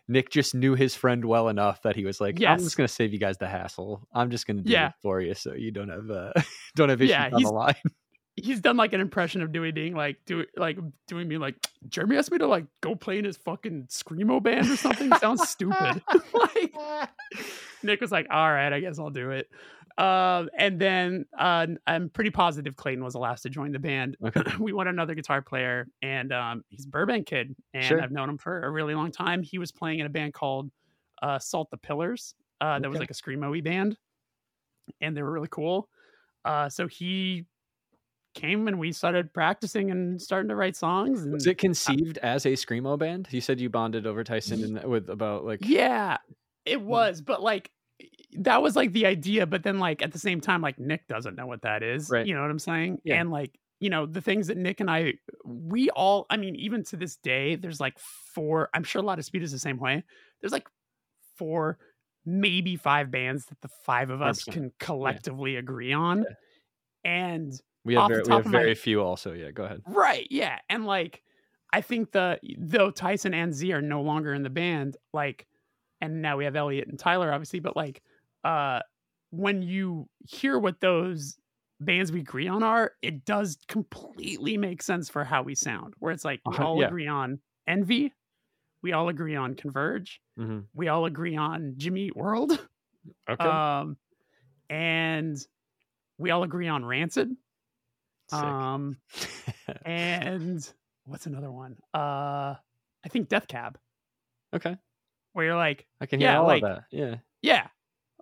[0.07, 3.13] Nick just knew his friend well enough that he was like, I'm just gonna save
[3.13, 4.07] you guys the hassle.
[4.11, 4.87] I'm just gonna do Yeah.
[4.87, 6.33] it for you so you don't have uh
[6.75, 7.75] don't have issues Yeah, on the line.
[8.43, 11.55] He's done like an impression of Dewey being like, do like doing me like,
[11.87, 15.11] Jeremy asked me to like go play in his fucking screamo band or something.
[15.17, 16.01] Sounds stupid.
[16.33, 16.73] like
[17.83, 19.49] Nick was like, all right, I guess I'll do it.
[19.99, 24.15] Um, and then uh, I'm pretty positive Clayton was the last to join the band.
[24.25, 24.41] Okay.
[24.59, 28.01] we want another guitar player, and um, he's a Burbank kid, and Sure.
[28.01, 29.43] I've known him for a really long time.
[29.43, 30.71] He was playing in a band called
[31.21, 32.33] uh, Salt the Pillars.
[32.61, 33.97] Uh, that was like a screamo band,
[35.01, 35.89] and they were really cool.
[36.45, 37.45] Uh, so he
[38.33, 41.23] came and we started practicing and starting to write songs.
[41.23, 43.27] And Was it conceived as a screamo band?
[43.31, 46.17] You said you bonded over Tyson and uh, with about like Yeah,
[46.65, 47.71] it was, but like
[48.33, 51.35] that was like the idea, but then like at the same time, like Nick doesn't
[51.35, 52.09] know what that is.
[52.09, 52.25] Right.
[52.25, 52.99] You know what I'm saying?
[53.03, 53.19] Yeah.
[53.19, 55.13] And like, you know, the things that Nick and I
[55.45, 57.97] we all I mean, even to this day, there's like
[58.33, 60.03] four, I'm sure a lot of speed is the same way.
[60.41, 60.67] There's like
[61.37, 61.77] four,
[62.25, 64.51] maybe five bands that the five of us 100%.
[64.53, 66.25] can collectively agree on.
[67.03, 67.53] And
[67.85, 69.33] we have very, we have my- very few also.
[69.33, 69.81] Yeah, go ahead.
[69.87, 70.27] Right.
[70.29, 70.59] Yeah.
[70.69, 71.23] And like,
[71.71, 75.47] I think the though Tyson and Z are no longer in the band, like,
[76.01, 78.01] and now we have Elliot and Tyler, obviously, but like,
[78.43, 78.79] uh,
[79.31, 81.37] when you hear what those
[81.81, 85.93] bands we agree on are, it does completely make sense for how we sound.
[85.99, 86.87] Where it's like we Uh-huh, all yeah.
[86.87, 88.13] agree on Envy,
[88.81, 90.67] we all agree on Converge, Mhm.
[90.73, 92.51] we all agree on Jimmy Eat World,
[93.29, 93.45] Okay.
[93.45, 93.97] um,
[94.69, 95.37] and
[96.17, 97.29] we all agree on Rancid.
[98.29, 98.39] Sick.
[98.39, 98.97] Um,
[99.85, 100.67] and
[101.05, 101.77] what's another one?
[101.93, 102.55] Uh,
[103.03, 103.77] I think Death Cab,
[104.55, 104.77] okay.
[105.33, 106.83] where you're like, I can hear yeah, all like- of that.
[106.91, 107.15] Yeah.
[107.41, 107.67] yeah.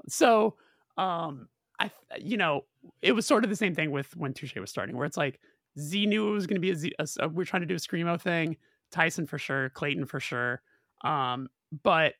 [0.08, 0.56] So,
[0.98, 1.48] um,
[1.80, 2.62] I, you know,
[3.02, 5.40] it was sort of the same thing with when Touche was starting, where it's like
[5.80, 6.94] Z knew it was going to be a Z.
[7.00, 8.58] A, a- we're trying to do a screamo thing.
[8.92, 10.62] Tyson for sure, Clayton for sure.
[11.04, 11.50] Um,
[11.84, 12.14] but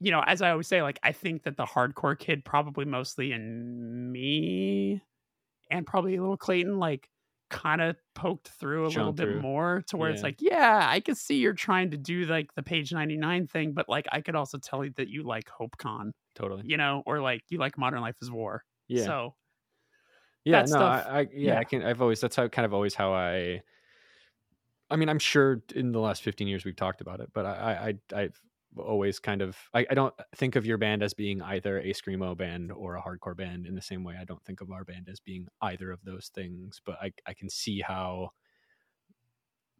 [0.00, 3.32] you know, as I always say, like I think that the hardcore kid, probably mostly
[3.32, 5.02] in me,
[5.70, 7.08] and probably a little Clayton, like
[7.48, 9.40] kind of poked through a little bit through.
[9.40, 12.62] more to where it's like, yeah, I could see you're trying to do like the
[12.62, 16.62] page 99 thing, but like I could also tell you that you like HopeCon, Totally.
[16.64, 18.64] you know, or like you like Modern Life is War.
[18.88, 19.04] Yeah.
[19.04, 19.34] So
[20.44, 20.60] yeah.
[20.60, 21.58] no, stuff- I, I yeah, yeah.
[21.58, 21.82] I can.
[21.82, 23.62] I've always that's how kind of always how I.
[24.88, 27.96] I mean, I'm sure in the last 15 years we've talked about it, but I,
[28.12, 28.40] I, I've
[28.78, 32.36] always kind of, I, I don't think of your band as being either a screamo
[32.36, 34.16] band or a hardcore band in the same way.
[34.20, 37.34] I don't think of our band as being either of those things, but I, I
[37.34, 38.30] can see how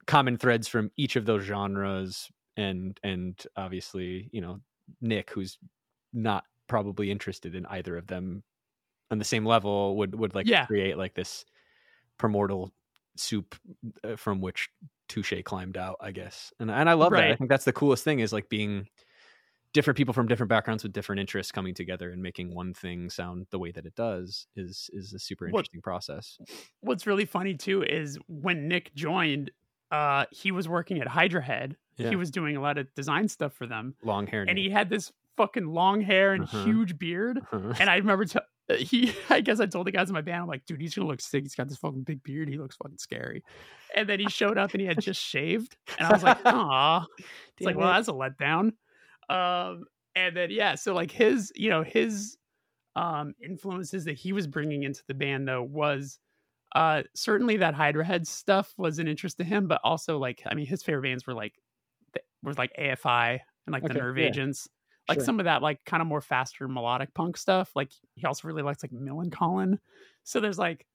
[0.06, 4.60] common threads from each of those genres and, and obviously, you know,
[5.00, 5.58] Nick, who's
[6.12, 8.42] not probably interested in either of them
[9.10, 10.66] on the same level would, would like Yeah.
[10.66, 11.44] create like this
[12.18, 12.72] primordial
[13.16, 13.56] soup
[14.04, 14.68] uh, from which
[15.08, 16.52] Touche climbed out, I guess.
[16.60, 17.30] And and I love that.
[17.30, 18.88] I think that's the coolest thing is like being
[19.72, 23.46] different people from different backgrounds with different interests coming together and making one thing sound
[23.50, 26.38] the way that it does is is a super What- interesting process.
[26.80, 29.50] what's really funny too is when Nick joined,
[29.90, 31.76] uh, he was working at Hydra Head.
[31.98, 32.08] Yeah.
[32.10, 34.44] He was doing a lot of design stuff for them, Long hair.
[34.48, 36.64] and he had this fucking long hair and Uh-huh.
[36.64, 37.40] huge beard.
[37.52, 38.38] And I remember t-
[38.74, 41.08] he, I guess I told the guys in my band, I'm like, dude, he's gonna
[41.08, 41.44] look sick.
[41.44, 42.48] He's got this fucking big beard.
[42.48, 43.44] He looks fucking scary.
[43.94, 47.06] And then he showed up and he had just shaved, and I was like, aw.
[47.56, 48.72] It's like, well, that's a letdown.
[49.28, 49.84] Um,
[50.14, 52.36] and then yeah, so like his, you know, his
[52.94, 56.18] um influences that he was bringing into the band though was
[56.74, 60.54] uh certainly that Hydra Head stuff was an interest to him, but also like I
[60.54, 61.52] mean his favorite bands were like
[62.42, 64.26] was like AFI and like the Okay, Nerve yeah.
[64.26, 64.68] Agents.
[65.08, 65.24] Like Sure.
[65.24, 67.70] some of that like kind of more faster melodic punk stuff.
[67.76, 69.78] Like he also really likes like Millencolin.
[70.24, 70.86] So there's like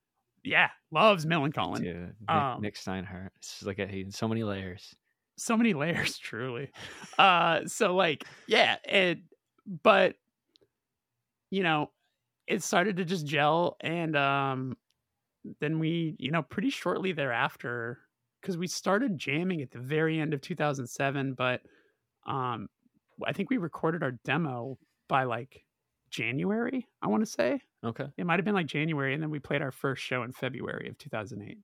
[0.44, 1.84] yeah, loves Millencolin.
[1.84, 3.30] Dude, Nick, Um, Nick Steinhardt.
[3.38, 4.96] It's like a, so many layers.
[5.38, 6.70] so many layers truly
[7.18, 9.20] uh so like yeah it
[9.84, 10.16] but
[11.50, 11.90] you know
[12.48, 14.76] it started to just gel and um
[15.60, 18.00] then we you know pretty shortly thereafter
[18.42, 21.62] because we started jamming at the very end of 2007 but
[22.28, 22.68] um
[23.28, 24.78] i think we recorded our demo
[25.10, 25.64] by like
[26.10, 28.06] january i want to say Okay.
[28.18, 30.88] it might have been like january and then we played our first show in february
[30.90, 31.58] of 2008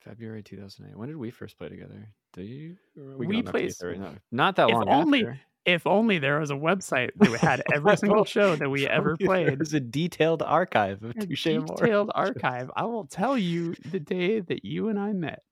[0.00, 0.96] February 2008.
[0.96, 2.08] When did we first play together?
[2.32, 2.76] Do you?
[2.96, 3.74] We to played-?
[3.82, 4.88] No, not that If long.
[4.88, 5.40] only- after.
[5.64, 9.58] If only there was a website that had every single show that we ever played.
[9.58, 12.70] There's a detailed archive of A Touche detailed archive.
[12.74, 15.42] I will tell you the day that you and I met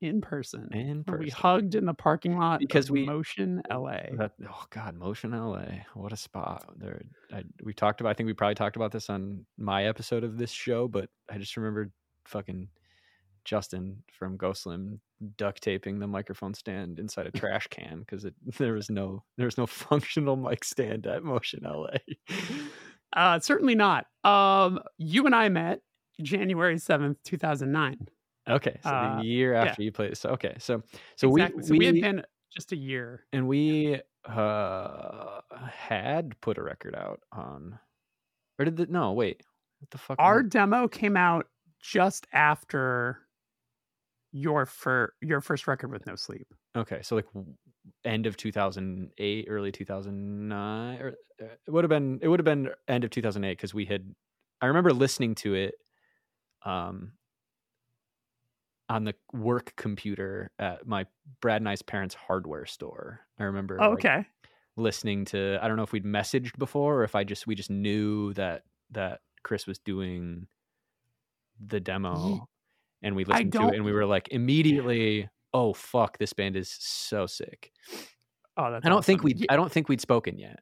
[0.00, 0.68] in person.
[0.72, 4.00] in when We hugged in the parking lot Because we- Motion LA.
[4.16, 6.64] That, oh God, Motion LA, what a spot!
[6.76, 7.02] There,
[7.32, 8.10] I, we talked about.
[8.10, 11.38] I think we probably talked about this on my episode of this show, but I
[11.38, 11.92] just remembered
[12.26, 12.68] fucking
[13.44, 14.98] Justin from Ghostlimb
[15.36, 18.26] duct taping the microphone stand inside a trash can because
[18.58, 21.96] there was no there was no functional mic stand at Motion LA.
[23.14, 24.06] Uh, certainly not.
[24.24, 25.80] Um, you and I met
[26.22, 28.08] January seventh, two thousand nine.
[28.50, 29.62] Okay, so Uh, the year yeah.
[29.64, 30.16] after you played.
[30.16, 30.82] So okay, so
[31.16, 31.62] so exactly.
[31.62, 33.26] we so we had been just a year.
[33.32, 35.40] and we uh
[35.72, 37.78] had put a record out on
[38.58, 39.42] or did the no wait
[39.78, 41.46] what the fuck Our demo came out
[41.80, 43.26] just after
[44.32, 46.46] your fir- your first record with No Sleep.
[46.76, 47.26] okay so like
[48.04, 51.08] end of 2008 early 2009 or
[51.42, 54.14] uh, it would have been it would have been end of 2008 because we had
[54.60, 55.74] i remember listening to it
[56.64, 57.12] um
[58.90, 61.06] on the work computer at my
[61.40, 64.26] brad and i's parents hardware store i remember Oh, like, okay.
[64.76, 67.70] listening to i don't know if we'd messaged before or if i just we just
[67.70, 70.46] knew that that chris was doing
[71.66, 72.48] the demo
[73.02, 76.68] and we listened to it and we were like immediately oh fuck this band is
[76.78, 77.72] so sick
[78.56, 80.58] Oh, that's i don't think we i don't think we'd spoken yet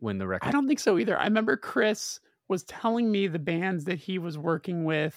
[0.00, 1.18] when the record I don't think so either.
[1.18, 5.16] I remember Chris was telling me the bands that he was working with.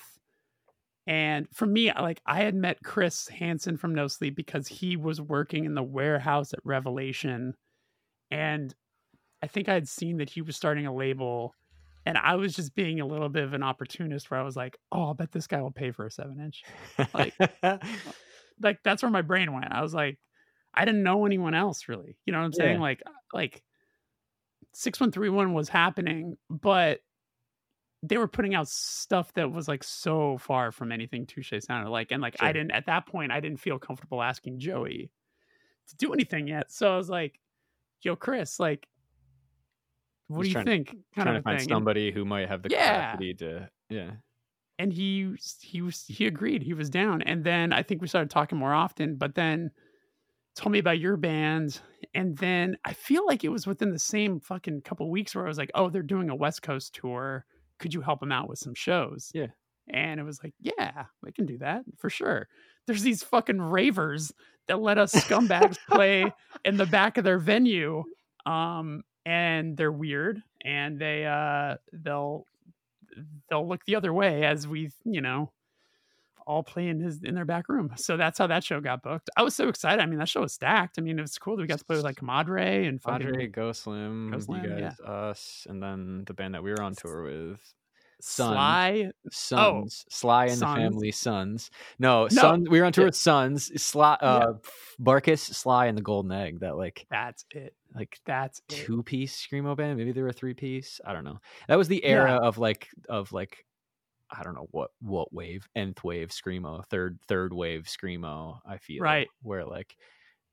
[1.05, 5.19] And for me, like I had met Chris Hansen from No Sleep because he was
[5.19, 7.55] working in the warehouse at Revelation.
[8.31, 8.73] And
[9.41, 11.53] I think I had seen that he was starting a label.
[12.05, 14.77] And I was just being a little bit of an opportunist where I was like,
[14.91, 16.63] oh, I bet this guy will pay for a seven inch.
[17.13, 17.33] like-
[18.61, 19.71] Like that's where my brain went.
[19.73, 20.19] I was like,
[20.73, 22.17] I didn't know anyone else really.
[22.25, 22.75] You know what I'm saying?
[22.75, 22.81] Yeah.
[22.81, 23.01] Like
[23.33, 23.63] like
[24.73, 26.99] 6131 was happening, but
[28.05, 32.11] they were putting out stuff that was like so far from anything Touche sounded like.
[32.11, 35.09] And like I didn't at that point I didn't feel comfortable asking Joey
[35.87, 36.71] to do anything yet.
[36.71, 37.39] So I was like,
[38.01, 38.87] yo, Chris, like
[40.27, 40.87] what do you think?
[40.89, 41.69] Kind trying of to find thing.
[41.71, 43.11] And- somebody who might have the Yeah.
[43.11, 44.11] capacity to yeah
[44.79, 48.31] and he he was he agreed he was down and then i think we started
[48.31, 49.69] talking more often but then
[50.55, 51.79] told me about your band
[52.15, 55.47] and then i feel like it was within the same fucking couple weeks where i
[55.47, 57.45] was like oh they're doing a west coast tour
[57.79, 59.47] could you help him out with some shows Yeah.
[59.89, 62.47] and it was like yeah we can do that for sure
[62.87, 64.33] there's these fucking ravers
[64.67, 66.31] that let us scumbags play
[66.65, 68.03] in the back of their venue
[68.45, 72.45] um and they're weird and they uh they'll
[73.49, 75.51] they'll look the other way as we you know
[76.47, 79.29] all play in his in their back room so that's how that show got booked
[79.37, 81.55] i was so excited i mean that show was stacked i mean it was cool
[81.55, 84.79] that we got to play with like Comadre and Padre, Ghostlimb, Go you Slim, yeah.
[84.89, 87.59] guys, us, and then the band that we were on tour with,
[88.21, 88.53] Sons.
[88.53, 90.59] sly Sons, Sly and Oh, Sons.
[90.75, 91.71] the Family Sons.
[91.99, 92.27] No, No.
[92.29, 92.69] Sons.
[92.69, 94.53] We were on tour with Sons, Sly, uh,
[95.01, 96.59] Barkus, Sly, and the Golden Egg.
[96.61, 98.75] That like that's it like that's it.
[98.75, 99.97] two piece screamo band.
[99.97, 101.01] Maybe they were three piece.
[101.05, 101.39] I don't know.
[101.67, 103.65] That was the era of like of like
[104.37, 108.59] I don't know what what wave nth wave screamo third third wave screamo.
[108.65, 109.27] I feel Right.
[109.41, 109.95] where like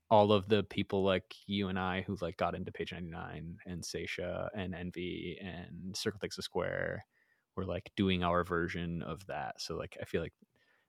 [0.09, 3.57] all of the people like you and I who like got into Page ninety nine
[3.65, 7.05] and Saetia and Envy and Circle Takes a Square
[7.55, 9.61] were like doing our version of that.
[9.61, 10.33] So like I feel like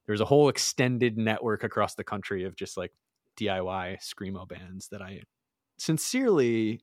[0.07, 2.93] there's a whole extended network across the country of just like
[3.39, 5.23] DIY screamo bands that I
[5.79, 6.81] sincerely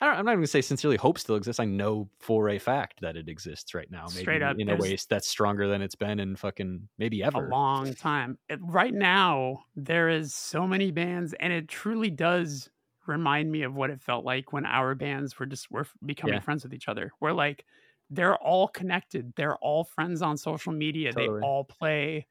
[0.00, 1.58] I don't, I'm not even gonna say sincerely hope still exists.
[1.58, 4.10] I know for a fact that it exists right now.
[4.10, 7.34] Maybe Straight up, in a way that's stronger than it's been in fucking maybe ever.
[7.34, 8.38] a long time.
[8.48, 12.70] It, right now, there is so many bands, and it truly does
[13.06, 16.40] remind me of what it felt like when our bands were just were becoming Yeah.
[16.40, 17.10] friends with each other.
[17.20, 17.64] We're like,
[18.10, 19.32] they're all connected.
[19.36, 21.12] They're all friends on social media.
[21.14, 21.28] Totally.
[21.40, 22.26] They all play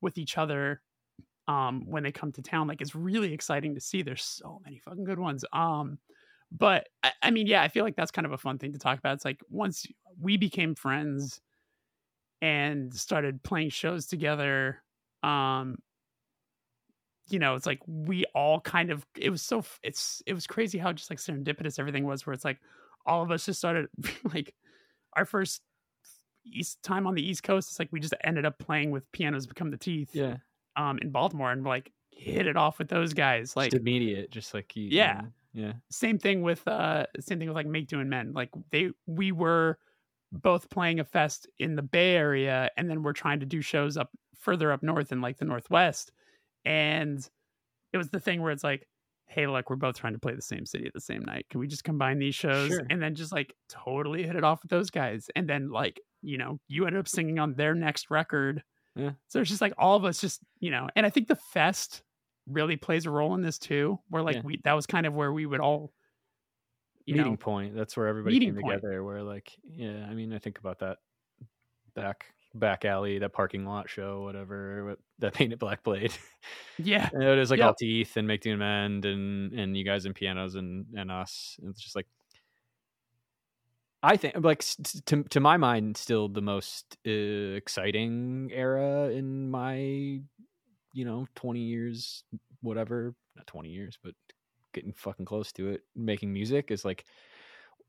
[0.00, 0.82] with each other
[1.48, 2.68] um when they come to town.
[2.68, 4.02] Like it's really exciting to see.
[4.02, 5.44] There's so many fucking good ones.
[5.52, 5.98] Um
[6.50, 8.78] but I, I mean, yeah, I feel like that's kind of a fun thing to
[8.78, 9.14] talk about.
[9.14, 9.86] It's like once
[10.20, 11.40] we became friends
[12.40, 14.82] and started playing shows together,
[15.22, 15.78] um,
[17.28, 20.78] you know, it's like we all kind of it was so it's it was crazy
[20.78, 22.58] how just like serendipitous everything was where it's like
[23.04, 23.88] all of us just started
[24.34, 24.54] like
[25.14, 25.62] our first
[26.44, 29.48] east time on the east coast it's like we just ended up playing with pianos
[29.48, 30.36] become the teeth Yeah,
[30.76, 34.54] um in baltimore and like hit it off with those guys like just immediate, just
[34.54, 34.88] like you.
[34.90, 35.22] Yeah.
[35.56, 38.90] Yeah, same thing with uh same thing with like Make Do and Mend like they
[39.06, 39.78] we were
[40.30, 43.96] both playing a fest in the Bay Area and then we're trying to do shows
[43.96, 46.12] up further up north in like the Northwest.
[46.66, 47.26] And
[47.92, 48.86] it was the thing where it's like,
[49.28, 51.46] hey, look, we're both trying to play the same city at the same night.
[51.48, 52.86] Can we just combine these shows Sure.
[52.90, 55.30] and then just like totally hit it off with those guys?
[55.34, 58.62] And then like, you know, you ended up singing on their next record.
[58.94, 59.12] Yeah.
[59.28, 62.02] So it's just like all of us just, you know, and I think the fest
[62.46, 64.42] really plays a role in this too, where like Yeah.
[64.44, 65.92] we that was kind of where we would all
[67.06, 67.74] meeting know point.
[67.74, 68.80] That's where everybody Meeting came point.
[68.82, 69.02] together.
[69.04, 70.98] Where like, yeah, I mean, I think about that
[71.94, 76.12] back back alley, that parking lot show, whatever, with that painted black blade.
[76.78, 77.66] yeah And it was like Yep.
[77.66, 81.10] all teeth and Make Do and Mend and and you guys and pianos and and
[81.10, 81.58] us.
[81.62, 82.06] It's just like
[84.02, 84.64] I think like
[85.06, 90.20] to to my mind still the most uh, exciting era in my
[90.96, 92.24] you know 20 years
[92.62, 94.14] whatever not 20 years but
[94.72, 97.04] getting fucking close to it making music is like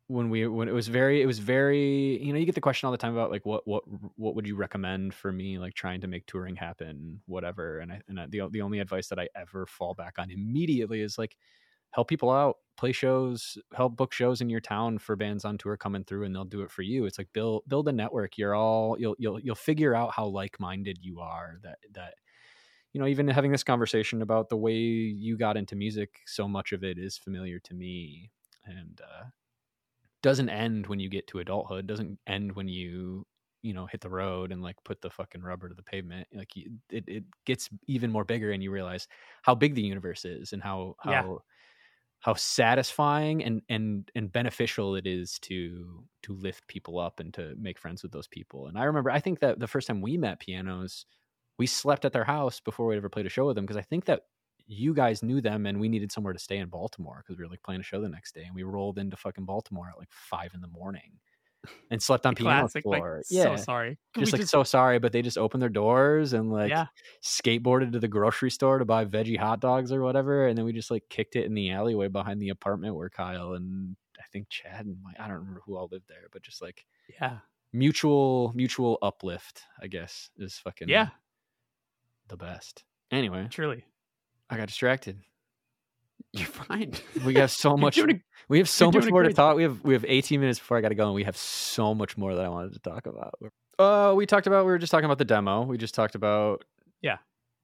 [0.07, 2.85] when we when it was very it was very you know you get the question
[2.85, 3.83] all the time about like what what
[4.15, 8.01] what would you recommend for me like trying to make touring happen whatever and I
[8.07, 11.35] and I, the the only advice that I ever fall back on immediately is like
[11.91, 15.75] help people out play shows help book shows in your town for bands on tour
[15.75, 17.05] coming through and they'll do it for you.
[17.05, 18.37] It's like build build a network.
[18.37, 22.13] You're all you'll you'll you'll figure out how like-minded you are that that
[22.93, 26.71] you know even having this conversation about the way you got into music so much
[26.71, 28.31] of it is familiar to me
[28.65, 29.25] and uh
[30.21, 33.25] doesn't end when you get to adulthood doesn't end when you
[33.61, 36.55] you know hit the road and like put the fucking rubber to the pavement like
[36.55, 39.07] you, it, it gets even more bigger and you realize
[39.43, 41.27] how big the universe is and how how Yeah.
[42.19, 47.55] how satisfying and and and beneficial it is to to lift people up and to
[47.57, 50.17] make friends with those people and i remember i think that the first time we
[50.17, 51.05] met pianos
[51.57, 53.81] we slept at their house before we ever played a show with them because i
[53.81, 54.21] think that
[54.69, 57.49] you guys knew them and we needed somewhere to stay in baltimore because we were
[57.49, 60.11] like playing a show the next day and we rolled into fucking baltimore at like
[60.11, 61.11] five in the morning
[61.91, 63.21] and slept on piano classic like floor.
[63.23, 63.97] so sorry.
[64.13, 66.87] Could just like so sorry, but they just opened their doors and like Yeah.
[67.23, 70.73] skateboarded to the grocery store to buy veggie hot dogs or whatever, and then we
[70.73, 74.49] just like kicked it in the alleyway behind the apartment where Kyle and I think
[74.49, 76.85] Chad and my I don't remember who all lived there, but just like
[77.19, 77.39] yeah.
[77.73, 81.09] mutual mutual uplift, I guess, is fucking yeah
[82.29, 82.83] the best.
[83.11, 83.85] Anyway, truly
[84.49, 85.19] I got distracted.
[86.33, 86.93] you're fine
[87.25, 87.97] We have so much.
[87.97, 89.55] a- we have so much more to talk.
[89.55, 91.93] We have we have 18 minutes before I got to go, and we have so
[91.93, 93.33] much more that I wanted to talk about.
[93.79, 95.63] Uh, we talked about we were just talking about the demo.
[95.63, 96.63] We just talked about
[97.01, 97.17] Yeah.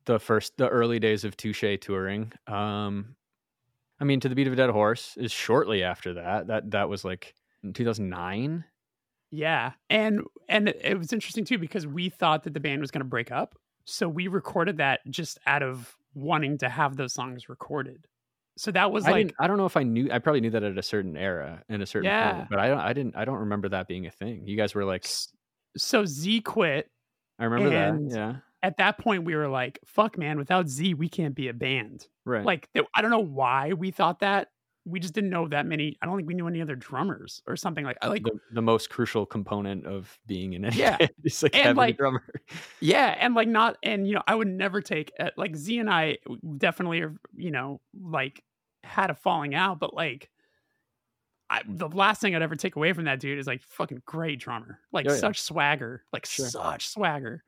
[0.06, 2.32] the first the early days of Touche touring.
[2.48, 3.16] Um,
[4.00, 6.48] I mean, to the beat of a dead horse is shortly after that.
[6.48, 7.34] That that was like
[7.74, 8.66] 2009.
[9.32, 13.02] Yeah, and and it was interesting too because we thought that the band was going
[13.02, 17.50] to break up, so we recorded that just out of wanting to have those songs
[17.50, 18.08] recorded.
[18.58, 19.36] So that was I like, didn't.
[19.40, 20.10] I don't know if I knew.
[20.12, 22.34] I probably knew that at a certain era in a certain Yeah.
[22.34, 22.80] point, but I don't.
[22.80, 23.16] I didn't.
[23.16, 24.48] I don't remember that being a thing.
[24.48, 25.08] You guys were like,
[25.76, 26.90] so Z quit.
[27.40, 28.16] I remember And- that.
[28.16, 28.36] Yeah.
[28.62, 30.38] At that point, we were like, "Fuck, man!
[30.38, 32.46] Without Z, we can't be a band." Right.
[32.46, 34.48] Like, I don't know why we thought that.
[34.86, 35.98] We just didn't know that many.
[36.02, 37.98] I don't think we knew any other drummers or something like.
[38.02, 40.98] I like the, the most crucial component of being in any Yeah.
[41.24, 42.24] is like And, having like, a drummer.
[42.82, 45.90] Yeah, and like not, and you know, I would never take uh, like Z and
[45.90, 46.18] I
[46.58, 48.44] definitely are, you know, like
[48.84, 50.30] had a falling out, but like,
[51.50, 54.40] I the last thing I'd ever take away from that dude is like fucking great
[54.40, 55.20] drummer, like Oh, yeah.
[55.20, 56.48] such swagger, like Sure.
[56.48, 57.44] such swagger.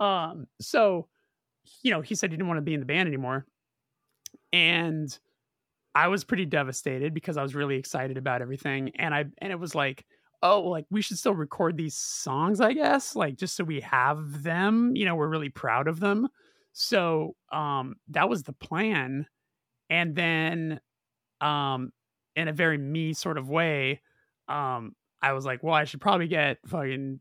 [0.00, 1.08] Um, so
[1.82, 3.46] you know, he said he didn't want to be in the band anymore,
[4.52, 5.18] and
[5.98, 9.58] I was pretty devastated because I was really excited about everything, and I and it
[9.58, 10.04] was like
[10.40, 14.44] oh, like we should still record these songs, I guess, like just so we have
[14.44, 14.94] them.
[14.94, 16.28] You know, we're really proud of them.
[16.72, 19.26] So um that was the plan.
[19.90, 20.80] And then
[21.40, 21.92] um
[22.36, 24.00] in a very me sort of way,
[24.46, 27.18] um I was like, well, I should probably get fucking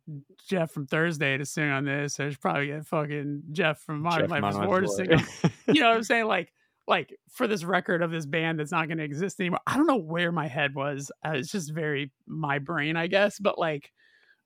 [0.47, 2.19] Jeff from Thursday to sing on this.
[2.19, 5.25] I should probably get fucking Jeff from Modern Jeff Life is War to sing on
[5.65, 6.25] you know what I'm saying?
[6.25, 6.53] Like,
[6.87, 9.59] like for this record of this band that's not going to exist anymore.
[9.67, 11.11] I don't know where my head was.
[11.25, 13.39] Uh, it's just very my brain, I guess.
[13.39, 13.91] But like,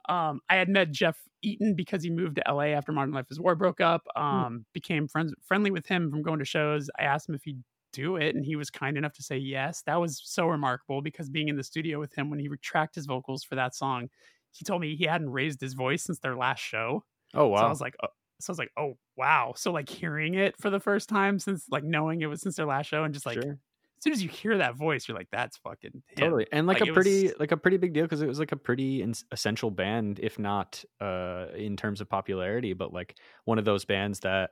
[0.09, 3.39] um, I had met Jeff Eaton because he moved to LA after Modern Life is
[3.39, 4.07] War broke up.
[4.15, 6.89] Um, became friends friendly with him from going to shows.
[6.99, 7.61] I asked him if he'd
[7.93, 9.83] do it, and he was kind enough to say yes.
[9.85, 13.05] That was so remarkable because being in the studio with him when he tracked his
[13.05, 14.09] vocals for that song,
[14.51, 17.03] he told me he hadn't raised his voice since their last show.
[17.35, 17.59] oh wow.
[17.59, 18.07] So I was like, oh,
[18.41, 19.53] so I was like, oh wow.
[19.55, 22.65] So like hearing it for the first time since like knowing it was since their
[22.65, 23.51] last show and just like sure.
[23.53, 26.03] as soon as you hear that voice, you're like, that's fucking him.
[26.17, 26.47] Totally.
[26.51, 28.51] And like, Like, a pretty was- like a pretty big deal because it was like
[28.51, 33.59] a pretty in- essential band if not uh in terms of popularity, but like one
[33.59, 34.51] of those bands that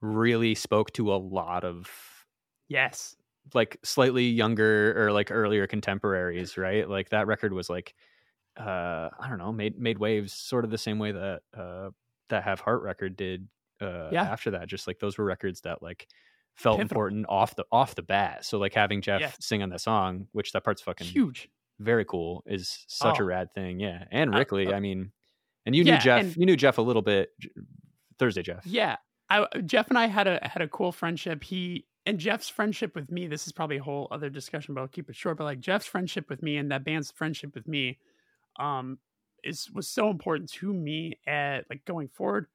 [0.00, 1.90] really spoke to a lot of
[2.68, 3.16] Yes.
[3.54, 6.88] like slightly younger or like earlier contemporaries, right?
[6.88, 7.94] Like that record was like
[8.58, 11.90] uh, I don't know, made made waves sort of the same way that uh,
[12.28, 13.48] that Have Heart record did
[13.80, 14.22] uh, Yeah.
[14.22, 14.68] after that.
[14.68, 16.06] Just like those were records that like
[16.54, 16.94] felt Pivotal.
[16.96, 18.44] important off the off the bat.
[18.44, 19.32] So like having Jeff Yeah.
[19.40, 21.48] sing on that song, which that part's fucking Huge.
[21.78, 23.26] very cool, is such a Oh.
[23.26, 23.78] rad thing.
[23.80, 24.66] Yeah, and Uh, Rickly.
[24.68, 25.12] uh, I mean,
[25.66, 26.20] and you yeah, knew Jeff.
[26.22, 27.30] and- you knew Jeff a little bit.
[28.18, 28.64] Thursday Jeff.
[28.66, 28.96] Yeah.
[29.28, 31.42] I, Jeff and I had a had a cool friendship.
[31.44, 33.26] He and Jeff's friendship with me.
[33.26, 35.36] This is probably a whole other discussion, but I'll keep it short.
[35.36, 37.98] But like Jeff's friendship with me and that band's friendship with me,
[38.58, 38.98] um,
[39.44, 42.46] is was so important to me at like going forward.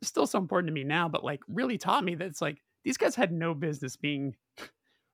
[0.00, 2.62] It's still so important to me now, but like really taught me that it's like
[2.84, 4.36] these guys had no business being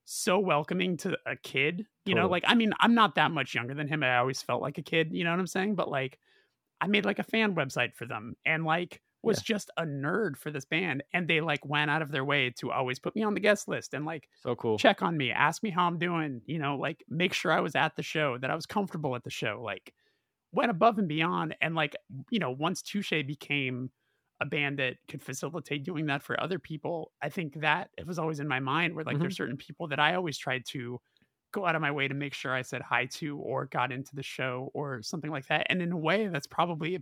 [0.05, 1.87] so welcoming to a kid.
[2.05, 4.03] You know, like I mean, I'm not that much younger than him.
[4.03, 5.11] I always felt like a kid.
[5.12, 5.77] You know what I'm saying?
[5.77, 6.19] But like,
[6.81, 10.51] I made like a fan website for them, and like was just a nerd for
[10.51, 13.35] this band, and they like went out of their way to always put me on
[13.35, 14.79] the guest list and like So cool.
[14.79, 16.43] check on me, ask me how I'm doing.
[16.47, 19.23] You know, like make sure I was at the show, that I was comfortable at
[19.23, 19.62] the show.
[19.65, 19.95] Like
[20.53, 21.97] went above and beyond, and like
[22.31, 23.91] you know, once Touche became
[24.41, 28.19] a band that could facilitate doing that for other people, I think that it was
[28.19, 29.45] always in my mind where like there's mm-hmm.
[29.45, 31.01] certain people that I always tried to
[31.53, 34.16] go out of my way to make sure I said hi to or got into
[34.16, 35.66] the show or something like that.
[35.69, 36.99] And in a way, that's probably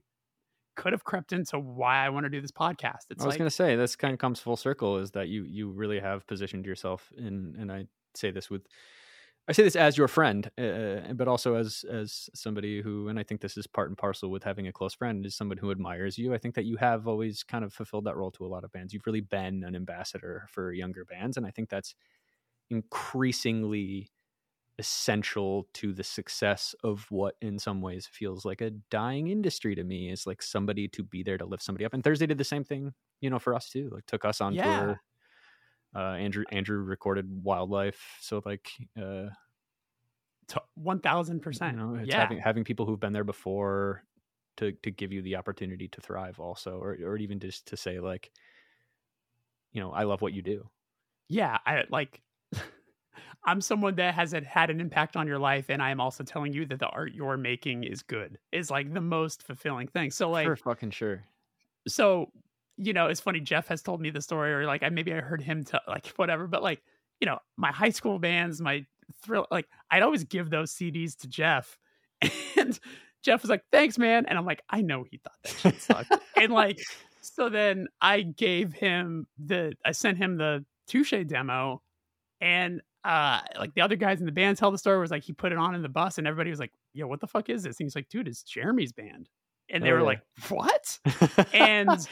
[0.76, 3.06] could have crept into why I want to do this podcast.
[3.10, 5.44] It's I was like, gonna say this kind of comes full circle is that you
[5.44, 8.62] you really have positioned yourself in, and I say this with,
[9.50, 13.24] I say this as your friend, uh, but also as as somebody who, and I
[13.24, 16.16] think this is part and parcel with having a close friend, is someone who admires
[16.18, 16.32] you.
[16.32, 18.72] I think that you have always kind of fulfilled that role to a lot of
[18.72, 18.94] bands.
[18.94, 21.94] You've really been an ambassador for younger bands, and I think that's
[22.70, 24.10] increasingly
[24.78, 29.84] essential to the success of what in some ways feels like a dying industry to
[29.84, 32.44] me is like somebody to be there to lift somebody up and thursday did the
[32.44, 34.56] same thing you know for us too like took us on Yeah.
[34.56, 35.02] tour
[35.94, 39.26] uh andrew andrew recorded wildlife so like uh
[40.74, 41.76] one thousand percent.
[41.76, 44.04] know Yeah, having having people who've been there before
[44.56, 48.00] to to give you the opportunity to thrive also or or even just to say
[48.00, 48.30] like
[49.72, 50.68] you know i love what you do
[51.30, 51.58] yeah.
[51.64, 52.20] I like.
[53.44, 56.24] I'm someone that has had- had an impact on your life, and I am also
[56.24, 58.38] telling you that the art you're making is good.
[58.52, 60.10] Is like the most fulfilling thing.
[60.10, 61.24] So like, for fucking sure
[61.88, 62.30] so
[62.82, 65.20] you know it's funny jeff has told me the story or like i maybe i
[65.20, 66.82] heard him tell like whatever but like
[67.20, 68.84] you know my high school bands my
[69.22, 71.78] thrill like i'd always give those cds to jeff
[72.56, 72.80] and
[73.22, 76.12] jeff was like thanks man and i'm like i know he thought that shit sucked
[76.36, 76.78] and like
[77.20, 81.82] so then i gave him the i sent him the touche demo
[82.40, 85.32] and uh like the other guys in the band tell the story was like he
[85.32, 87.62] put it on in the bus and everybody was like yo what the fuck is
[87.62, 89.28] this and he's like dude it's jeremy's band
[89.68, 90.04] and they Oh, were yeah.
[90.04, 90.98] like what
[91.54, 92.08] and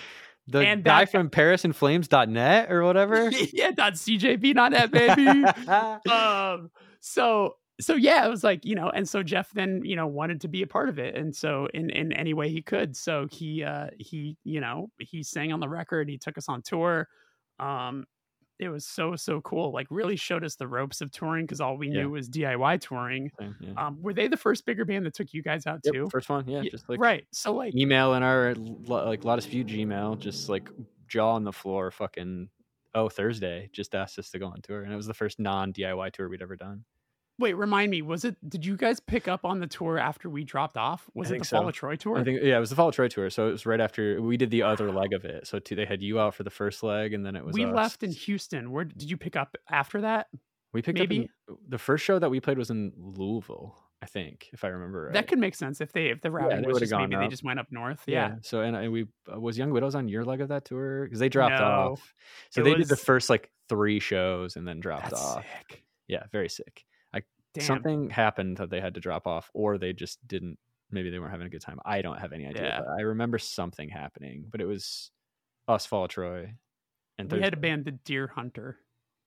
[0.49, 5.45] the and guy that- from parisinflames.net or whatever yeah, dot that baby.
[6.11, 6.71] um,
[7.01, 10.41] so so yeah, it was like you know, and so Jeff then you know wanted
[10.41, 13.29] to be a part of it, and so in in any way he could, so
[13.31, 17.09] he uh he you know he sang on the record, he took us on tour.
[17.61, 18.07] Um,
[18.59, 19.73] it was so so cool.
[19.73, 22.03] Like really showed us the ropes of touring because all we Yeah.
[22.03, 23.31] knew was DIY touring.
[23.39, 23.73] Same, yeah.
[23.77, 26.09] Um, were they the first bigger band that took you guys out Yep, too?
[26.11, 27.27] first one yeah Yeah, just like right.
[27.33, 30.69] So like email in our like lot of gmail just like
[31.07, 32.49] jaw on the floor fucking
[32.95, 36.13] oh thursday just asked us to go on tour and it was the first non-diy
[36.13, 36.85] tour we'd ever done
[37.39, 38.37] wait, remind me, was it?
[38.49, 41.09] Did you guys pick up on the tour after we dropped off?
[41.15, 42.19] Was it think the Fall of Troy tour?
[42.19, 44.21] i think yeah it was the fall of troy tour so it was right after
[44.21, 46.83] we did the other leg of it so they had you out for the first
[46.83, 47.75] leg and then it was we us.
[47.75, 48.71] left in Houston.
[48.71, 50.27] Where did you pick up after that?
[50.73, 54.07] we picked maybe- up in, the first show that we played was in louisville i
[54.07, 56.69] think if i remember right That could make sense if they if the routing they
[56.69, 58.03] was just maybe gone they just went up north.
[58.07, 58.35] Yeah.
[58.43, 61.19] So and, and we uh, was Young Widows on your leg of that tour because
[61.19, 61.65] they dropped No.
[61.65, 62.15] off.
[62.51, 65.45] So It they did the first like three shows and then dropped That's off.
[65.69, 65.85] sick.
[66.07, 66.85] Yeah, very sick.
[67.55, 67.65] Damn.
[67.65, 70.59] Something happened that they had to drop off, or they just didn't.
[70.91, 71.79] Maybe they weren't having a good time.
[71.85, 72.63] I don't have any idea.
[72.63, 72.79] Yeah.
[72.81, 75.11] But I remember something happening, but it was
[75.67, 76.55] us, Fall Troy,
[77.19, 78.79] and we had a band, the Dear Hunter.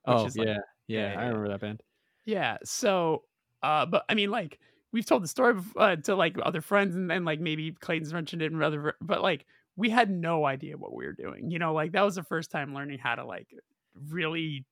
[0.05, 0.57] which Oh is, like- yeah,
[0.87, 1.83] yeah, yeah, I remember that band.
[2.25, 2.57] Yeah.
[2.63, 3.23] So,
[3.63, 4.59] uh, but I mean, like
[4.91, 8.41] we've told the story uh, to like other friends, and then like maybe Clayton's mentioned
[8.41, 9.45] it and other, but like
[9.75, 11.49] we had no idea what we were doing.
[11.49, 13.47] You know, like that was the first time learning how to like
[14.09, 14.65] really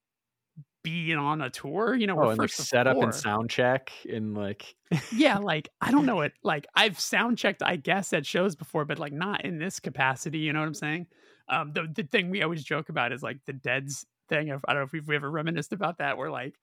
[0.84, 1.95] be on a tour.
[1.95, 4.76] You know, Oh, we're and first set up and sound check and like
[5.11, 6.34] yeah, like I don't know it.
[6.43, 10.39] Like I've sound checked, I guess, at shows before, but like not in this capacity.
[10.39, 11.07] You know what I'm saying?
[11.47, 14.51] Um, the the thing we always joke about is like the Dead's thing.
[14.51, 16.56] I don't know if we've ever reminisced about that, where like.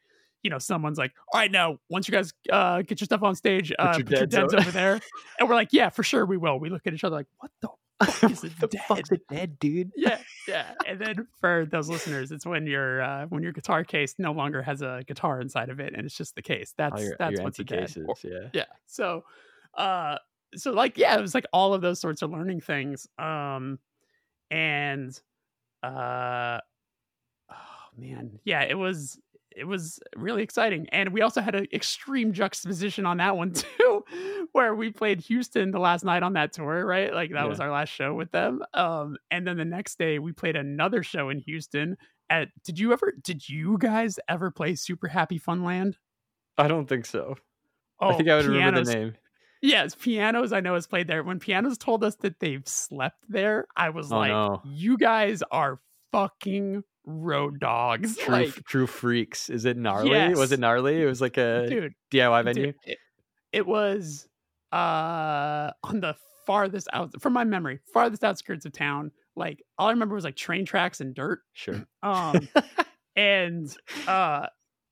[0.42, 3.34] You know, someone's like, "All right, now once you guys uh, get your stuff on
[3.34, 5.00] stage, uh, your put your deads deads over." over there,"
[5.40, 7.50] and we're like, "Yeah, for sure, we will." We look at each other like, "What
[7.62, 7.68] the
[8.04, 9.90] fuck is a the dead?" fuck's a dead dude?
[9.96, 10.72] yeah, yeah.
[10.86, 14.62] And then for those listeners, it's when your uh, when your guitar case no longer
[14.62, 16.74] has a guitar inside of it, and it's just the case.
[16.76, 17.68] That's your, that's your what's dead.
[17.68, 18.06] cases.
[18.22, 18.48] Yeah.
[18.52, 19.24] yeah so
[19.76, 20.16] uh
[20.54, 23.06] so like yeah, it was like all of those sorts of learning things.
[23.18, 23.78] Um,
[24.50, 25.18] and
[25.82, 26.60] uh,
[27.50, 29.18] oh man, yeah, it was
[29.54, 30.86] it was really exciting.
[30.92, 33.85] And we also had an extreme juxtaposition on that one too,
[34.52, 37.12] where we played Houston the last night on that tour, right?
[37.12, 37.48] Like that yeah.
[37.48, 38.62] was our last show with them.
[38.74, 41.96] Um, and then the next day we played another show in Houston.
[42.28, 45.94] At did you ever did you guys ever play Super Happy Funland?
[46.58, 47.36] I don't think so.
[48.00, 48.54] Oh, I think I would pianos.
[48.54, 49.14] remember the name.
[49.62, 51.22] Yes, pianos I know has played there.
[51.22, 54.60] When pianos told us that they've slept there, I was oh, like, no.
[54.64, 55.80] "You guys are
[56.12, 60.10] fucking road dogs, true, like, true freaks." Is it gnarly?
[60.10, 60.36] Yes.
[60.36, 61.00] Was it gnarly?
[61.02, 62.66] It was like a dude, DIY venue.
[62.66, 62.98] Dude, it,
[63.56, 64.28] it, was
[64.72, 66.16] uh on the
[66.46, 69.10] farthest out from my memory, farthest outskirts of town.
[69.34, 71.40] Like all I remember was like train tracks and dirt.
[71.52, 71.84] Sure.
[72.02, 72.48] Um,
[73.16, 73.74] and
[74.06, 74.46] uh,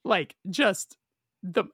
[0.04, 0.96] like just
[1.42, 1.64] the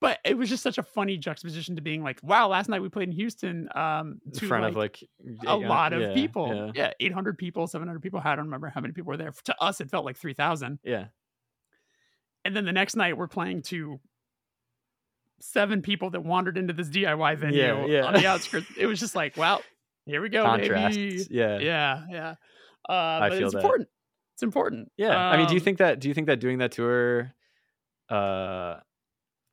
[0.00, 2.88] but it was just such a funny juxtaposition to being like, wow, last night we
[2.88, 3.68] played in Houston.
[3.74, 5.04] Um, in front like, of like
[5.46, 6.54] a lot of yeah, people.
[6.54, 6.70] Yeah.
[6.74, 8.20] yeah, eight hundred people, seven hundred people.
[8.24, 9.32] I don't remember how many people were there.
[9.44, 10.78] To us, it felt like three thousand.
[10.82, 11.06] Yeah.
[12.46, 14.00] And then the next night, we're playing to
[15.40, 18.04] seven people that wandered into this DIY venue yeah, yeah.
[18.04, 18.66] on the outskirts.
[18.78, 19.62] it was just like, well,
[20.06, 20.96] here we go, Contrasts.
[20.96, 21.26] baby.
[21.30, 22.34] Yeah, yeah, yeah.
[22.88, 23.58] Uh, but it's that.
[23.58, 23.88] important.
[24.34, 24.90] It's important.
[24.96, 25.10] Yeah.
[25.10, 26.00] Um, I mean, do you um, think that?
[26.00, 27.32] Do you think that doing that tour?
[28.10, 28.76] Uh,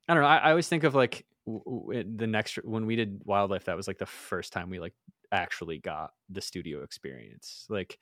[0.07, 0.27] I don't know.
[0.27, 3.65] I, I always think of like w- w- the next when we did wildlife.
[3.65, 4.93] That was like the first time we like
[5.31, 7.65] actually got the studio experience.
[7.69, 7.99] Like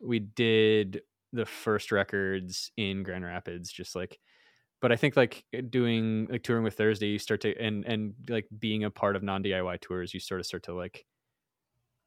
[0.00, 1.02] we did
[1.32, 4.18] the first records in Grand Rapids, just like.
[4.82, 8.46] But I think like doing like touring with Thursday, you start to and and like
[8.58, 11.06] being a part of non DIY tours, you sort of start to like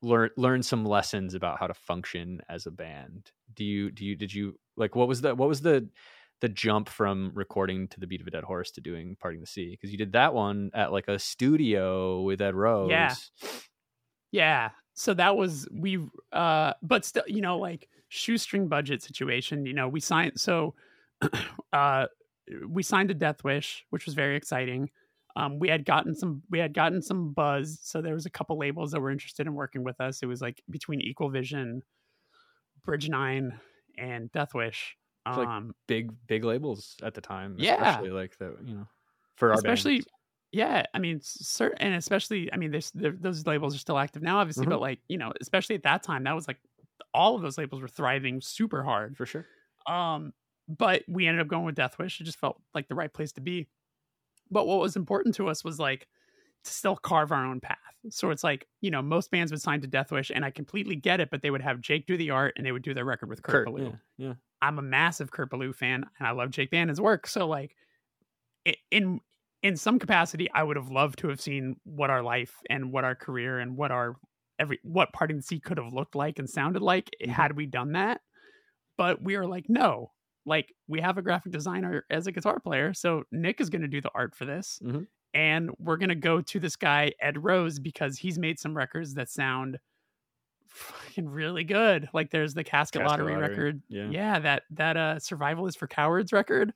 [0.01, 3.31] learn learn some lessons about how to function as a band.
[3.55, 5.89] Do you do you did you like what was the what was the
[6.41, 9.47] the jump from recording to the beat of a dead horse to doing parting the
[9.47, 9.71] sea?
[9.71, 13.15] Because you did that one at like a studio with ed rose yeah
[14.31, 14.71] yeah.
[14.95, 19.87] So that was we uh but still you know like shoestring budget situation you know
[19.87, 20.75] we signed so
[21.73, 22.05] uh
[22.67, 24.89] we signed a Deathwish which was very exciting
[25.35, 28.57] um we had gotten some we had gotten some buzz so there was a couple
[28.57, 31.81] labels that were interested in working with us it was like between equal vision
[32.83, 33.59] bridge nine
[33.97, 34.93] and Deathwish
[35.25, 37.55] um, like big big labels at the time.
[37.57, 38.87] Yeah, especially like the you know
[39.35, 40.03] for our especially.
[40.51, 44.37] Yeah, I mean, certain, and especially, I mean, there's, those labels are still active now,
[44.37, 44.69] obviously, mm-hmm.
[44.69, 46.59] but like, you know, especially at that time, that was like
[47.13, 49.45] all of those labels were thriving super hard for sure.
[49.85, 50.31] Um,
[50.67, 52.19] but we ended up going with Deathwish.
[52.19, 53.67] It just felt like the right place to be.
[54.51, 56.07] But what was important to us was like
[56.63, 57.77] to still carve our own path.
[58.09, 61.19] So it's like, you know, most bands would sign to Deathwish, and I completely get
[61.19, 63.29] it, but they would have Jake do the art and they would do their record
[63.29, 63.97] with Kurt, Kurt Ballou.
[64.17, 64.33] Yeah, yeah.
[64.61, 67.27] I'm a massive Kurt Ballou fan and I love Jake Bannon's work.
[67.27, 67.75] So like
[68.91, 69.19] in
[69.61, 73.03] in some capacity, I would have loved to have seen what our life and what
[73.03, 74.15] our career and what our
[74.59, 77.31] every what parting the sea could have looked like and sounded like mm-hmm.
[77.31, 78.21] had we done that.
[78.97, 80.11] But we are like, no,
[80.45, 83.87] like we have a graphic designer as a guitar player, so Nick is going to
[83.87, 85.03] do the art for this, mm-hmm.
[85.33, 89.13] and we're going to go to this guy Ed Rose because he's made some records
[89.15, 89.79] that sound
[90.67, 92.09] fucking really good.
[92.13, 93.81] Like there's the Casket, Casket Lottery, Lottery, record.
[93.89, 94.09] Yeah.
[94.09, 96.73] yeah, that that uh Survival is for Cowards record.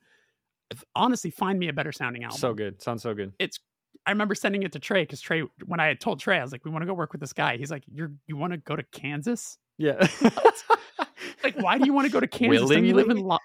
[0.95, 2.37] Honestly, find me a better sounding album.
[2.37, 2.81] So good.
[2.81, 3.33] Sounds so good.
[3.39, 3.59] It's
[4.05, 6.51] I remember sending it to Trey because Trey, when I had told Trey, I was
[6.51, 8.57] like, "We want to go work with this guy." He's like, "You're you want to
[8.57, 10.07] go to Kansas?" Yeah.
[11.43, 12.61] like, why do you want to go to Kansas?
[12.61, 12.89] Willingly?
[12.89, 13.37] You live in Lo-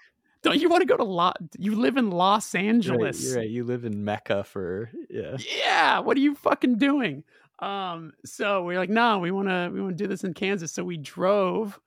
[0.45, 1.33] Don't you want to go to Los?
[1.57, 3.31] You live in Los Angeles.
[3.31, 3.49] Right, right.
[3.49, 5.37] You live in Mecca for yeah.
[5.57, 5.99] Yeah.
[5.99, 7.23] What are you fucking doing?
[7.59, 10.35] Um, so we are like, no, we want to we want to do this in
[10.35, 10.71] Kansas.
[10.71, 11.79] So we drove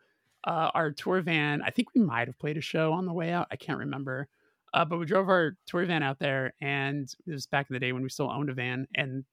[0.45, 1.63] uh, our tour van.
[1.63, 3.47] I think we might have played a show on the way out.
[3.53, 4.27] I can't remember.
[4.75, 7.81] Uh, but we drove our tour van out there, and it was back in the
[7.81, 9.25] day when we still owned a van, and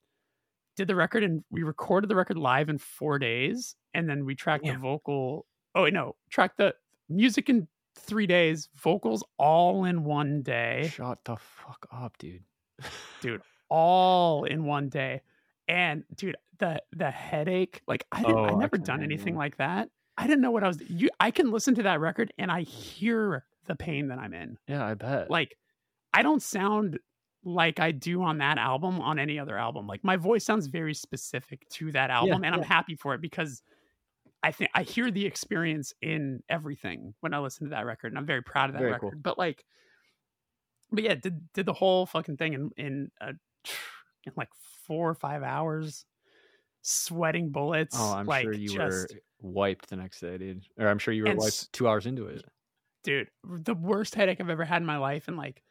[0.78, 4.36] did the record, and we recorded the record live in four days, and then we
[4.36, 4.74] tracked yeah.
[4.74, 5.48] the vocal.
[5.74, 6.76] Oh wait, no, tracked the
[7.10, 10.92] music in three days, vocals all in one day.
[10.94, 12.44] Shut the fuck up, dude.
[13.22, 15.22] dude, all in one day.
[15.68, 19.58] And dude, the the headache, like I didn't, oh, I never I done anything like
[19.58, 19.90] that.
[20.18, 20.82] I didn't know what I was.
[20.88, 24.58] You, I can listen to that record and I hear the pain that I'm in.
[24.68, 25.30] Yeah, I bet.
[25.30, 25.58] Like,
[26.14, 27.00] I don't sound
[27.44, 29.88] like I do on that album on any other album.
[29.88, 33.22] Like my voice sounds very specific to that album, yeah, and I'm happy for it
[33.22, 33.62] because
[34.46, 38.20] I think I hear the experience in everything when I listen to that record, and
[38.20, 39.14] I'm very proud of that very record.
[39.14, 39.22] Cool.
[39.24, 39.66] But like,
[40.92, 44.50] but yeah, did did the whole fucking thing in in, a, in like
[44.86, 46.06] four or five hours,
[46.84, 47.96] sweating oh, bullets.
[47.98, 50.64] Oh, I'm like, sure you just, were wiped the next day, dude.
[50.78, 52.46] Or I'm sure you were and, wiped two hours into it.
[53.04, 55.64] Dude, the worst headache I've ever had in my life, and like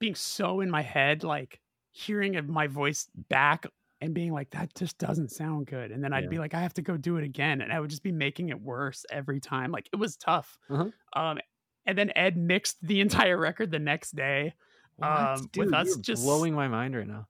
[0.00, 1.60] being so in my head, like
[1.92, 3.66] hearing my voice back
[4.00, 5.90] and being like, that just doesn't sound good.
[5.90, 6.30] And then I'd Yeah.
[6.30, 7.60] be like, I have to go do it again.
[7.60, 9.70] And I would just be making it worse every time.
[9.72, 10.58] Like it was tough.
[10.68, 10.90] Uh-huh.
[11.20, 11.38] Um,
[11.86, 14.54] and then Ed mixed the entire record the next day.
[15.02, 17.26] Um, with us just- blowing my mind right now.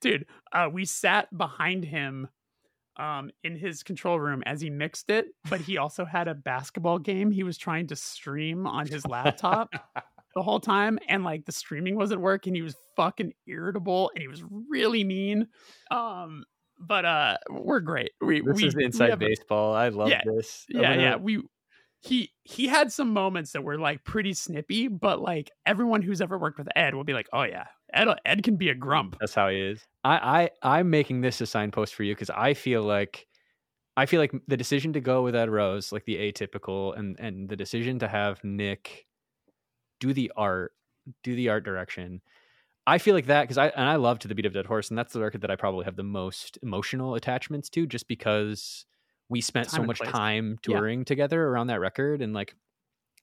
[0.00, 2.28] Dude, uh, we sat behind him
[2.96, 6.98] um, in his control room as he mixed it, but he also had a basketball
[6.98, 9.70] game he was trying to stream on his laptop
[10.34, 10.98] the whole time.
[11.08, 12.54] And like the streaming wasn't working.
[12.54, 15.48] He was fucking irritable and he was really mean.
[15.90, 16.44] Um,
[16.78, 18.10] but uh, we're great.
[18.20, 19.74] We, This we, is we inside have baseball.
[19.74, 20.66] I love Yeah, this.
[20.74, 21.16] I'm yeah, gonna- yeah.
[21.16, 21.42] We
[22.00, 26.36] he he had some moments that were like pretty snippy, but like everyone who's ever
[26.38, 29.16] worked with Ed will be like, oh yeah, Ed Ed can be a grump.
[29.20, 29.80] That's how he is.
[30.04, 33.26] I, I I'm making this a signpost for you because I feel like
[33.96, 37.48] I feel like the decision to go with Ed Rose, like the atypical, and and
[37.48, 39.06] the decision to have Nick
[40.00, 40.72] do the art,
[41.22, 42.22] do the art direction.
[42.86, 44.90] I feel like that because I and I love to the beat of Dead Horse,
[44.90, 48.86] and that's the record that I probably have the most emotional attachments to, just because
[49.28, 50.10] we spent Time so much place.
[50.12, 50.76] time Yeah.
[50.76, 52.54] touring together around that record, and like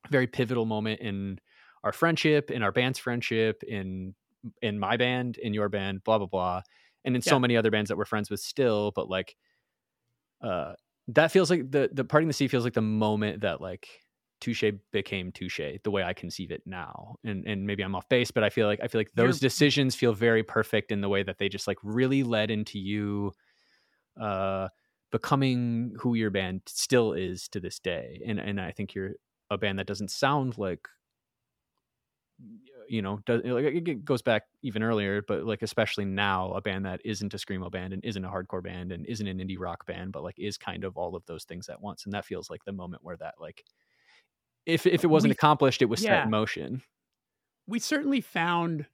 [0.10, 1.40] very pivotal moment in
[1.84, 4.16] our friendship, in our band's friendship, in
[4.62, 6.62] in my band, in your band, blah blah blah,
[7.06, 8.92] and in so many other bands that we're friends with still.
[8.96, 9.36] But like,
[10.42, 10.74] uh,
[11.10, 13.88] that feels like the the parting the sea feels like the moment that like
[14.42, 17.18] touche became touche the way I conceive it now.
[17.24, 19.40] And and maybe I'm off base, but I feel like I feel like those You're-
[19.40, 23.34] decisions feel very perfect in the way that they just like really led into you,
[24.20, 24.70] uh,
[25.12, 28.22] becoming who your band still is to this day.
[28.26, 29.14] And and I think you're
[29.50, 30.88] a band that doesn't sound like
[32.88, 36.62] you know does, like it it goes back even earlier but like especially now a
[36.62, 39.60] band that isn't a screamo band and isn't a hardcore band and isn't an indie
[39.60, 42.26] rock band but like is kind of all of those things at once and that
[42.26, 43.64] feels like the moment where that like
[44.66, 46.82] if if it wasn't We- accomplished it was set in motion
[47.68, 48.86] we certainly found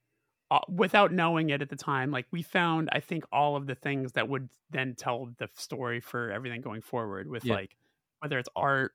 [0.50, 3.74] uh, without knowing it at the time like we found i think all of the
[3.74, 7.54] things that would then tell the story for everything going forward with Yeah.
[7.54, 7.76] like
[8.20, 8.92] whether it's art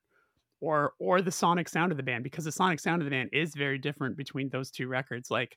[0.60, 3.30] or or the sonic sound of the band because the sonic sound of the band
[3.32, 5.56] is very different between those two records like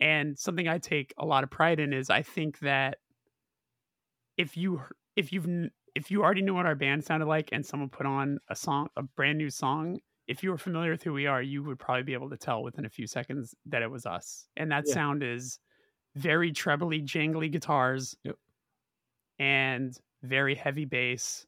[0.00, 2.98] and something i take a lot of pride in is i think that
[4.36, 4.80] if you
[5.16, 5.46] if you've
[5.94, 8.88] if you already knew what our band sounded like and someone put on a song
[8.96, 12.02] a brand new song if you were familiar with who we are, you would probably
[12.04, 14.48] be able to tell within a few seconds that it was us.
[14.56, 14.88] And that Yeah.
[14.88, 15.58] sound is
[16.16, 18.38] very trebly, jangly guitars Yep.
[19.38, 21.46] and very heavy bass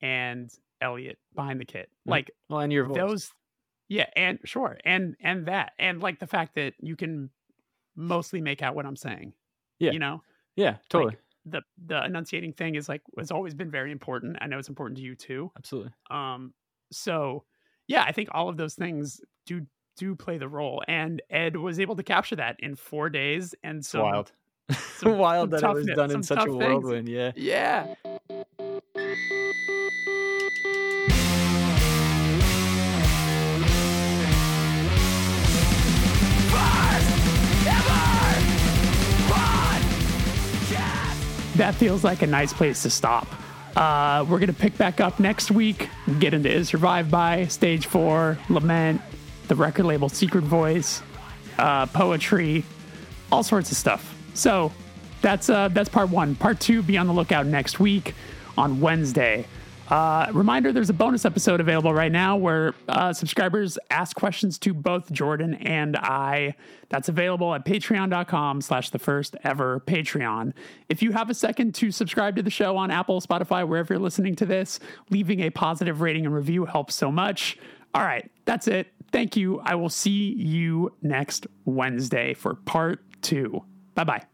[0.00, 0.50] and
[0.80, 1.90] Elliot behind the kit.
[2.06, 3.32] Like well and your voice those
[3.88, 4.78] yeah, and sure.
[4.84, 5.74] And and that.
[5.78, 7.30] And like the fact that you can
[7.96, 9.34] mostly make out what I'm saying.
[9.78, 9.92] Yeah.
[9.92, 10.22] You know?
[10.56, 11.16] yeah totally
[11.46, 14.38] The the enunciating thing is like has always been very important.
[14.40, 15.52] I know it's important to you too.
[15.56, 16.54] absolutely Um,
[16.92, 17.46] so
[17.90, 21.78] yeah, I think all of those things do do play the role, and Ed was
[21.80, 24.32] able to capture that in four days, and so wild
[24.72, 26.54] some- wild that it was done in such a things.
[26.56, 27.94] whirlwind yeah Yeah,
[41.56, 43.26] that feels like a nice place to stop.
[43.76, 45.88] Uh, we're gonna pick back up next week.
[46.18, 49.00] Get into Is by Stage Four, Lament,
[49.48, 51.02] the record label Secret Voice,
[51.58, 52.64] uh, poetry,
[53.30, 54.16] all sorts of stuff.
[54.34, 54.72] So
[55.22, 56.34] that's uh, that's part one.
[56.34, 58.14] Part two, be on the lookout next week
[58.56, 59.46] on Wednesday.
[59.90, 64.72] Uh, reminder: There's a bonus episode available right now where uh, subscribers ask questions to
[64.72, 66.54] both Jordan and I.
[66.90, 70.52] That's available at Patreon.com/slash the first ever Patreon.
[70.88, 74.02] If you have a second to subscribe to the show on Apple, Spotify, wherever you're
[74.02, 74.78] listening to this,
[75.10, 77.58] leaving a positive rating and review helps so much.
[77.92, 78.92] All right, that's it.
[79.10, 79.58] Thank you.
[79.60, 83.64] I will see you next Wednesday for part two.
[83.94, 84.29] Bye bye.